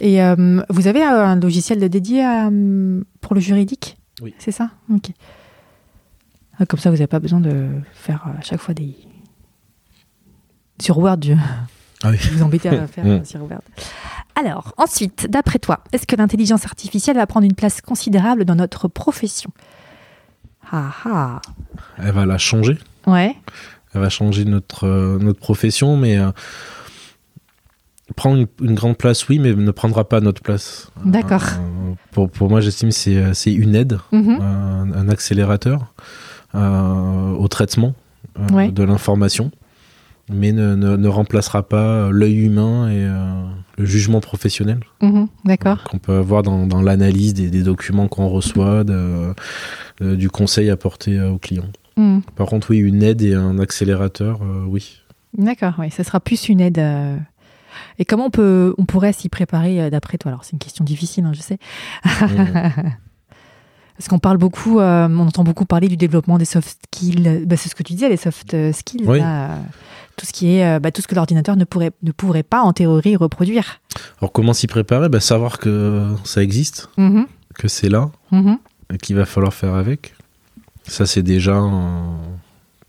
Et 0.00 0.22
euh, 0.22 0.62
vous 0.68 0.86
avez 0.86 1.02
un 1.02 1.36
logiciel 1.36 1.80
de 1.80 1.88
dédié 1.88 2.24
à, 2.24 2.48
euh, 2.48 3.02
pour 3.20 3.34
le 3.34 3.40
juridique 3.40 3.96
Oui. 4.22 4.34
C'est 4.38 4.52
ça? 4.52 4.70
Ok. 4.92 5.10
Ah, 6.58 6.66
Comme 6.66 6.80
ça, 6.80 6.90
vous 6.90 6.96
n'avez 6.96 7.06
pas 7.06 7.20
besoin 7.20 7.40
de 7.40 7.68
faire 7.92 8.24
euh, 8.26 8.38
à 8.38 8.42
chaque 8.42 8.60
fois 8.60 8.74
des. 8.74 8.94
Sur 10.80 10.98
Word, 10.98 11.18
je... 11.22 11.32
Ah 12.04 12.10
oui. 12.10 12.18
vous 12.32 12.42
embêtez 12.42 12.68
à 12.68 12.86
faire 12.86 13.04
euh, 13.06 13.24
sur 13.24 13.40
Word. 13.42 13.60
Alors, 14.36 14.72
ensuite, 14.76 15.26
d'après 15.28 15.58
toi, 15.58 15.80
est-ce 15.92 16.06
que 16.06 16.14
l'intelligence 16.14 16.64
artificielle 16.64 17.16
va 17.16 17.26
prendre 17.26 17.44
une 17.46 17.54
place 17.56 17.80
considérable 17.80 18.44
dans 18.44 18.54
notre 18.54 18.86
profession? 18.86 19.50
Ah 20.70 20.92
ah 21.06 21.40
elle 21.98 22.12
va 22.12 22.26
la 22.26 22.38
changer. 22.38 22.78
Ouais. 23.06 23.34
Elle 23.94 24.00
va 24.02 24.10
changer 24.10 24.44
notre, 24.44 24.84
euh, 24.86 25.18
notre 25.18 25.40
profession, 25.40 25.96
mais 25.96 26.18
euh, 26.18 26.30
prendre 28.16 28.36
une, 28.38 28.46
une 28.68 28.74
grande 28.74 28.96
place, 28.96 29.28
oui, 29.28 29.38
mais 29.38 29.54
ne 29.54 29.70
prendra 29.70 30.08
pas 30.08 30.20
notre 30.20 30.42
place. 30.42 30.90
D'accord. 31.04 31.42
Euh, 31.44 31.92
pour, 32.12 32.30
pour 32.30 32.48
moi, 32.50 32.60
j'estime 32.60 32.88
que 32.88 32.94
c'est 32.94 33.16
euh, 33.16 33.34
c'est 33.34 33.52
une 33.52 33.74
aide, 33.74 33.98
Mhm. 34.12 34.38
un, 34.40 34.92
un 34.92 35.08
accélérateur 35.08 35.92
euh, 36.54 37.32
au 37.32 37.48
traitement 37.48 37.94
euh, 38.38 38.46
Ouais. 38.54 38.70
de 38.70 38.82
l'information, 38.82 39.50
mais 40.32 40.52
ne, 40.52 40.74
ne- 40.74 40.96
ne 40.96 41.08
remplacera 41.08 41.62
pas 41.68 42.10
l'œil 42.10 42.36
humain 42.46 42.88
et 42.88 43.04
euh, 43.04 43.44
le 43.76 43.84
jugement 43.84 44.20
professionnel. 44.20 44.80
Mhm. 45.02 45.28
D'accord. 45.44 45.84
qu'on 45.84 45.98
peut 45.98 46.16
avoir 46.16 46.42
dans, 46.42 46.66
dans 46.66 46.82
l'analyse 46.82 47.34
des, 47.34 47.50
des 47.50 47.62
documents 47.62 48.08
qu'on 48.08 48.28
reçoit, 48.28 48.84
de- 48.84 49.34
du 50.00 50.30
conseil 50.30 50.70
apporté 50.70 51.18
euh, 51.18 51.30
au 51.30 51.38
client. 51.38 51.64
Mhm. 51.96 52.22
Par 52.36 52.46
contre, 52.46 52.70
oui, 52.70 52.78
une 52.78 53.02
aide 53.02 53.22
et 53.22 53.34
un 53.34 53.58
accélérateur, 53.58 54.40
euh, 54.42 54.64
oui. 54.66 55.00
D'accord, 55.36 55.74
oui, 55.78 55.90
ça 55.90 56.04
sera 56.04 56.20
plus 56.20 56.48
une 56.48 56.60
aide. 56.60 56.78
Et 57.98 58.04
comment 58.04 58.26
on, 58.26 58.30
peut, 58.30 58.74
on 58.78 58.84
pourrait 58.84 59.12
s'y 59.12 59.28
préparer 59.28 59.80
euh, 59.80 59.90
d'après 59.90 60.18
toi? 60.18 60.30
Alors, 60.30 60.44
c'est 60.44 60.52
une 60.52 60.58
question 60.58 60.84
difficile, 60.84 61.24
hein, 61.24 61.32
je 61.34 61.40
sais. 61.40 61.58
Parce 63.96 64.08
qu'on 64.08 64.18
parle 64.20 64.38
beaucoup, 64.38 64.78
euh, 64.78 65.08
on 65.08 65.26
entend 65.26 65.42
beaucoup 65.42 65.64
parler 65.64 65.88
du 65.88 65.96
développement 65.96 66.38
des 66.38 66.44
soft 66.44 66.78
skills. 66.86 67.44
Bah, 67.46 67.56
c'est 67.56 67.68
ce 67.68 67.74
que 67.74 67.82
tu 67.82 67.94
disais, 67.94 68.08
les 68.08 68.16
soft 68.16 68.54
euh, 68.54 68.72
skills. 68.72 69.02
Oui. 69.06 69.18
là, 69.18 69.58
tout 70.16 70.24
ce 70.24 70.32
qui 70.32 70.56
est, 70.56 70.78
bah, 70.80 70.92
tout 70.92 71.02
ce 71.02 71.08
que 71.08 71.14
l'ordinateur 71.16 71.56
ne 71.56 71.64
pourrait, 71.64 71.90
ne 72.02 72.12
pourrait 72.12 72.44
pas 72.44 72.60
en 72.62 72.72
théorie 72.72 73.16
reproduire. 73.16 73.80
Alors 74.20 74.30
comment 74.32 74.52
s'y 74.52 74.66
préparer? 74.68 75.08
Bah, 75.08 75.20
Savoir 75.20 75.58
que 75.58 76.14
ça 76.24 76.42
existe, 76.42 76.88
Mhm, 76.96 77.26
que 77.56 77.66
c'est 77.68 77.88
là, 77.88 78.10
mhm. 78.30 78.58
et 78.92 78.98
qu'il 78.98 79.16
va 79.16 79.24
falloir 79.26 79.52
faire 79.54 79.74
avec. 79.74 80.14
Ça, 80.84 81.04
c'est 81.06 81.22
déjà 81.22 81.56
euh, 81.56 81.70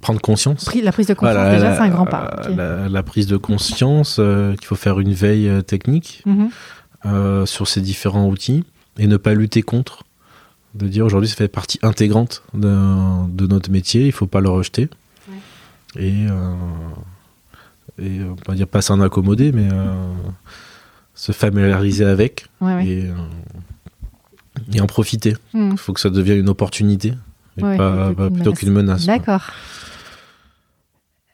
prendre 0.02 0.22
conscience. 0.22 0.66
Pri- 0.66 0.82
La 0.82 0.92
prise 0.92 1.08
de 1.08 1.14
conscience, 1.14 1.36
Voilà, 1.36 1.54
déjà, 1.56 1.76
c'est 1.76 1.82
un 1.82 1.90
grand 1.90 2.06
pas. 2.06 2.42
Ok. 2.48 2.56
La, 2.56 2.88
la 2.90 3.04
prise 3.04 3.28
de 3.28 3.38
conscience, 3.38 4.18
euh, 4.20 4.56
qu'il 4.56 4.66
faut 4.68 4.76
faire 4.76 5.00
une 5.00 5.14
veille 5.14 5.48
euh, 5.50 5.62
technique 5.62 6.22
Mhm, 6.26 6.50
euh, 7.06 7.46
sur 7.46 7.68
ces 7.68 7.82
différents 7.82 8.28
outils 8.28 8.64
et 8.98 9.08
ne 9.08 9.18
pas 9.18 9.34
lutter 9.34 9.62
contre. 9.62 10.04
De 10.76 10.88
dire 10.88 11.06
aujourd'hui, 11.06 11.28
ça 11.30 11.36
fait 11.36 11.48
partie 11.48 11.80
intégrante 11.82 12.44
de, 12.54 13.28
de 13.28 13.48
notre 13.48 13.72
métier, 13.72 14.04
il 14.04 14.08
ne 14.08 14.12
faut 14.12 14.28
pas 14.28 14.40
le 14.42 14.50
rejeter. 14.50 14.88
Et, 15.96 16.28
euh, 16.30 16.54
et 18.00 18.20
euh, 18.20 18.34
on 18.48 18.52
va 18.52 18.56
dire 18.56 18.68
pas 18.68 18.82
s'en 18.82 19.02
accommoder, 19.02 19.52
mais 19.52 19.68
euh, 19.74 19.92
se 21.16 21.32
familiariser 21.32 22.06
avec 22.06 22.46
ouais, 22.62 22.76
ouais. 22.76 22.88
et, 22.88 23.06
euh, 23.06 23.14
et 24.74 24.80
en 24.82 24.86
profiter. 24.88 25.36
Mhm. 25.54 25.72
Il 25.72 25.78
faut 25.78 25.94
que 25.94 26.00
ça 26.00 26.10
devienne 26.12 26.38
une 26.38 26.50
opportunité 26.50 27.14
et 27.58 27.62
pas, 27.62 28.14
plutôt 28.14 28.14
pas- 28.14 28.14
qu'une 28.14 28.34
plutôt 28.36 28.50
menace. 28.52 28.60
qu'une 28.60 28.72
menace. 28.74 29.06
D'accord. 29.08 29.42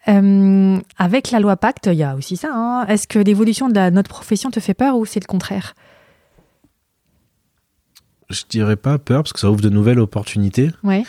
Euh, 0.07 0.77
avec 0.97 1.31
la 1.31 1.39
loi 1.39 1.55
Pacte, 1.57 1.87
il 1.87 1.95
y 1.97 2.03
a 2.03 2.15
aussi 2.15 2.37
ça. 2.37 2.49
hein. 2.53 2.85
Est-ce 2.87 3.07
que 3.07 3.17
l'évolution 3.19 3.69
de 3.69 3.73
la- 3.75 3.89
notre 3.91 4.09
profession 4.09 4.51
te 4.51 4.59
fait 4.59 4.73
peur 4.75 4.97
ou 4.97 5.05
c'est 5.05 5.19
le 5.19 5.25
contraire? 5.25 5.73
Je 8.29 8.43
dirais 8.49 8.75
pas 8.75 8.97
peur 8.97 9.23
parce 9.23 9.33
que 9.33 9.39
ça 9.39 9.49
ouvre 9.51 9.61
de 9.61 9.69
nouvelles 9.69 9.99
opportunités, 9.99 10.71
Ouais. 10.83 11.03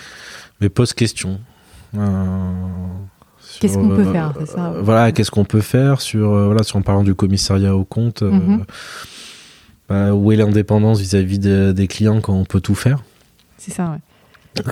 mais 0.61 0.68
pose 0.68 0.92
question. 0.92 1.40
Euh, 1.96 2.52
Qu'est-ce 3.61 3.74
qu'on 3.78 3.88
peut 3.88 4.06
euh, 4.06 4.12
faire, 4.12 4.35
ça? 4.46 4.74
Voilà, 4.82 5.12
qu'est-ce 5.12 5.30
qu'on 5.30 5.44
peut 5.46 5.62
faire 5.62 6.00
sur, 6.02 6.28
voilà, 6.28 6.62
sur 6.62 6.76
en 6.76 6.82
parlant 6.82 7.02
du 7.04 7.14
commissariat 7.14 7.74
au 7.74 7.85
compte, 7.85 8.20
Mhm. 8.22 8.64
bah, 9.88 10.14
où 10.14 10.30
est 10.32 10.37
l'indépendance 10.37 11.00
vis-à-vis 11.00 11.38
de- 11.38 11.72
des 11.74 11.87
clients 11.88 12.20
quand 12.20 12.35
on 12.35 12.44
peut 12.44 12.61
tout 12.61 12.74
faire? 12.74 13.02
C'est 13.56 13.70
ça, 13.72 13.90
ouais. 13.92 13.98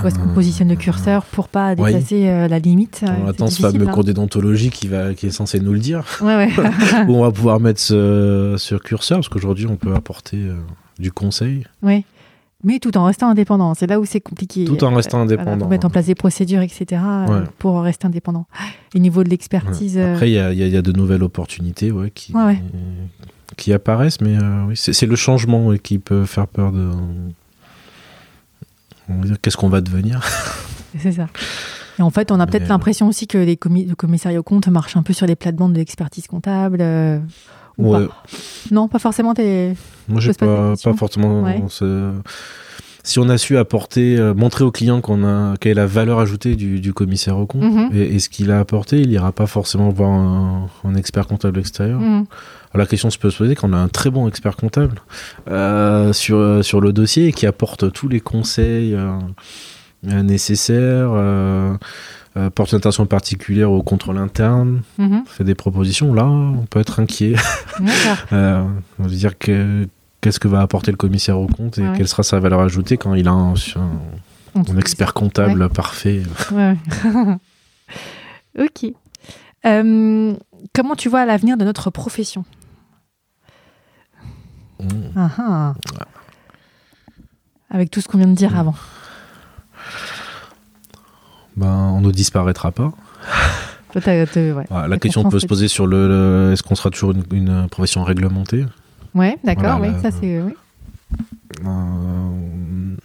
Où 0.03 0.07
est-ce 0.07 0.19
qu'on 0.19 0.29
positionne 0.35 0.69
le 0.69 0.77
curseur 0.77 1.25
pour 1.25 1.49
pas 1.49 1.75
Oui. 1.77 1.93
dépasser 1.93 2.29
euh, 2.29 2.49
la 2.49 2.59
limite 2.59 3.03
euh, 3.07 3.13
On 3.25 3.29
attend 3.29 3.47
ce 3.49 3.61
fameux 3.63 3.87
hein. 3.89 3.93
cours 3.93 4.05
d'édontologie 4.05 4.71
qui, 4.71 4.89
va, 4.89 5.15
qui 5.15 5.27
est 5.27 5.31
censé 5.31 5.61
nous 5.61 5.73
le 5.73 5.79
dire, 5.79 6.05
Ouais, 6.23 6.37
ouais. 6.37 6.51
où 7.09 7.15
on 7.15 7.23
va 7.23 7.31
pouvoir 7.31 7.61
mettre 7.61 7.81
ce, 7.81 8.55
ce 8.59 8.75
curseur, 8.77 9.19
parce 9.19 9.29
qu'aujourd'hui 9.29 9.67
on 9.67 9.77
peut 9.77 9.95
apporter 9.95 10.39
euh, 10.39 10.55
du 10.99 11.13
conseil. 11.13 11.65
ouais. 11.83 12.05
Mais 12.67 12.79
tout 12.79 12.97
en 12.97 13.05
restant 13.05 13.29
indépendant. 13.29 13.75
C'est 13.75 13.87
là 13.87 14.01
où 14.01 14.07
c'est 14.07 14.23
compliqué. 14.23 14.65
Tout 14.65 14.83
en 14.85 14.95
restant 14.95 15.19
Euh, 15.21 15.25
voilà, 15.27 15.43
indépendant. 15.43 15.69
mettre 15.69 15.87
en 15.87 15.91
place 15.91 16.07
des 16.07 16.15
procédures, 16.15 16.63
etc. 16.63 17.03
euh, 17.05 17.27
Ouais. 17.41 17.47
pour 17.59 17.83
rester 17.83 18.07
indépendant. 18.07 18.47
Et 18.95 18.97
au 18.97 19.01
niveau 19.01 19.23
de 19.23 19.29
l'expertise. 19.29 19.99
euh, 19.99 20.15
Après, 20.15 20.31
il 20.31 20.33
y 20.33 20.39
a, 20.39 20.51
y 20.51 20.67
y 20.75 20.83
de 20.83 20.93
nouvelles 20.93 21.23
opportunités 21.23 21.91
ouais, 21.93 22.11
qui, 22.11 22.33
apparaissent, 23.75 24.23
mais 24.23 24.39
euh, 24.39 24.65
oui, 24.69 24.77
c'est 24.79 25.05
le 25.05 25.15
changement 25.15 25.75
qui 25.77 25.99
peut 25.99 26.25
faire 26.25 26.47
peur 26.47 26.73
de. 26.73 26.89
On 29.09 29.15
va 29.21 29.25
dire 29.27 29.37
qu'est-ce 29.41 29.57
qu'on 29.57 29.69
va 29.69 29.81
devenir. 29.81 30.21
C'est 30.99 31.13
ça. 31.13 31.27
Et 31.99 32.03
en 32.03 32.11
fait, 32.11 32.33
on 32.33 32.41
a 32.41 32.47
peut-être 32.47 32.63
Mais- 32.63 32.69
l'impression 32.69 33.09
aussi 33.09 33.27
que 33.27 33.39
les 33.39 33.57
commis- 33.57 33.85
le 33.87 33.95
commissariat 33.95 34.39
au 34.41 34.43
compte 34.43 34.67
marche 34.69 34.97
un 34.97 35.03
peu 35.03 35.13
sur 35.13 35.27
les 35.27 35.37
plates-bandes 35.37 35.73
de 35.73 35.79
l'expertise 35.79 36.27
comptable. 36.27 36.79
euh, 36.81 37.19
ou 37.79 37.93
Ouais. 37.95 38.07
pas. 38.07 38.23
Non, 38.71 38.87
pas 38.89 38.99
forcément. 39.01 39.35
T'es... 39.35 39.75
Moi, 40.09 40.21
j'ai 40.21 40.29
pose 40.29 40.37
pas 40.37 40.47
pas, 40.47 40.75
pas 40.93 40.97
forcément. 40.97 41.43
Ouais. 41.43 41.63
ce- 41.69 42.13
Si 43.07 43.19
on 43.19 43.29
a 43.29 43.37
su 43.37 43.59
apporter, 43.59 44.17
euh, 44.19 44.33
montrer 44.33 44.65
au 44.65 44.71
client 44.71 45.01
qu'on 45.03 45.25
a 45.27 45.57
quelle 45.61 45.73
est 45.73 45.75
la 45.75 45.85
valeur 45.87 46.21
ajoutée 46.21 46.57
du, 46.57 46.81
du 46.81 46.95
commissaire 46.95 47.37
au 47.37 47.47
compte 47.47 47.63
Mhm. 47.65 47.91
et, 47.93 48.15
et 48.15 48.19
ce 48.19 48.29
qu'il 48.31 48.51
a 48.51 48.59
apporté, 48.61 49.01
il 49.01 49.11
ira 49.13 49.31
pas 49.33 49.47
forcément 49.47 49.91
voir 49.91 50.11
un, 50.11 50.69
un 50.85 50.95
expert 50.95 51.27
comptable 51.27 51.59
extérieur. 51.59 52.01
Mhm. 52.01 52.25
La 52.77 52.87
question 52.87 53.11
se 53.11 53.19
peut 53.19 53.31
se 53.31 53.39
poser 53.39 53.55
quand 53.55 53.71
on 53.71 53.73
a 53.73 53.79
un 53.79 53.89
très 53.89 54.11
bon 54.11 54.27
expert 54.29 54.57
comptable 54.57 55.01
euh, 55.51 56.13
sur, 56.13 56.37
euh, 56.37 56.63
sur 56.63 56.81
le 56.81 56.93
dossier 56.93 57.29
et 57.29 57.33
qui 57.33 57.47
apporte 57.47 57.93
tous 57.93 58.09
les 58.09 58.21
conseils 58.21 58.95
euh, 58.95 59.19
nécessaires, 60.23 61.11
euh, 61.13 61.75
porte 62.55 62.73
une 62.73 62.79
attention 62.79 63.07
particulière 63.07 63.71
au 63.71 63.83
contrôle 63.83 64.19
interne, 64.19 64.83
Mhm. 64.99 65.23
fait 65.27 65.45
des 65.45 65.55
propositions. 65.55 66.13
Là, 66.15 66.25
on 66.27 66.67
peut 66.69 66.81
être 66.81 66.99
inquiet. 67.01 67.35
On 68.33 68.69
veut 68.99 69.09
dire 69.17 69.39
que 69.39 69.87
qu'est-ce 70.21 70.41
que 70.41 70.49
va 70.49 70.61
apporter 70.61 70.91
le 70.91 70.97
commissaire 70.97 71.39
au 71.39 71.47
compte 71.47 71.79
et 71.79 71.83
Ouais. 71.83 71.93
quelle 71.97 72.09
sera 72.09 72.23
sa 72.23 72.41
valeur 72.41 72.61
ajoutée 72.61 72.97
quand 72.97 73.15
il 73.15 73.29
a 73.29 73.33
un, 73.33 73.55
un- 73.55 74.79
expert 74.79 75.13
comptable 75.15 75.69
parfait. 75.69 76.23
Ouais, 76.53 76.77
ouais. 77.05 77.37
ok. 78.65 78.93
Euh, 79.67 80.35
comment 80.75 80.95
tu 80.97 81.09
vois 81.09 81.25
l'avenir 81.27 81.57
de 81.57 81.65
notre 81.65 81.91
profession? 81.91 82.45
Mmh. 84.85 85.13
Ah, 85.17 85.31
ah. 85.39 85.75
Avec 87.71 87.91
tout 87.91 88.01
ce 88.01 88.09
qu'on 88.09 88.19
vient 88.19 88.27
de 88.29 88.35
dire 88.35 88.57
avant. 88.59 88.75
Ben, 91.57 91.67
on 91.95 92.01
ne 92.01 92.11
disparaîtra 92.11 92.71
pas. 92.73 92.93
Toi, 93.93 94.03
ouais. 94.07 94.65
Voilà, 94.71 94.89
la 94.89 94.99
question 94.99 95.29
peut 95.29 95.39
se 95.39 95.47
poser 95.47 95.69
sur 95.69 95.87
le, 95.87 96.09
le- 96.09 96.53
est-ce 96.53 96.63
qu'on 96.65 96.75
sera 96.75 96.91
toujours 96.91 97.13
une, 97.13 97.23
une 97.33 97.69
profession 97.69 98.03
réglementée? 98.03 98.67
Ouais, 99.15 99.39
d'accord, 99.45 99.79
Voilà, 99.79 99.81
oui, 99.81 100.03
la- 100.03 100.11
ça 100.11 100.11
c'est. 100.11 100.43
Oui. 100.43 100.53
Euh, 101.65 102.97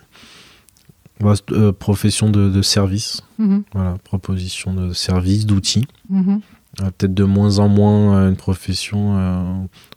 euh, 1.51 1.71
profession 1.73 2.29
de, 2.31 2.49
de 2.49 2.61
service, 2.63 3.21
Mhm, 3.37 3.63
voilà, 3.73 3.95
proposition 4.03 4.73
de 4.73 4.93
service, 4.93 5.45
d'outils. 5.45 5.85
Euh, 6.11 6.37
Peut-être 6.97 7.13
de 7.13 7.23
moins 7.23 7.59
en 7.59 7.67
moins 7.67 8.15
euh, 8.17 8.29
une 8.29 8.35
profession 8.37 9.15
euh, 9.17 9.43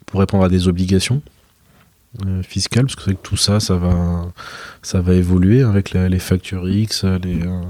pour 0.04 0.20
répondre 0.20 0.44
à 0.44 0.48
des 0.50 0.68
obligations 0.68 1.22
euh, 2.26 2.42
fiscales, 2.42 2.84
parce 2.84 2.96
que 2.96 3.02
c'est 3.02 3.10
vrai 3.10 3.16
que 3.16 3.26
tout 3.28 3.36
ça, 3.36 3.58
ça 3.60 3.76
va, 3.76 4.26
ça 4.82 5.00
va 5.00 5.14
évoluer 5.14 5.62
avec 5.62 5.92
la- 5.92 6.08
les 6.08 6.18
factures 6.18 6.68
X, 6.68 7.04
les, 7.04 7.42
euh, 7.42 7.60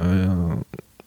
euh, 0.00 0.26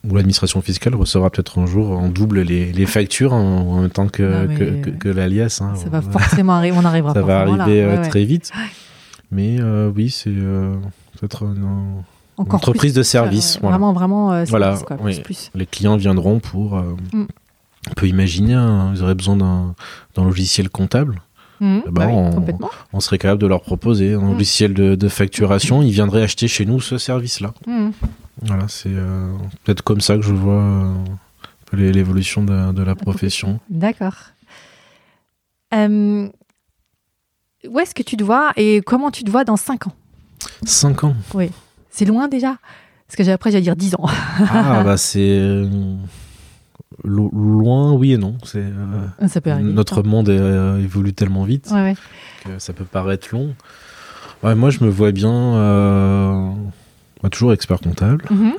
où 0.08 0.16
l'administration 0.16 0.62
fiscale 0.62 0.96
recevra 0.96 1.30
peut-être 1.30 1.60
un 1.60 1.66
jour 1.66 1.92
en 1.92 2.08
double 2.10 2.42
les, 2.42 2.72
les 2.72 2.86
factures 2.86 3.34
en, 3.34 3.40
en 3.62 3.82
même 3.82 3.90
temps 3.90 4.08
que, 4.08 4.24
Non, 4.48 4.56
que, 4.58 4.82
que- 4.82 4.90
que 4.98 5.10
l'alias. 5.10 5.60
hein. 5.62 5.76
Ça 5.76 5.90
va 5.90 6.02
forcément 6.02 6.54
arriver, 6.54 6.76
on 6.80 6.86
arrivera 6.86 7.14
Ça 7.14 7.22
va 7.22 7.46
là. 7.46 7.64
arriver 7.64 7.84
euh, 7.84 8.02
Ouais, 8.02 8.10
très 8.10 8.24
vite. 8.26 8.52
Mais 9.32 9.62
oui, 9.96 10.10
c'est 10.10 10.32
peut-être 10.32 11.44
une, 11.44 11.58
une 11.58 12.04
Encore 12.38 12.56
entreprise 12.56 12.94
de 12.94 13.02
euh, 13.02 13.04
service. 13.04 13.60
voilà. 13.62 13.78
Vraiment, 13.78 13.94
vraiment, 13.94 14.32
euh, 14.32 14.46
Voilà, 14.48 14.68
service, 14.78 14.86
quoi, 14.86 14.98
oui. 15.04 15.20
plus. 15.22 15.52
Les 15.54 15.66
clients 15.68 15.98
viendront 15.98 16.40
pour. 16.40 16.78
euh, 16.78 16.96
Mm. 17.14 17.26
On 17.90 17.94
peut 17.94 18.08
imaginer, 18.10 18.56
hein, 18.56 18.92
ils 18.94 19.02
auraient 19.04 19.16
besoin 19.16 19.38
d'un 19.38 19.74
logiciel 20.18 20.70
comptable. 20.70 21.22
Ben, 21.62 21.82
bah 21.91 22.08
oui, 22.08 22.13
on- 22.93 23.00
serait 23.00 23.17
capable 23.17 23.41
de 23.41 23.48
leur 23.48 23.62
proposer 23.62 24.13
un 24.13 24.19
Mm. 24.22 24.32
logiciel 24.34 24.74
de, 24.74 24.95
de 24.95 25.08
facturation. 25.10 25.82
Ils 25.82 25.91
viendraient 25.91 26.22
acheter 26.24 26.48
chez 26.48 26.65
nous 26.65 26.80
ce 26.82 26.98
service-là. 26.98 27.54
Mhm. 27.67 27.91
Voilà, 28.43 28.67
c'est 28.69 28.89
euh, 28.93 29.34
peut-être 29.63 29.82
comme 29.82 30.00
ça 30.02 30.15
que 30.15 30.22
je 30.22 30.34
vois 30.34 30.62
euh, 30.63 30.93
l'évolution 31.74 32.43
de, 32.43 32.72
de 32.72 32.84
la 32.84 32.95
profession. 32.95 33.60
D'accord. 33.69 34.15
Euh, 35.74 36.28
où 37.67 37.80
est-ce 37.80 37.93
que 37.93 38.04
tu 38.04 38.15
te 38.17 38.24
vois 38.24 38.52
et 38.56 38.82
comment 38.86 39.12
tu 39.12 39.24
te 39.24 39.30
vois 39.32 39.43
dans 39.43 39.58
5 39.58 39.88
ans? 39.88 39.93
Cinq 40.65 41.04
ans. 41.04 41.15
C'est 41.91 42.06
loin 42.06 42.28
déjà? 42.30 42.56
Parce 43.08 43.17
que 43.17 43.24
j'ai- 43.24 43.32
après, 43.34 43.52
j'allais 43.52 43.63
dire 43.63 43.76
10 43.76 43.95
ans. 43.95 44.06
Ah, 44.52 44.84
bah 44.84 44.95
c'est. 44.98 45.63
Lo- 47.04 47.32
loin, 47.34 47.94
oui 47.94 48.14
et 48.14 48.18
non. 48.18 48.38
C'est. 48.44 48.60
euh, 48.60 49.08
arriver. 49.52 49.74
notre 49.74 50.04
monde 50.04 50.30
euh, 50.30 50.78
évolue 50.84 51.14
tellement 51.14 51.44
vite 51.44 51.70
Ouais, 51.72 51.82
ouais. 51.82 51.96
que 52.46 52.60
ça 52.60 52.74
peut 52.74 52.86
paraître 52.86 53.28
long. 53.32 53.54
Ouais, 54.44 54.56
moi, 54.56 54.70
je 54.70 54.84
me 54.84 54.90
vois 54.90 55.12
bien 55.12 55.32
euh, 55.34 56.50
bah, 57.22 57.30
toujours 57.30 57.52
expert 57.54 57.80
comptable 57.80 58.24
Mhm. 58.30 58.54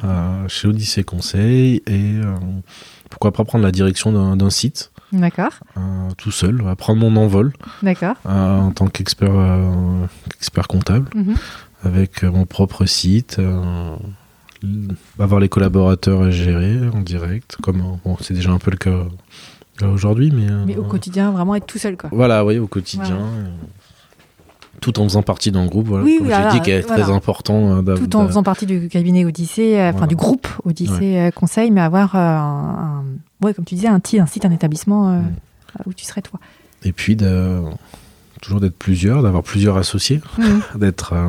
chez 0.48 0.68
Odyssée 0.68 1.04
Conseil 1.04 1.82
et 1.86 2.14
pourquoi 3.08 3.32
pas 3.32 3.44
prendre 3.44 3.64
la 3.64 3.72
direction 3.72 4.34
d'un 4.36 4.50
site 4.50 4.90
D'accord, 5.12 5.52
tout 6.18 6.30
seul, 6.30 6.62
prendre 6.78 7.00
mon 7.00 7.16
envol 7.16 7.52
d'accord. 7.82 8.14
en 8.24 8.70
tant 8.70 8.86
qu'expert 8.86 9.32
expert 10.36 10.68
comptable 10.68 11.08
Mhm. 11.14 11.34
avec 11.84 12.22
mon 12.22 12.44
propre 12.46 12.84
site. 12.86 13.40
Avoir 15.18 15.40
les 15.40 15.48
collaborateurs 15.48 16.22
à 16.22 16.30
gérer 16.30 16.78
en 16.94 17.00
direct, 17.00 17.56
comme 17.62 17.82
bon, 18.04 18.16
c'est 18.20 18.34
déjà 18.34 18.50
un 18.50 18.58
peu 18.58 18.70
le 18.70 18.76
cas 18.76 18.90
euh, 19.82 19.88
aujourd'hui, 19.92 20.30
mais, 20.34 20.50
euh, 20.50 20.64
Mais 20.66 20.76
au 20.76 20.84
quotidien, 20.84 21.30
vraiment 21.30 21.54
être 21.54 21.66
tout 21.66 21.78
seul, 21.78 21.96
quoi. 21.96 22.10
voilà, 22.12 22.44
oui, 22.44 22.58
au 22.58 22.66
quotidien. 22.66 23.16
euh, 23.16 23.48
Tout 24.80 24.98
en 24.98 25.04
faisant 25.04 25.22
partie 25.22 25.50
d'un 25.52 25.66
groupe, 25.66 25.88
voilà, 25.88 26.04
Oui, 26.04 26.16
comme 26.18 26.28
voilà, 26.28 26.50
j'ai 26.50 26.58
dit, 26.58 26.62
qui 26.64 26.70
est 26.70 26.82
très 26.82 27.10
important. 27.10 27.82
Tout 27.96 28.16
en 28.16 28.26
faisant 28.26 28.42
partie 28.42 28.66
du 28.66 28.88
cabinet 28.88 29.24
Odyssée, 29.24 29.90
enfin 29.94 30.06
du 30.06 30.16
groupe 30.16 30.48
Odyssée 30.64 31.30
Conseil, 31.34 31.70
mais 31.70 31.80
avoir 31.82 32.16
un, 32.16 33.02
un- 33.42 33.44
ouais, 33.46 33.52
comme 33.54 33.64
tu 33.64 33.74
disais, 33.74 33.88
un, 33.88 34.00
site, 34.04 34.44
un 34.44 34.50
établissement. 34.50 35.10
euh, 35.10 35.20
Mm. 35.20 35.82
où 35.86 35.92
tu 35.94 36.04
serais 36.04 36.20
toi. 36.20 36.40
Et 36.82 36.90
puis 36.92 37.14
de, 37.14 37.60
toujours 38.40 38.60
d'être 38.60 38.76
plusieurs, 38.76 39.22
d'avoir 39.22 39.42
plusieurs 39.42 39.76
associés, 39.76 40.20
d'être, 40.74 41.12
euh, 41.12 41.28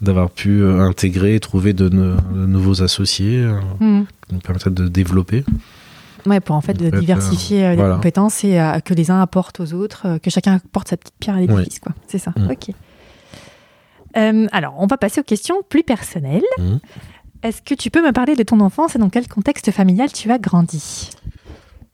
d'avoir 0.00 0.30
pu 0.30 0.62
euh, 0.62 0.80
intégrer 0.80 1.34
et 1.34 1.40
trouver 1.40 1.72
de, 1.72 1.88
nouveaux 1.88 2.82
associés 2.82 3.38
euh, 3.38 3.58
Mhm. 3.80 4.06
qui 4.28 4.34
nous 4.34 4.40
permettraient 4.40 4.70
de 4.70 4.88
développer. 4.88 5.44
Ouais, 6.26 6.40
pour 6.40 6.54
en 6.54 6.60
fait 6.60 6.74
de 6.74 6.90
diversifier 6.90 7.64
euh, 7.64 7.70
les 7.70 7.76
voilà. 7.76 7.94
compétences 7.94 8.44
et 8.44 8.60
euh, 8.60 8.80
que 8.80 8.92
les 8.92 9.10
uns 9.10 9.22
apportent 9.22 9.60
aux 9.60 9.72
autres, 9.72 10.18
que 10.22 10.28
chacun 10.30 10.56
apporte 10.56 10.88
sa 10.88 10.96
petite 10.98 11.14
pierre 11.18 11.36
à 11.36 11.40
l'édifice, 11.40 11.78
quoi. 11.78 11.92
C'est 12.08 12.18
ça. 12.18 12.32
Mm. 12.36 12.50
Ok. 12.50 12.74
Alors, 14.52 14.74
on 14.78 14.86
va 14.86 14.98
passer 14.98 15.20
aux 15.20 15.24
questions 15.24 15.62
plus 15.68 15.82
personnelles. 15.82 16.42
Mhm. 16.58 16.80
Est-ce 17.42 17.62
que 17.62 17.74
tu 17.74 17.90
peux 17.90 18.04
me 18.06 18.12
parler 18.12 18.36
de 18.36 18.42
ton 18.42 18.60
enfance 18.60 18.96
et 18.96 18.98
dans 18.98 19.08
quel 19.08 19.26
contexte 19.26 19.70
familial 19.70 20.12
tu 20.12 20.30
as 20.30 20.38
grandi? 20.38 21.10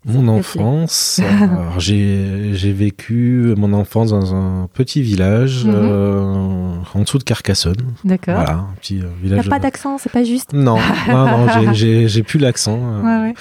Mon 0.06 0.28
enfance, 0.28 1.20
j'ai 1.78 2.72
vécu 2.72 3.54
mon 3.56 3.72
enfance 3.72 4.10
dans 4.10 4.34
un 4.34 4.68
petit 4.72 5.02
village 5.02 5.64
Mhm. 5.64 5.72
euh, 5.74 6.74
en 6.94 7.00
dessous 7.00 7.18
de 7.18 7.24
Carcassonne. 7.24 7.74
D'accord. 8.04 8.36
Voilà, 8.36 8.52
un 8.54 8.74
petit 8.80 9.00
euh, 9.00 9.06
Il 9.22 9.26
n'y 9.28 9.32
a 9.32 9.40
village. 9.42 9.48
pas 9.48 9.58
d'accent, 9.58 9.98
c'est 9.98 10.12
pas 10.12 10.22
juste? 10.24 10.52
Non, 10.52 10.78
non, 11.08 11.46
non, 11.46 11.72
j'ai- 11.72 12.22
plus 12.22 12.38
l'accent. 12.38 12.78
euh, 12.80 13.02
Ouais, 13.02 13.28
ouais. 13.28 13.34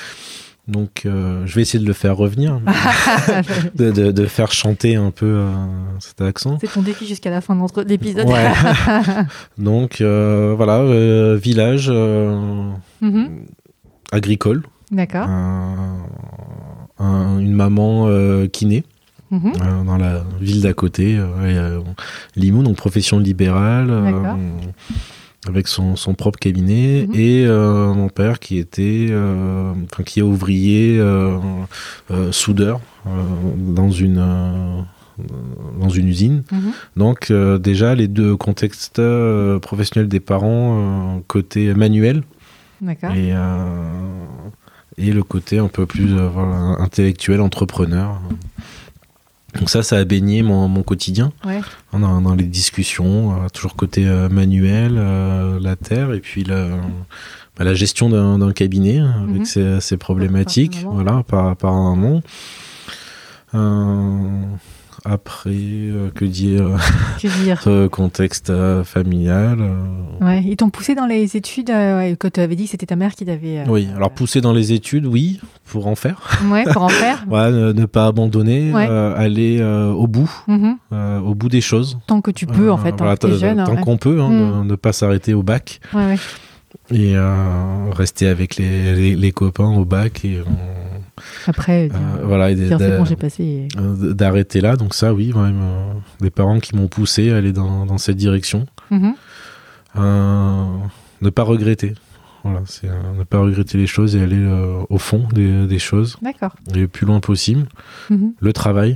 Donc, 0.67 1.03
euh, 1.05 1.43
je 1.45 1.53
vais 1.53 1.61
essayer 1.61 1.77
de 1.77 1.85
le 1.87 1.93
faire 1.93 2.17
revenir, 2.17 2.59
de, 3.75 3.91
de- 3.91 4.11
de 4.11 4.25
faire 4.25 4.51
chanter 4.51 4.95
un 4.95 5.11
peu 5.11 5.27
euh, 5.27 5.51
cet 5.99 6.21
accent. 6.21 6.57
c'est 6.59 6.71
ton 6.73 6.81
défi 6.81 7.05
jusqu'à 7.05 7.29
la 7.29 7.41
fin 7.41 7.55
de 7.83 7.89
l'épisode. 7.89 8.27
Ouais. 8.27 8.51
Donc, 9.59 10.01
euh, 10.01 10.55
voilà, 10.57 10.81
village 11.37 11.89
Mhm. 13.01 13.45
agricole, 14.11 14.63
D'accord. 14.91 15.27
un- 15.27 15.97
un- 16.99 17.39
une 17.39 17.53
maman 17.53 18.05
euh, 18.07 18.47
kiné. 18.47 18.83
Mhm. 19.31 19.53
euh, 19.59 19.83
dans 19.83 19.97
la 19.97 20.23
ville 20.39 20.61
d'à 20.61 20.73
côté, 20.73 21.17
euh, 21.17 21.25
euh, 21.41 21.79
Limoux, 22.35 22.61
donc 22.61 22.75
profession 22.77 23.17
libérale, 23.17 23.87
euh, 23.89 24.33
avec 25.47 25.67
son, 25.67 25.95
son 25.95 26.13
propre 26.13 26.37
cabinet, 26.39 27.07
Mhm. 27.07 27.15
et 27.15 27.45
mon 27.47 28.07
père 28.09 28.39
qui 28.39 28.59
était, 28.59 29.11
enfin, 29.11 30.03
qui 30.03 30.19
est 30.19 30.23
ouvrier 30.23 31.01
soudeur 32.31 32.79
dans 33.05 33.89
une 33.89 34.23
dans 35.79 35.89
une 35.89 36.07
usine. 36.07 36.43
Mhm. 36.51 36.71
Donc 36.97 37.31
euh, 37.31 37.57
déjà 37.57 37.95
les 37.95 38.07
deux 38.07 38.35
contextes 38.37 38.99
euh, 38.99 39.57
professionnels 39.59 40.07
des 40.09 40.19
parents, 40.19 41.15
euh, 41.17 41.19
côté 41.27 41.73
manuel 41.73 42.21
D'accord. 42.81 43.11
et 43.15 43.33
et 44.97 45.11
le 45.11 45.23
côté 45.23 45.59
un 45.59 45.67
peu 45.67 45.85
plus 45.85 46.13
euh, 46.13 46.27
voilà, 46.29 46.55
intellectuel, 46.79 47.41
entrepreneur. 47.41 48.19
Donc 49.59 49.69
ça, 49.69 49.83
ça 49.83 49.97
a 49.97 50.03
baigné 50.03 50.41
mon, 50.43 50.67
mon 50.67 50.83
quotidien 50.83 51.31
Ouais. 51.45 51.61
hein, 51.93 51.99
dans, 51.99 52.19
dans 52.21 52.35
les 52.35 52.43
discussions, 52.43 53.31
euh, 53.43 53.47
toujours 53.53 53.75
côté 53.75 54.05
euh, 54.05 54.27
manuel, 54.29 54.95
la 55.61 55.75
terre, 55.77 56.11
et 56.13 56.19
puis 56.19 56.43
la, 56.43 56.67
bah, 57.57 57.63
la 57.63 57.73
gestion 57.73 58.09
d'un 58.09 58.51
cabinet 58.51 58.97
hein, 58.99 59.25
avec 59.29 59.39
Mhm. 59.41 59.45
ses, 59.45 59.79
ses 59.81 59.95
problématiques, 59.97 60.81
Par- 60.83 60.91
voilà, 60.91 61.23
par, 61.27 61.55
par 61.55 61.73
un 61.73 61.95
moment. 61.95 62.21
Euh, 63.53 64.43
après, 65.05 65.49
euh, 65.51 66.09
que 66.13 66.25
dire 66.25 66.69
Que 67.21 67.43
dire 67.43 67.61
euh, 67.67 67.87
Contexte 67.87 68.49
euh, 68.49 68.83
familial. 68.83 69.57
euh, 69.61 70.25
Ouais. 70.25 70.43
Ils 70.45 70.55
t'ont 70.57 70.69
poussé 70.69 70.95
dans 70.95 71.05
les 71.05 71.37
études 71.37 71.69
ouais, 71.69 72.15
quand 72.19 72.31
tu 72.33 72.39
avais 72.39 72.55
dit 72.55 72.65
que 72.65 72.71
c'était 72.71 72.85
ta 72.87 72.95
mère 72.95 73.13
qui 73.15 73.25
t'avait. 73.25 73.63
Oui, 73.67 73.87
alors 73.95 74.11
pousser 74.11 74.41
dans 74.41 74.53
les 74.53 74.73
études, 74.73 75.05
oui, 75.05 75.39
pour 75.65 75.87
en 75.87 75.95
faire. 75.95 76.21
Ouais, 76.51 76.63
pour 76.71 76.83
en 76.83 76.89
faire. 76.89 77.23
Ouais, 77.29 77.51
ne, 77.51 77.71
ne 77.71 77.85
pas 77.85 78.07
abandonner, 78.07 78.73
Ouais. 78.73 78.85
aller 78.87 79.61
au 79.63 80.07
bout, 80.07 80.31
Mhm. 80.47 80.77
euh, 80.93 81.19
au 81.19 81.35
bout 81.35 81.49
des 81.49 81.61
choses. 81.61 81.97
Tant 82.07 82.21
que 82.21 82.31
tu 82.31 82.45
peux, 82.47 82.71
en 82.71 82.77
fait, 82.77 82.91
tant 82.91 82.97
voilà, 83.05 83.17
que 83.17 83.27
tant- 83.27 83.33
jeune. 83.33 83.59
hein, 83.59 83.65
tant 83.65 83.75
qu'on 83.77 83.97
peut, 83.97 84.19
hein, 84.21 84.29
Mm. 84.29 84.59
ne, 84.59 84.63
ne 84.71 84.75
pas 84.75 84.93
s'arrêter 84.93 85.33
au 85.33 85.43
bac 85.43 85.79
Ouais, 85.93 86.05
ouais. 86.05 86.17
et 86.91 87.15
euh, 87.15 87.89
rester 87.91 88.27
avec 88.27 88.55
les, 88.57 88.93
les, 88.95 89.15
les 89.15 89.31
copains 89.31 89.71
au 89.75 89.85
bac 89.85 90.23
et 90.25 90.39
Après, 91.47 91.87
dire, 91.89 91.97
euh, 92.19 92.25
voilà, 92.25 92.51
et 92.51 92.55
j'ai 93.05 93.15
passé. 93.15 93.67
euh, 93.77 94.13
d'arrêter 94.13 94.61
là. 94.61 94.75
Donc 94.75 94.93
ça, 94.93 95.13
oui, 95.13 95.31
euh, 95.35 95.93
des 96.21 96.29
parents 96.29 96.59
qui 96.59 96.75
m'ont 96.75 96.87
poussé 96.87 97.31
à 97.31 97.37
aller 97.37 97.53
dans, 97.53 97.85
dans 97.85 97.97
cette 97.97 98.17
direction. 98.17 98.65
Mhm. 98.91 99.13
Euh, 99.97 100.65
ne 101.21 101.29
pas 101.29 101.43
regretter. 101.43 101.93
Voilà, 102.43 102.61
c'est 102.65 102.87
euh, 102.89 102.93
ne 103.17 103.23
pas 103.23 103.39
regretter 103.39 103.77
les 103.77 103.87
choses 103.87 104.15
et 104.15 104.21
aller 104.21 104.37
euh, 104.37 104.83
au 104.89 104.97
fond 104.99 105.27
des, 105.33 105.65
des 105.65 105.79
choses 105.79 106.17
D'accord. 106.21 106.53
et 106.75 106.79
le 106.79 106.87
plus 106.87 107.07
loin 107.07 107.19
possible. 107.19 107.65
Mhm. 108.09 108.33
Le 108.39 108.53
travail, 108.53 108.95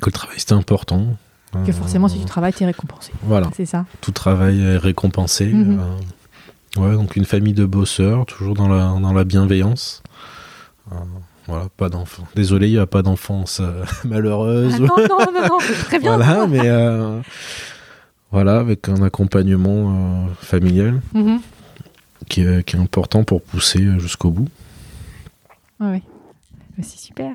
que 0.00 0.06
le 0.06 0.12
travail 0.12 0.38
c'était 0.38 0.54
important. 0.54 1.16
Que 1.52 1.70
Euh, 1.70 1.72
forcément, 1.72 2.08
si 2.08 2.18
tu 2.18 2.24
travailles, 2.24 2.52
t'es 2.52 2.66
récompensé. 2.66 3.12
Voilà, 3.22 3.48
C'est 3.56 3.66
ça. 3.66 3.86
tout 4.00 4.10
travail 4.12 4.60
est 4.60 4.76
récompensé. 4.78 5.46
Mhm. 5.46 5.80
euh, 6.78 6.80
ouais, 6.88 6.94
donc 6.94 7.14
une 7.16 7.24
famille 7.24 7.54
de 7.54 7.64
bosseurs, 7.66 8.26
toujours 8.26 8.54
dans 8.54 8.68
la, 8.68 8.98
dans 9.00 9.12
la 9.12 9.24
bienveillance. 9.24 10.02
Voilà, 11.46 11.66
pas 11.76 11.88
d'enfants. 11.88 12.24
Désolé, 12.34 12.68
il 12.68 12.72
n'y 12.72 12.78
a 12.78 12.86
pas 12.86 13.00
d'enfance 13.02 13.60
euh, 13.60 13.84
malheureuse. 14.04 14.74
Ah, 14.74 14.78
non, 14.80 14.96
non, 15.08 15.32
non, 15.32 15.48
non, 15.48 15.58
c'est 15.60 15.84
très 15.84 15.98
bien. 15.98 16.16
voilà, 16.16 16.46
mais 16.46 16.60
euh, 16.64 17.20
voilà, 18.30 18.58
avec 18.58 18.88
un 18.88 19.02
accompagnement 19.02 20.26
euh, 20.26 20.26
familial 20.42 21.00
Mhm. 21.14 21.40
qui 22.28 22.42
est, 22.42 22.62
qui 22.64 22.76
est 22.76 22.78
important 22.78 23.24
pour 23.24 23.40
pousser 23.42 23.98
jusqu'au 23.98 24.30
bout. 24.30 24.48
Bah, 25.80 25.92
C'est 26.82 26.98
super. 26.98 27.32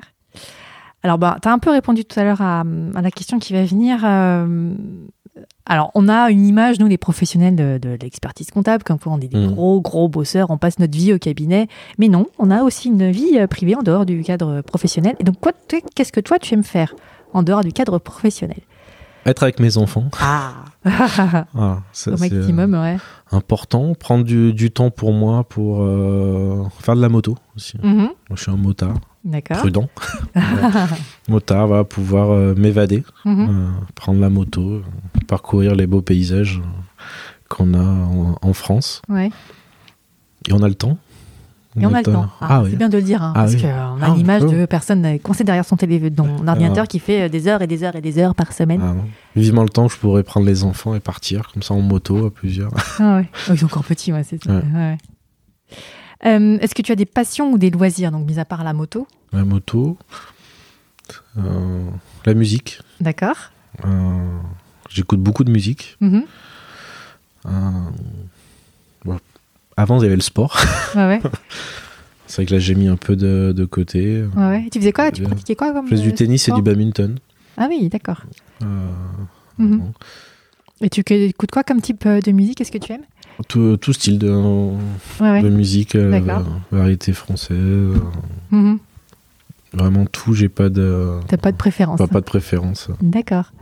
Alors, 1.02 1.18
bah, 1.18 1.38
tu 1.42 1.48
as 1.48 1.52
un 1.52 1.58
peu 1.58 1.70
répondu 1.70 2.04
tout 2.04 2.18
à 2.18 2.24
l'heure 2.24 2.40
à, 2.40 2.60
à 2.94 3.02
la 3.02 3.10
question 3.10 3.38
qui 3.38 3.52
va 3.52 3.64
venir. 3.64 4.00
euh, 4.04 4.74
alors, 5.66 5.90
on 5.94 6.08
a 6.08 6.30
une 6.30 6.46
image, 6.46 6.78
nous, 6.78 6.86
les 6.86 6.98
professionnels 6.98 7.56
de, 7.56 7.78
de 7.80 7.96
l'expertise 8.00 8.50
comptable, 8.50 8.84
comme 8.84 8.98
quoi 8.98 9.12
on 9.12 9.18
est 9.20 9.28
des 9.28 9.38
Mhm. 9.38 9.54
gros, 9.54 9.80
gros 9.80 10.08
bosseurs, 10.08 10.50
on 10.50 10.58
passe 10.58 10.78
notre 10.78 10.96
vie 10.96 11.12
au 11.12 11.18
cabinet. 11.18 11.68
Mais 11.98 12.08
non, 12.08 12.26
on 12.38 12.50
a 12.50 12.62
aussi 12.62 12.88
une 12.88 13.10
vie 13.10 13.38
euh, 13.38 13.46
privée 13.46 13.74
en 13.74 13.82
dehors 13.82 14.04
du 14.06 14.22
cadre 14.22 14.60
professionnel. 14.60 15.16
Et 15.20 15.24
donc, 15.24 15.36
qu'est-ce 15.94 16.12
que 16.12 16.20
toi, 16.20 16.38
tu 16.38 16.54
aimes 16.54 16.62
faire 16.64 16.94
en 17.32 17.42
dehors 17.42 17.62
du 17.62 17.72
cadre 17.72 17.98
professionnel? 17.98 18.60
Être 19.26 19.42
avec 19.42 19.58
mes 19.58 19.78
enfants, 19.78 20.04
Ah 20.20 20.52
voilà, 20.84 21.46
ça, 21.92 22.12
Au 22.12 22.16
c'est, 22.18 22.32
euh, 22.32 22.36
maximum, 22.36 22.74
ouais. 22.74 22.98
important. 23.32 23.94
Prendre 23.94 24.22
du, 24.22 24.52
du 24.52 24.70
temps 24.70 24.90
pour 24.90 25.12
moi 25.14 25.44
pour 25.44 25.78
euh, 25.82 26.62
faire 26.80 26.94
de 26.94 27.00
la 27.00 27.08
moto 27.08 27.36
aussi. 27.56 27.78
Mhm. 27.82 27.94
Moi, 27.96 28.12
je 28.34 28.42
suis 28.42 28.50
un 28.52 28.56
motard. 28.58 28.94
Prudent. 29.50 29.88
motard, 31.28 31.66
va 31.68 31.84
pouvoir 31.84 32.30
euh, 32.30 32.54
m'évader, 32.54 33.02
Mhm. 33.24 33.48
euh, 33.48 33.68
prendre 33.94 34.20
la 34.20 34.28
moto, 34.30 34.60
euh, 34.70 34.82
parcourir 35.26 35.74
les 35.74 35.86
beaux 35.86 36.02
paysages 36.02 36.60
qu'on 37.48 37.74
a 37.74 37.78
en, 37.82 38.36
en 38.40 38.52
France. 38.52 39.00
Ouais. 39.08 39.30
Et 40.48 40.52
on 40.52 40.62
a 40.62 40.68
le 40.68 40.74
temps. 40.74 40.98
Et 41.80 41.84
on 41.86 41.92
a 41.92 41.98
le 41.98 42.04
temps. 42.04 42.28
Ah, 42.40 42.46
Ah, 42.48 42.60
c'est 42.64 42.70
oui. 42.70 42.76
bien 42.76 42.88
de 42.88 42.96
le 42.98 43.02
dire, 43.02 43.20
hein, 43.20 43.32
Ah 43.34 43.40
parce 43.40 43.54
oui. 43.54 43.62
qu'on 43.62 44.02
a 44.02 44.14
l'image 44.14 44.42
de 44.42 44.64
personne 44.66 45.18
coincée 45.18 45.42
derrière 45.42 45.64
son 45.64 45.76
télé, 45.76 46.08
dans 46.10 46.24
un 46.24 46.46
ordinateur 46.46 46.86
qui 46.86 47.00
fait 47.00 47.28
des 47.28 47.48
heures 47.48 47.62
et 47.62 47.66
des 47.66 47.82
heures 47.82 47.96
et 47.96 48.00
des 48.00 48.18
heures 48.18 48.36
par 48.36 48.52
semaine. 48.52 48.80
Vivement 49.34 49.62
le 49.64 49.68
temps 49.70 49.88
que 49.88 49.92
je 49.94 49.98
pourrais 49.98 50.22
prendre 50.22 50.46
les 50.46 50.62
enfants 50.62 50.94
et 50.94 51.00
partir 51.00 51.50
comme 51.52 51.62
ça 51.64 51.74
en 51.74 51.80
moto 51.80 52.26
à 52.26 52.30
plusieurs. 52.30 52.70
Ah 53.00 53.16
ouais. 53.16 53.28
Oh, 53.48 53.52
ils 53.54 53.58
sont 53.58 53.66
encore 53.66 53.82
petits, 53.84 54.12
ouais, 54.12 54.22
c'est 54.22 54.40
ça. 54.44 54.52
Ouais. 54.52 54.62
Ouais. 54.72 54.98
Euh, 56.26 56.58
Est-ce 56.60 56.74
que 56.74 56.82
tu 56.82 56.92
as 56.92 56.96
des 56.96 57.06
passions 57.06 57.52
ou 57.52 57.58
des 57.58 57.70
loisirs, 57.70 58.10
donc 58.12 58.26
mis 58.26 58.38
à 58.38 58.44
part 58.44 58.64
la 58.64 58.72
moto? 58.72 59.06
La 59.32 59.44
moto, 59.44 59.98
euh, 61.38 61.84
la 62.24 62.34
musique. 62.34 62.80
D'accord. 63.00 63.36
euh, 63.84 64.38
J'écoute 64.88 65.20
beaucoup 65.20 65.44
de 65.44 65.50
musique. 65.50 65.96
Mhm. 66.00 66.24
Bon, 69.04 69.18
Avant, 69.76 69.98
il 69.98 70.02
y 70.02 70.06
avait 70.06 70.14
le 70.16 70.22
sport. 70.22 70.56
Ouais, 70.94 71.06
ouais. 71.06 71.20
C'est 72.26 72.36
vrai 72.36 72.46
que 72.46 72.54
là, 72.54 72.58
j'ai 72.60 72.74
mis 72.74 72.88
un 72.88 72.96
peu 72.96 73.16
de, 73.16 73.52
de 73.54 73.64
côté. 73.64 74.22
ouais, 74.36 74.42
ouais. 74.48 74.68
Tu 74.72 74.78
faisais 74.78 74.92
quoi? 74.92 75.10
Tu 75.12 75.22
pratiquais 75.24 75.56
quoi 75.56 75.72
comme 75.72 75.88
Je 75.88 75.96
fais 75.96 76.02
du 76.02 76.14
tennis 76.14 76.48
et 76.48 76.52
du 76.52 76.62
badminton. 76.62 77.18
Ah 77.56 77.66
oui, 77.68 77.88
d'accord. 77.88 78.22
Mhm. 79.58 79.78
bon. 79.78 79.92
Et 80.80 80.88
tu 80.90 81.00
écoutes 81.02 81.50
quoi 81.50 81.62
comme 81.64 81.80
type 81.80 82.06
de 82.08 82.32
musique? 82.32 82.60
Est-ce 82.60 82.72
que 82.72 82.78
tu 82.78 82.92
aimes? 82.92 83.04
Tout, 83.48 83.76
tout 83.76 83.92
style 83.92 84.18
de, 84.18 84.30
Ouais, 84.30 85.30
ouais. 85.30 85.42
de 85.42 85.48
musique, 85.48 85.94
euh, 85.96 86.20
variété 86.70 87.12
française. 87.12 87.56
euh, 87.58 87.94
Mhm. 88.50 88.78
vraiment 89.72 90.06
tout, 90.06 90.34
j'ai 90.34 90.48
pas 90.48 90.68
de, 90.68 91.18
T'as 91.26 91.36
pas 91.36 91.52
de 91.52 91.56
préférence 91.56 91.98
pas, 91.98 92.04
hein 92.04 92.08
pas 92.12 92.20
de 92.20 92.24
préférence. 92.26 92.88
D'accord. 93.02 93.52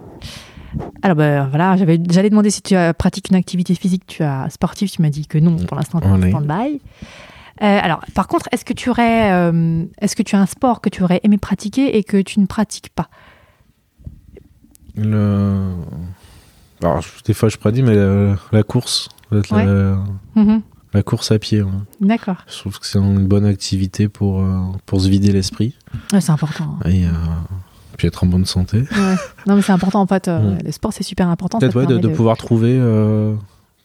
Alors 1.02 1.16
ben 1.16 1.46
voilà, 1.48 1.76
j'allais 1.76 2.30
demander 2.30 2.50
si 2.50 2.62
tu 2.62 2.74
as, 2.74 2.94
pratiques 2.94 3.28
une 3.30 3.36
activité 3.36 3.74
physique, 3.74 4.04
tu 4.06 4.22
as 4.22 4.48
sportive, 4.50 4.90
tu 4.90 5.02
m'as 5.02 5.10
dit 5.10 5.26
que 5.26 5.38
non, 5.38 5.56
pour 5.56 5.76
l'instant 5.76 5.98
en 6.02 6.16
stand-by. 6.20 6.80
Euh, 7.62 7.78
alors, 7.82 8.00
par 8.14 8.26
contre, 8.28 8.48
est-ce 8.52 8.64
que 8.64 8.72
tu 8.72 8.88
aurais, 8.90 9.30
euh, 9.32 9.84
est-ce 10.00 10.16
que 10.16 10.22
tu 10.22 10.34
as 10.36 10.40
un 10.40 10.46
sport 10.46 10.80
que 10.80 10.88
tu 10.88 11.02
aurais 11.02 11.20
aimé 11.22 11.38
pratiquer 11.38 11.96
et 11.96 12.02
que 12.04 12.20
tu 12.20 12.40
ne 12.40 12.46
pratiques 12.46 12.88
pas? 12.94 13.08
Le... 14.96 15.72
Alors, 16.82 17.04
des 17.24 17.34
fois, 17.34 17.48
je 17.48 17.56
prédis, 17.56 17.82
mais 17.82 17.94
la, 17.94 18.36
la 18.52 18.62
course, 18.62 19.08
peut-être 19.30 19.52
Ouais. 19.54 19.64
la, 19.66 19.98
Mhm. 20.34 20.62
La 20.94 21.02
course 21.02 21.32
à 21.32 21.38
pied, 21.38 21.62
ouais. 21.62 21.70
D'accord. 22.02 22.36
je 22.46 22.58
trouve 22.58 22.78
que 22.78 22.86
c'est 22.86 22.98
une 22.98 23.26
bonne 23.26 23.46
activité 23.46 24.08
pour, 24.10 24.42
euh, 24.42 24.58
pour 24.84 25.00
se 25.00 25.08
vider 25.08 25.32
l'esprit 25.32 25.74
Ouais, 26.12 26.20
c'est 26.20 26.32
important. 26.32 26.78
et 26.84 27.06
euh, 27.06 27.10
puis 27.96 28.08
être 28.08 28.24
en 28.24 28.26
bonne 28.26 28.44
santé. 28.44 28.80
Ouais. 28.80 29.14
Non, 29.46 29.56
mais 29.56 29.62
c'est 29.62 29.72
important 29.72 30.02
en 30.02 30.06
fait. 30.06 30.28
euh. 30.28 30.58
Le 30.62 30.70
sport, 30.70 30.92
c'est 30.92 31.02
super 31.02 31.28
important. 31.28 31.60
Peut-être 31.60 31.76
ouais, 31.76 31.86
de, 31.86 32.08
pouvoir 32.08 32.36
trouver 32.36 32.76
euh, 32.78 33.34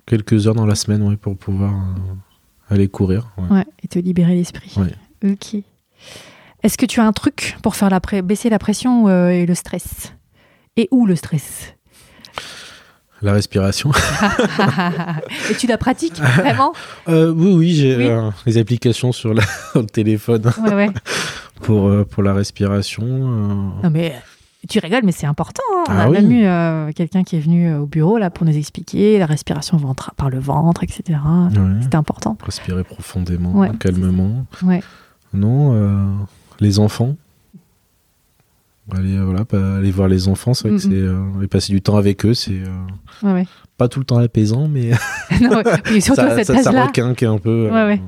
quelques 0.06 0.48
heures 0.48 0.56
dans 0.56 0.66
la 0.66 0.76
semaine 0.76 1.02
ouais, 1.02 1.16
pour 1.16 1.38
pouvoir 1.38 1.72
euh, 1.72 2.74
aller 2.76 2.90
courir. 2.90 3.30
ouais. 3.52 3.64
Et 3.84 3.88
te 3.88 4.00
libérer 4.00 4.36
l'esprit. 4.36 4.76
Ok. 5.24 5.56
Est-ce 6.64 6.78
que 6.78 6.86
tu 6.86 7.00
as 7.00 7.06
un 7.06 7.14
truc 7.14 7.56
pour 7.64 7.78
faire 7.78 7.90
la 7.90 8.02
baisser 8.22 8.50
la 8.50 8.60
pression 8.60 9.08
euh, 9.08 9.30
et 9.30 9.46
le 9.46 9.56
stress? 9.56 10.14
Et 10.76 10.90
où 10.92 11.06
le 11.06 11.16
stress? 11.16 11.74
La 13.22 13.34
respiration. 13.34 13.92
Et 15.52 15.56
tu 15.56 15.68
la 15.68 15.78
pratiques 15.78 16.20
vraiment? 16.20 16.74
Euh, 17.10 17.32
oui, 17.36 17.54
oui, 17.54 17.74
j'ai 17.74 17.96
Oui. 17.98 18.08
euh, 18.08 18.30
les 18.46 18.58
applications 18.58 19.12
sur, 19.12 19.34
la- 19.34 19.44
le 19.76 19.86
téléphone 19.86 20.52
Ouais, 20.64 20.74
ouais. 20.76 20.90
pour, 21.62 21.88
euh, 21.88 22.04
pour 22.06 22.22
la 22.24 22.34
respiration. 22.34 23.04
Non, 23.06 23.90
mais 23.92 24.14
tu 24.70 24.80
rigoles, 24.80 25.02
mais 25.04 25.12
c'est 25.12 25.26
important. 25.28 25.64
hein. 25.78 25.84
On 25.90 25.92
Ah 25.94 26.04
a 26.04 26.10
oui. 26.10 26.22
même 26.22 26.90
eu 26.90 26.94
quelqu'un 26.94 27.24
qui 27.24 27.38
est 27.38 27.40
venu 27.40 27.74
au 27.76 27.86
bureau 27.86 28.18
là 28.18 28.30
pour 28.30 28.46
nous 28.46 28.56
expliquer 28.56 29.18
la 29.18 29.26
respiration 29.26 29.78
ventre, 29.78 30.14
par 30.18 30.30
le 30.30 30.40
ventre, 30.40 30.84
etc. 30.84 31.04
Ouais. 31.10 31.58
C'était 31.82 31.96
important. 31.96 32.38
Respirer 32.44 32.84
profondément, 32.84 33.68
calmement. 33.80 34.46
Non, 35.34 36.18
les 36.60 36.80
enfants. 36.80 37.16
Aller, 38.96 39.18
euh, 39.18 39.26
voilà, 39.26 39.44
aller 39.78 39.92
voir 39.92 40.08
les 40.08 40.30
enfants, 40.30 40.54
c'est 40.54 40.70
vrai 40.70 40.78
que 40.78 40.86
Mhm. 40.88 40.92
c'est. 40.92 40.98
euh, 40.98 41.42
et 41.44 41.48
passer 41.48 41.74
du 41.74 41.82
temps 41.82 41.98
avec 41.98 42.26
eux, 42.26 42.34
c'est 42.34 42.62
euh, 42.62 42.68
Ouais, 43.24 43.34
ouais. 43.34 43.46
pas 43.78 43.90
tout 43.90 44.00
le 44.00 44.06
temps 44.06 44.18
apaisant, 44.18 44.68
mais 44.70 44.92
Non. 45.42 45.62
Oui, 45.92 46.02
surtout 46.02 46.22
ça, 46.22 46.36
cet 46.38 46.48
ça, 46.48 46.64
ça 46.64 46.86
requinque 46.86 47.24
un 47.24 47.38
peu. 47.38 47.70
euh, 47.72 47.88
Ouais. 47.88 48.02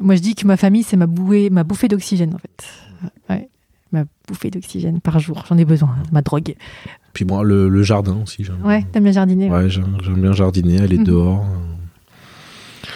Moi, 0.00 0.16
je 0.16 0.20
dis 0.22 0.34
que 0.34 0.46
ma 0.46 0.56
famille, 0.56 0.82
c'est 0.82 0.96
ma 0.96 1.06
bouée, 1.06 1.50
ma 1.50 1.62
bouffée 1.62 1.86
d'oxygène, 1.88 2.34
en 2.34 2.38
fait. 2.38 2.64
Ma 3.92 4.04
bouffée 4.28 4.50
d'oxygène 4.52 5.00
par 5.00 5.18
jour. 5.18 5.44
J'en 5.48 5.58
ai 5.58 5.64
besoin, 5.64 5.90
ma 6.12 6.22
drogue. 6.22 6.54
Puis 7.12 7.24
moi, 7.24 7.42
le, 7.42 7.68
le 7.68 7.82
jardin 7.82 8.18
aussi, 8.22 8.44
j'aime 8.44 8.64
Ouais, 8.64 8.84
t'aimes 8.92 9.02
bien 9.02 9.10
jardiner. 9.12 9.50
Ouais, 9.50 9.68
j'aime 9.68 9.96
bien 10.14 10.30
jardiner, 10.32 10.80
aller 10.80 10.98
Mhm. 10.98 11.04
dehors, 11.04 11.44
euh, 11.44 12.86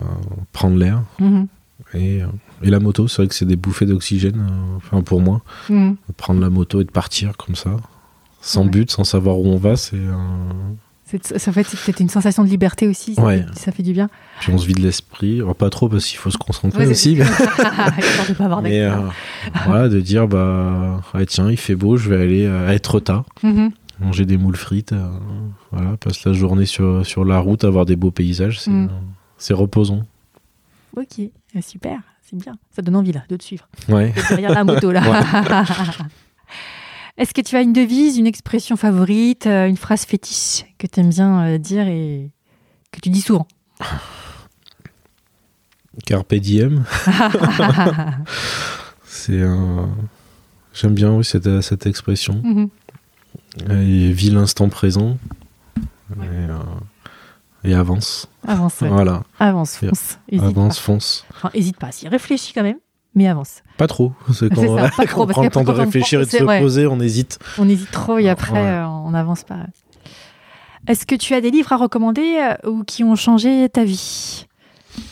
euh, 0.00 0.04
prendre 0.52 0.76
l'air. 0.76 1.02
Mhm. 1.20 1.46
Et, 1.94 2.22
euh, 2.22 2.26
et 2.62 2.70
la 2.70 2.80
moto, 2.80 3.06
c'est 3.08 3.22
vrai 3.22 3.28
que 3.28 3.34
c'est 3.34 3.44
des 3.44 3.56
bouffées 3.56 3.86
d'oxygène, 3.86 4.38
euh, 4.50 4.76
enfin 4.76 5.00
pour 5.02 5.20
moi. 5.20 5.42
Mhm. 5.70 5.96
Prendre 6.16 6.40
la 6.40 6.50
moto 6.50 6.80
et 6.80 6.84
de 6.84 6.90
partir 6.90 7.36
comme 7.36 7.54
ça, 7.54 7.76
sans 8.40 8.62
Ouais. 8.64 8.68
but, 8.70 8.90
sans 8.90 9.04
savoir 9.04 9.38
où 9.38 9.46
on 9.46 9.56
va, 9.56 9.76
c'est. 9.76 9.96
euh, 9.96 10.14
Ça 11.36 11.52
fait 11.52 11.62
c'est 11.64 11.78
peut-être 11.78 12.00
une 12.00 12.08
sensation 12.08 12.42
de 12.42 12.48
liberté 12.48 12.88
aussi. 12.88 13.14
Ça, 13.14 13.22
Ouais. 13.22 13.42
fait, 13.52 13.58
ça 13.58 13.72
fait 13.72 13.82
du 13.84 13.92
bien. 13.92 14.08
Puis 14.40 14.52
on 14.52 14.58
se 14.58 14.66
vide 14.66 14.80
l'esprit. 14.80 15.36
Alors, 15.40 15.54
pas 15.54 15.70
trop 15.70 15.88
parce 15.88 16.06
qu'il 16.06 16.18
faut 16.18 16.30
se 16.30 16.38
concentrer 16.38 16.86
Ouais, 16.86 16.90
aussi. 16.90 17.14
Mais, 17.14 17.24
de 18.28 18.34
pas 18.34 18.44
avoir 18.46 18.60
mais, 18.62 18.80
euh, 18.82 18.96
voilà, 19.66 19.88
de 19.88 20.00
dire 20.00 20.26
bah 20.26 21.00
ouais, 21.14 21.26
tiens, 21.26 21.50
il 21.50 21.56
fait 21.56 21.76
beau, 21.76 21.96
je 21.96 22.08
vais 22.10 22.20
aller 22.20 22.46
à 22.48 22.74
Etretat, 22.74 23.24
Mhm. 23.44 23.70
manger 24.00 24.24
des 24.24 24.36
moules 24.38 24.56
frites. 24.56 24.92
euh, 24.92 25.08
voilà, 25.70 25.96
passe 25.98 26.24
la 26.24 26.32
journée 26.32 26.66
sur, 26.66 27.06
sur 27.06 27.24
la 27.24 27.38
route, 27.38 27.62
avoir 27.62 27.84
des 27.86 27.94
beaux 27.96 28.10
paysages. 28.10 28.58
C'est 28.60 28.70
Mm. 28.72 28.84
euh, 28.86 28.88
c'est 29.38 29.54
reposant. 29.54 30.02
Ok, 30.96 31.20
Euh, 31.56 31.60
super, 31.60 32.00
c'est 32.22 32.36
bien. 32.36 32.56
Ça 32.70 32.82
donne 32.82 32.96
envie 32.96 33.12
là 33.12 33.24
de 33.28 33.36
te 33.36 33.44
suivre. 33.44 33.68
Ouais. 33.88 34.12
Derrière 34.28 34.52
la 34.52 34.64
moto 34.64 34.90
là. 34.90 35.02
Est-ce 37.16 37.32
que 37.32 37.40
tu 37.40 37.54
as 37.54 37.62
une 37.62 37.72
devise, 37.72 38.18
une 38.18 38.26
expression 38.26 38.76
favorite, 38.76 39.46
euh, 39.46 39.68
une 39.68 39.76
phrase 39.76 40.04
fétiche 40.04 40.64
que 40.78 40.88
tu 40.88 40.98
aimes 40.98 41.10
bien 41.10 41.44
euh, 41.46 41.58
dire 41.58 41.86
et 41.86 42.32
que 42.90 43.00
tu 43.00 43.08
dis 43.08 43.20
souvent? 43.20 43.46
Carpe 46.06 46.34
diem. 46.34 46.84
C'est 49.04 49.42
un. 49.42 49.88
J'aime 50.72 50.94
bien 50.94 51.12
oui, 51.12 51.24
cette, 51.24 51.60
cette 51.60 51.86
expression. 51.86 52.42
Et 53.70 54.10
vis 54.10 54.30
l'instant 54.30 54.68
présent. 54.68 55.16
Ouais. 56.16 56.26
Et, 56.26 56.50
euh, 56.50 56.56
et 57.64 57.74
avance. 57.74 58.28
Avance, 58.46 58.80
ouais. 58.82 58.88
Voilà. 58.88 59.22
avance, 59.38 59.76
fonce. 59.76 60.18
Hésite 60.28 60.44
avance, 60.44 60.76
pas. 60.78 60.82
fonce. 60.84 61.26
Enfin, 61.34 61.50
hésite 61.54 61.78
pas. 61.78 61.90
Si 61.92 62.06
réfléchis 62.08 62.52
quand 62.52 62.62
même, 62.62 62.78
mais 63.14 63.26
avance. 63.26 63.62
Pas 63.78 63.86
trop. 63.86 64.12
C'est 64.32 64.52
quand, 64.54 64.76
ça, 64.76 64.90
pas 64.96 65.06
trop, 65.06 65.22
on 65.22 65.26
parce 65.26 65.34
prend 65.34 65.42
le 65.44 65.50
temps 65.50 65.64
de 65.64 65.70
réfléchir 65.70 66.20
et 66.20 66.26
de 66.26 66.30
se 66.30 66.60
poser, 66.60 66.86
on 66.86 67.00
hésite. 67.00 67.38
On 67.58 67.68
hésite 67.68 67.90
trop 67.90 68.18
et 68.18 68.28
Ah, 68.28 68.32
après, 68.32 68.52
ouais. 68.52 68.58
euh, 68.58 68.86
on 68.86 69.10
n'avance 69.10 69.44
pas. 69.44 69.56
Est-ce 70.86 71.06
que 71.06 71.14
tu 71.14 71.32
as 71.34 71.40
des 71.40 71.50
livres 71.50 71.72
à 71.72 71.76
recommander 71.76 72.38
euh, 72.64 72.70
ou 72.70 72.84
qui 72.84 73.02
ont 73.04 73.16
changé 73.16 73.68
ta 73.70 73.84
vie? 73.84 74.46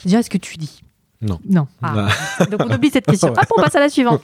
Déjà, 0.04 0.18
est-ce 0.20 0.28
que 0.28 0.36
tu 0.38 0.58
dis 0.58 0.82
Non. 1.22 1.40
Non. 1.48 1.66
Ah. 1.82 2.08
Donc 2.50 2.60
on 2.64 2.70
oublie 2.74 2.90
cette 2.90 3.06
question. 3.06 3.28
Hop, 3.32 3.46
on 3.56 3.62
passe 3.62 3.74
à 3.76 3.80
la 3.80 3.88
suivante. 3.88 4.22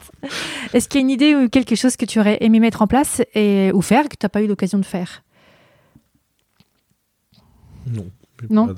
Est-ce 0.74 0.88
qu'il 0.88 1.00
y 1.00 1.02
a 1.02 1.04
une 1.04 1.10
idée 1.10 1.34
ou 1.34 1.48
quelque 1.48 1.74
chose 1.74 1.96
que 1.96 2.04
tu 2.04 2.20
aurais 2.20 2.36
aimé 2.42 2.60
mettre 2.60 2.82
en 2.82 2.86
place 2.86 3.22
et, 3.34 3.70
ou 3.72 3.80
faire 3.80 4.04
que 4.04 4.16
tu 4.16 4.24
n'as 4.24 4.28
pas 4.28 4.42
eu 4.42 4.46
l'occasion 4.46 4.78
de 4.78 4.84
faire? 4.84 5.22
Non. 7.90 8.06
Non. 8.50 8.74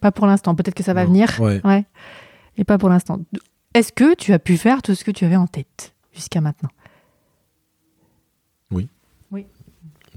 Pas 0.00 0.12
pour 0.12 0.26
l'instant. 0.26 0.54
Peut-être 0.54 0.74
que 0.74 0.82
ça 0.82 0.94
va 0.94 1.04
non. 1.04 1.10
venir. 1.10 1.40
Ouais. 1.40 1.60
Ouais. 1.64 1.84
Et 2.56 2.64
pas 2.64 2.78
pour 2.78 2.88
l'instant. 2.88 3.20
Est-ce 3.74 3.92
que 3.92 4.14
tu 4.14 4.32
as 4.32 4.38
pu 4.38 4.56
faire 4.56 4.82
tout 4.82 4.94
ce 4.94 5.04
que 5.04 5.10
tu 5.10 5.24
avais 5.24 5.36
en 5.36 5.46
tête 5.46 5.94
jusqu'à 6.12 6.40
maintenant? 6.40 6.70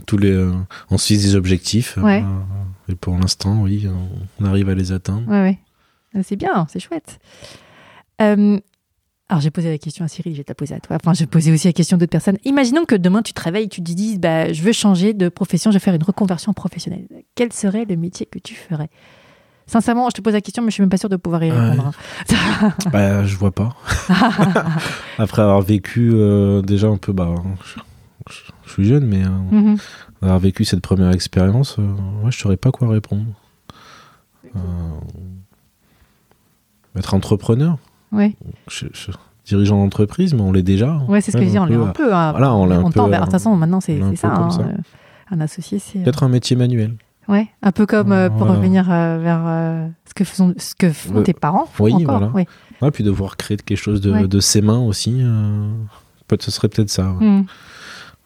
Tous 0.05 0.17
les, 0.17 0.31
euh, 0.31 0.53
on 0.91 0.97
se 0.97 1.07
fixe 1.07 1.23
des 1.23 1.35
objectifs. 1.35 1.97
Ouais. 1.97 2.21
euh, 2.23 2.91
et 2.91 2.95
pour 2.95 3.17
l'instant, 3.17 3.63
oui, 3.63 3.87
on 4.39 4.45
arrive 4.45 4.69
à 4.69 4.75
les 4.75 4.91
atteindre. 4.91 5.27
Ouais, 5.27 5.41
ouais. 5.41 5.59
Ah, 6.15 6.23
C'est 6.23 6.35
bien, 6.35 6.67
c'est 6.69 6.79
chouette. 6.79 7.19
Euh, 8.21 8.59
alors, 9.29 9.41
j'ai 9.41 9.51
posé 9.51 9.69
la 9.69 9.77
question 9.77 10.05
à 10.05 10.07
Cyril, 10.07 10.31
je 10.33 10.37
vais 10.37 10.43
te 10.45 10.51
la 10.51 10.55
poser 10.55 10.75
à 10.75 10.79
toi. 10.79 10.95
Enfin, 11.01 11.13
je 11.13 11.19
vais 11.21 11.25
poser 11.27 11.51
aussi 11.51 11.67
la 11.67 11.73
question 11.73 11.97
à 11.97 11.99
d'autres 11.99 12.09
personnes. 12.11 12.37
Imaginons 12.45 12.85
que 12.85 12.95
demain, 12.95 13.21
tu 13.21 13.33
te 13.33 13.41
réveilles 13.41 13.65
et 13.65 13.69
tu 13.69 13.81
te 13.83 13.91
dises 13.91 14.19
bah, 14.19 14.53
Je 14.53 14.61
veux 14.61 14.71
changer 14.71 15.13
de 15.13 15.27
profession, 15.29 15.69
je 15.71 15.75
vais 15.75 15.81
faire 15.83 15.93
une 15.95 16.03
reconversion 16.03 16.53
professionnelle. 16.53 17.07
Quel 17.35 17.51
serait 17.51 17.83
le 17.85 17.97
métier 17.97 18.25
que 18.25 18.39
tu 18.39 18.55
ferais? 18.55 18.89
Sincèrement, 19.65 20.09
je 20.09 20.15
te 20.15 20.21
pose 20.21 20.31
la 20.31 20.39
question, 20.39 20.63
mais 20.63 20.69
je 20.69 20.75
suis 20.75 20.81
même 20.81 20.89
pas 20.89 20.95
sûre 20.95 21.09
de 21.09 21.17
pouvoir 21.17 21.43
y 21.43 21.51
Ouais. 21.51 21.59
répondre. 21.59 21.91
hein. 22.29 22.71
Bah, 22.93 23.25
je 23.25 23.35
vois 23.35 23.51
pas. 23.51 23.75
Après 25.17 25.41
avoir 25.41 25.59
vécu 25.61 26.11
euh, 26.13 26.61
déjà 26.61 26.87
un 26.87 26.95
peu, 26.95 27.11
bah, 27.11 27.35
je, 27.65 27.79
je- 28.33 28.51
je 28.65 28.71
suis 28.71 28.85
jeune, 28.85 29.05
mais 29.05 29.25
euh, 29.25 29.29
Mhm. 29.51 29.77
avoir 30.21 30.39
vécu 30.39 30.63
cette 30.63 30.79
première 30.81 31.11
expérience, 31.11 31.79
euh, 31.79 31.83
ouais, 32.23 32.31
je 32.31 32.37
saurais 32.39 32.55
pas 32.55 32.71
quoi 32.71 32.87
répondre. 32.87 33.25
Euh, 34.55 34.59
être 36.97 37.13
entrepreneur, 37.13 37.77
Ouais, 38.11 38.35
je, 38.69 38.85
je- 38.93 39.11
dirigeant 39.45 39.77
d'entreprise, 39.77 40.33
mais 40.33 40.41
on 40.41 40.51
l'est 40.51 40.61
déjà. 40.63 40.97
ouais 41.07 41.21
c'est 41.21 41.31
ce 41.31 41.37
que 41.37 41.43
je 41.43 41.49
dis, 41.49 41.59
on 41.59 41.65
l'est 41.65 41.75
un 41.75 41.87
peu. 41.87 42.13
hein. 42.13 42.31
Voilà, 42.31 42.53
on 42.53 42.65
l'est 42.65 42.75
un 42.75 42.83
On 42.83 42.91
peu, 42.91 42.99
De 42.99 43.17
toute 43.17 43.31
façon, 43.31 43.55
maintenant, 43.55 43.79
c'est 43.81 43.99
ça, 44.15 44.33
hein, 44.33 44.49
ça. 44.49 44.61
euh, 44.61 44.73
Un 45.31 45.39
associé, 45.41 45.79
c'est. 45.79 45.99
euh, 45.99 46.03
Peut-être 46.03 46.23
un 46.23 46.29
métier 46.29 46.55
manuel. 46.55 46.93
Ouais, 47.27 47.47
un 47.61 47.71
peu 47.73 47.85
comme 47.85 48.11
euh, 48.13 48.29
pour 48.29 48.39
Voilà. 48.39 48.53
revenir 48.53 48.89
euh, 48.89 49.17
vers 49.21 49.43
euh, 49.45 49.87
ce, 50.07 50.13
que 50.13 50.23
faisons, 50.23 50.53
ce 50.57 50.73
que 50.75 50.89
font 50.89 51.21
tes 51.23 51.33
parents. 51.33 51.67
oui, 51.79 51.93
encore. 51.93 52.19
voilà. 52.19 52.31
oui. 52.33 52.45
Ouais, 52.81 52.91
puis 52.91 53.03
devoir 53.03 53.35
créer 53.35 53.57
quelque 53.57 53.77
chose 53.77 53.99
de, 53.99 54.11
Ouais. 54.13 54.27
de 54.27 54.39
ses 54.39 54.61
mains 54.61 54.79
aussi. 54.79 55.21
peut 56.27 56.37
ce 56.39 56.51
serait 56.51 56.69
peut-être 56.69 56.89
ça. 56.89 57.11
ouais. 57.13 57.43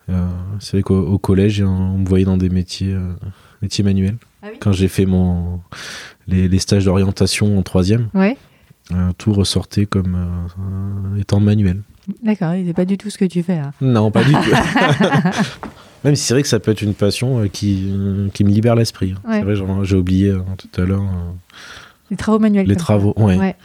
Euh, 0.09 0.27
c'est 0.59 0.73
vrai 0.77 0.84
qu'au 0.84 0.99
au 0.99 1.17
collège, 1.17 1.61
on 1.61 1.97
me 1.99 2.05
voyait 2.07 2.25
dans 2.25 2.38
des 2.38 2.49
métiers, 2.49 2.95
métiers 3.61 3.84
manuels. 3.84 4.17
Ah 4.43 4.47
oui 4.51 4.57
Quand 4.59 4.71
j'ai 4.71 4.88
fait 4.88 5.05
mon, 5.05 5.61
les, 6.27 6.47
les 6.47 6.59
stages 6.59 6.86
d'orientation 6.86 7.57
en 7.57 7.61
troisième, 7.63 8.09
Ouais. 8.13 8.38
Euh, 8.91 9.11
tout 9.17 9.34
ressortait 9.34 9.86
comme 9.86 10.15
euh, 11.15 11.19
étant 11.19 11.39
manuel. 11.39 11.82
D'accord, 12.23 12.53
c'est 12.65 12.73
pas 12.73 12.86
du 12.86 12.97
tout 12.97 13.09
ce 13.09 13.17
que 13.17 13.25
tu 13.25 13.43
fais. 13.43 13.57
hein. 13.59 13.71
Non, 13.82 14.11
pas 14.11 14.23
du 14.23 14.32
tout. 14.34 14.39
Même 16.03 16.15
si 16.15 16.23
c'est 16.25 16.34
vrai 16.34 16.41
que 16.41 16.47
ça 16.49 16.59
peut 16.59 16.71
être 16.71 16.82
une 16.82 16.95
passion 16.95 17.39
euh, 17.41 17.47
qui, 17.47 17.93
qui 18.34 18.43
me 18.43 18.49
libère 18.49 18.75
l'esprit. 18.75 19.13
Ouais. 19.27 19.39
C'est 19.39 19.55
vrai, 19.55 19.84
j'ai 19.84 19.95
oublié 19.95 20.36
tout 20.57 20.82
à 20.82 20.86
l'heure 20.86 21.03
Les 22.09 22.17
travaux 22.17 22.39
manuels. 22.39 22.65
les 22.67 22.75
travaux. 22.75 23.13
Ouais. 23.17 23.38
Ouais. 23.38 23.55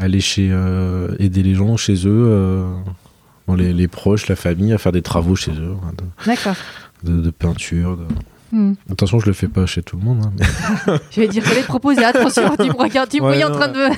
Aller 0.00 0.20
chez, 0.20 0.48
euh, 0.50 1.14
aider 1.20 1.42
les 1.42 1.54
gens 1.54 1.76
chez 1.76 1.94
eux, 2.06 2.24
euh, 2.26 2.74
bon, 3.46 3.54
les, 3.54 3.72
les 3.72 3.86
proches, 3.88 4.26
la 4.26 4.34
famille, 4.36 4.72
à 4.72 4.78
faire 4.78 4.90
des 4.90 5.02
travaux 5.02 5.36
chez 5.36 5.52
eux, 5.52 5.76
hein, 5.84 5.92
D'accord. 6.26 6.56
de, 7.04 7.12
de- 7.12 7.20
de 7.20 7.30
peinture. 7.30 7.96
de- 7.98 8.06
Hmm. 8.54 8.74
Attention, 8.90 9.18
je 9.18 9.26
le 9.26 9.32
fais 9.32 9.48
pas 9.48 9.66
chez 9.66 9.82
tout 9.82 9.96
le 9.96 10.02
monde. 10.04 10.22
hein, 10.24 10.32
mais- 10.38 10.94
Je 11.10 11.20
vais 11.20 11.28
dire, 11.28 11.42
j'allais 11.44 11.62
te 11.62 11.66
proposer, 11.66 12.04
attention, 12.04 12.54
tu 12.56 12.68
me 12.68 12.72
regardes, 12.76 13.08
tu 13.10 13.20
me 13.20 13.26
Ouais, 13.26 13.42
en 13.44 13.50
train 13.50 13.66
de. 13.68 13.88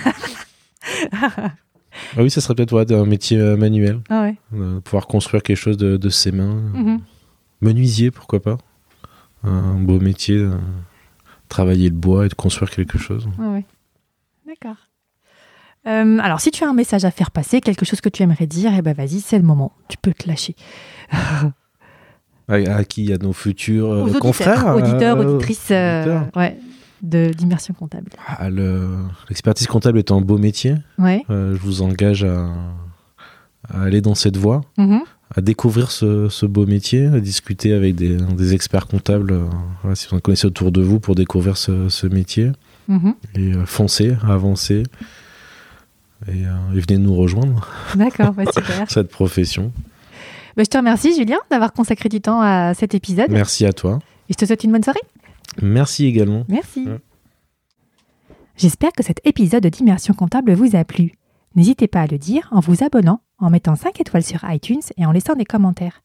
Ah 2.16 2.22
oui, 2.22 2.30
ça 2.30 2.40
serait 2.40 2.54
peut-être 2.54 2.72
ouais, 2.72 2.90
un 2.92 3.06
métier 3.06 3.38
euh, 3.38 3.56
manuel, 3.56 4.00
Ah 4.08 4.22
ouais. 4.22 4.36
euh, 4.54 4.80
pouvoir 4.80 5.06
construire 5.06 5.42
quelque 5.42 5.56
chose 5.56 5.76
de, 5.76 5.96
de 5.96 6.08
ses 6.08 6.32
mains. 6.32 6.54
Mhm. 6.74 7.00
Menuisier, 7.62 8.10
pourquoi 8.10 8.40
pas 8.42 8.58
Un 9.42 9.74
beau 9.80 9.98
métier, 10.00 10.36
euh, 10.36 10.56
travailler 11.48 11.88
le 11.88 11.94
bois 11.96 12.26
et 12.26 12.28
de 12.28 12.34
construire 12.34 12.70
quelque 12.70 12.98
chose. 12.98 13.26
Ouais, 13.38 13.46
ouais. 13.46 13.64
D'accord. 14.46 14.76
Alors, 15.84 16.40
si 16.40 16.50
tu 16.50 16.64
as 16.64 16.68
un 16.68 16.74
message 16.74 17.04
à 17.04 17.10
faire 17.12 17.30
passer, 17.30 17.60
quelque 17.60 17.84
chose 17.84 18.00
que 18.00 18.08
tu 18.08 18.22
aimerais 18.24 18.46
dire, 18.48 18.72
eh 18.76 18.82
ben 18.82 18.92
vas-y, 18.94 19.20
c'est 19.20 19.38
le 19.38 19.44
moment. 19.44 19.72
Tu 19.88 19.96
peux 19.96 20.12
te 20.12 20.26
lâcher. 20.28 20.56
À, 22.48 22.84
qui 22.84 23.12
À 23.12 23.18
nos 23.18 23.32
futurs 23.32 23.90
euh, 23.90 23.96
Aux 23.98 24.02
auditeurs, 24.04 24.20
confrères 24.20 24.76
auditeurs, 24.76 25.18
euh, 25.18 25.24
auditrices. 25.34 25.68
euh, 25.70 26.00
auditeurs. 26.02 26.28
ouais. 26.36 26.56
de 27.02 27.30
d'immersion 27.36 27.74
comptable 27.74 28.08
Ah, 28.26 28.48
le- 28.48 28.88
L'expertise 29.28 29.66
comptable 29.66 29.98
est 29.98 30.10
un 30.12 30.20
beau 30.20 30.38
métier. 30.38 30.74
Ouais. 30.98 31.22
Je 31.28 31.58
vous 31.58 31.82
engage 31.82 32.24
à, 32.24 32.48
à 33.68 33.82
aller 33.82 34.00
dans 34.00 34.14
cette 34.14 34.36
voie, 34.36 34.62
Mhm. 34.78 35.00
à 35.36 35.40
découvrir 35.40 35.90
ce, 35.90 36.28
ce 36.28 36.46
beau 36.46 36.66
métier, 36.66 37.06
à 37.06 37.20
discuter 37.20 37.72
avec 37.74 37.96
des, 37.96 38.16
des 38.16 38.54
experts 38.54 38.86
comptables, 38.86 39.32
euh, 39.32 39.44
voilà, 39.82 39.94
si 39.96 40.06
vous 40.08 40.16
en 40.16 40.20
connaissez 40.20 40.46
autour 40.46 40.70
de 40.72 40.80
vous, 40.80 40.98
pour 41.00 41.14
découvrir 41.16 41.56
ce, 41.56 41.88
ce 41.88 42.06
métier. 42.06 42.52
Mhm. 42.88 43.14
Et 43.34 43.52
euh, 43.54 43.66
foncez, 43.66 44.14
avancez. 44.22 44.84
Et, 46.28 46.46
euh, 46.46 46.74
et 46.74 46.80
venez 46.80 46.96
nous 46.98 47.14
rejoindre, 47.14 47.68
D'accord, 47.94 48.32
bah, 48.32 48.44
super. 48.54 48.90
cette 48.90 49.08
profession. 49.10 49.70
Bah, 50.56 50.62
je 50.62 50.70
te 50.70 50.78
remercie, 50.78 51.14
Julien, 51.14 51.38
d'avoir 51.50 51.72
consacré 51.72 52.08
du 52.08 52.20
temps 52.20 52.40
à 52.40 52.72
cet 52.72 52.94
épisode. 52.94 53.30
Merci 53.30 53.66
à 53.66 53.72
toi. 53.72 53.98
Et 54.28 54.32
je 54.32 54.36
te 54.36 54.46
souhaite 54.46 54.64
une 54.64 54.72
bonne 54.72 54.82
soirée. 54.82 55.00
Merci 55.60 56.06
également. 56.06 56.44
Merci. 56.48 56.84
Ouais. 56.84 56.98
J'espère 58.56 58.92
que 58.92 59.02
cet 59.02 59.20
épisode 59.26 59.66
d'immersion 59.66 60.14
comptable 60.14 60.54
vous 60.54 60.74
a 60.74 60.84
plu. 60.84 61.12
N'hésitez 61.56 61.88
pas 61.88 62.02
à 62.02 62.06
le 62.06 62.16
dire 62.16 62.48
en 62.52 62.60
vous 62.60 62.82
abonnant, 62.82 63.20
en 63.38 63.50
mettant 63.50 63.76
5 63.76 64.00
étoiles 64.00 64.22
sur 64.22 64.44
iTunes 64.48 64.80
et 64.96 65.04
en 65.04 65.12
laissant 65.12 65.34
des 65.34 65.44
commentaires. 65.44 66.02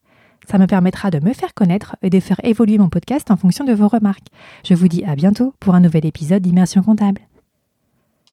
Ça 0.50 0.58
me 0.58 0.66
permettra 0.66 1.10
de 1.10 1.24
me 1.24 1.32
faire 1.32 1.54
connaître 1.54 1.96
et 2.02 2.10
de 2.10 2.20
faire 2.20 2.40
évoluer 2.44 2.76
mon 2.76 2.88
podcast 2.88 3.30
en 3.30 3.36
fonction 3.36 3.64
de 3.64 3.72
vos 3.72 3.88
remarques. 3.88 4.26
Je 4.64 4.74
vous 4.74 4.88
dis 4.88 5.04
à 5.04 5.14
bientôt 5.14 5.54
pour 5.60 5.74
un 5.74 5.80
nouvel 5.80 6.04
épisode 6.04 6.42
d'immersion 6.42 6.82
comptable. 6.82 7.22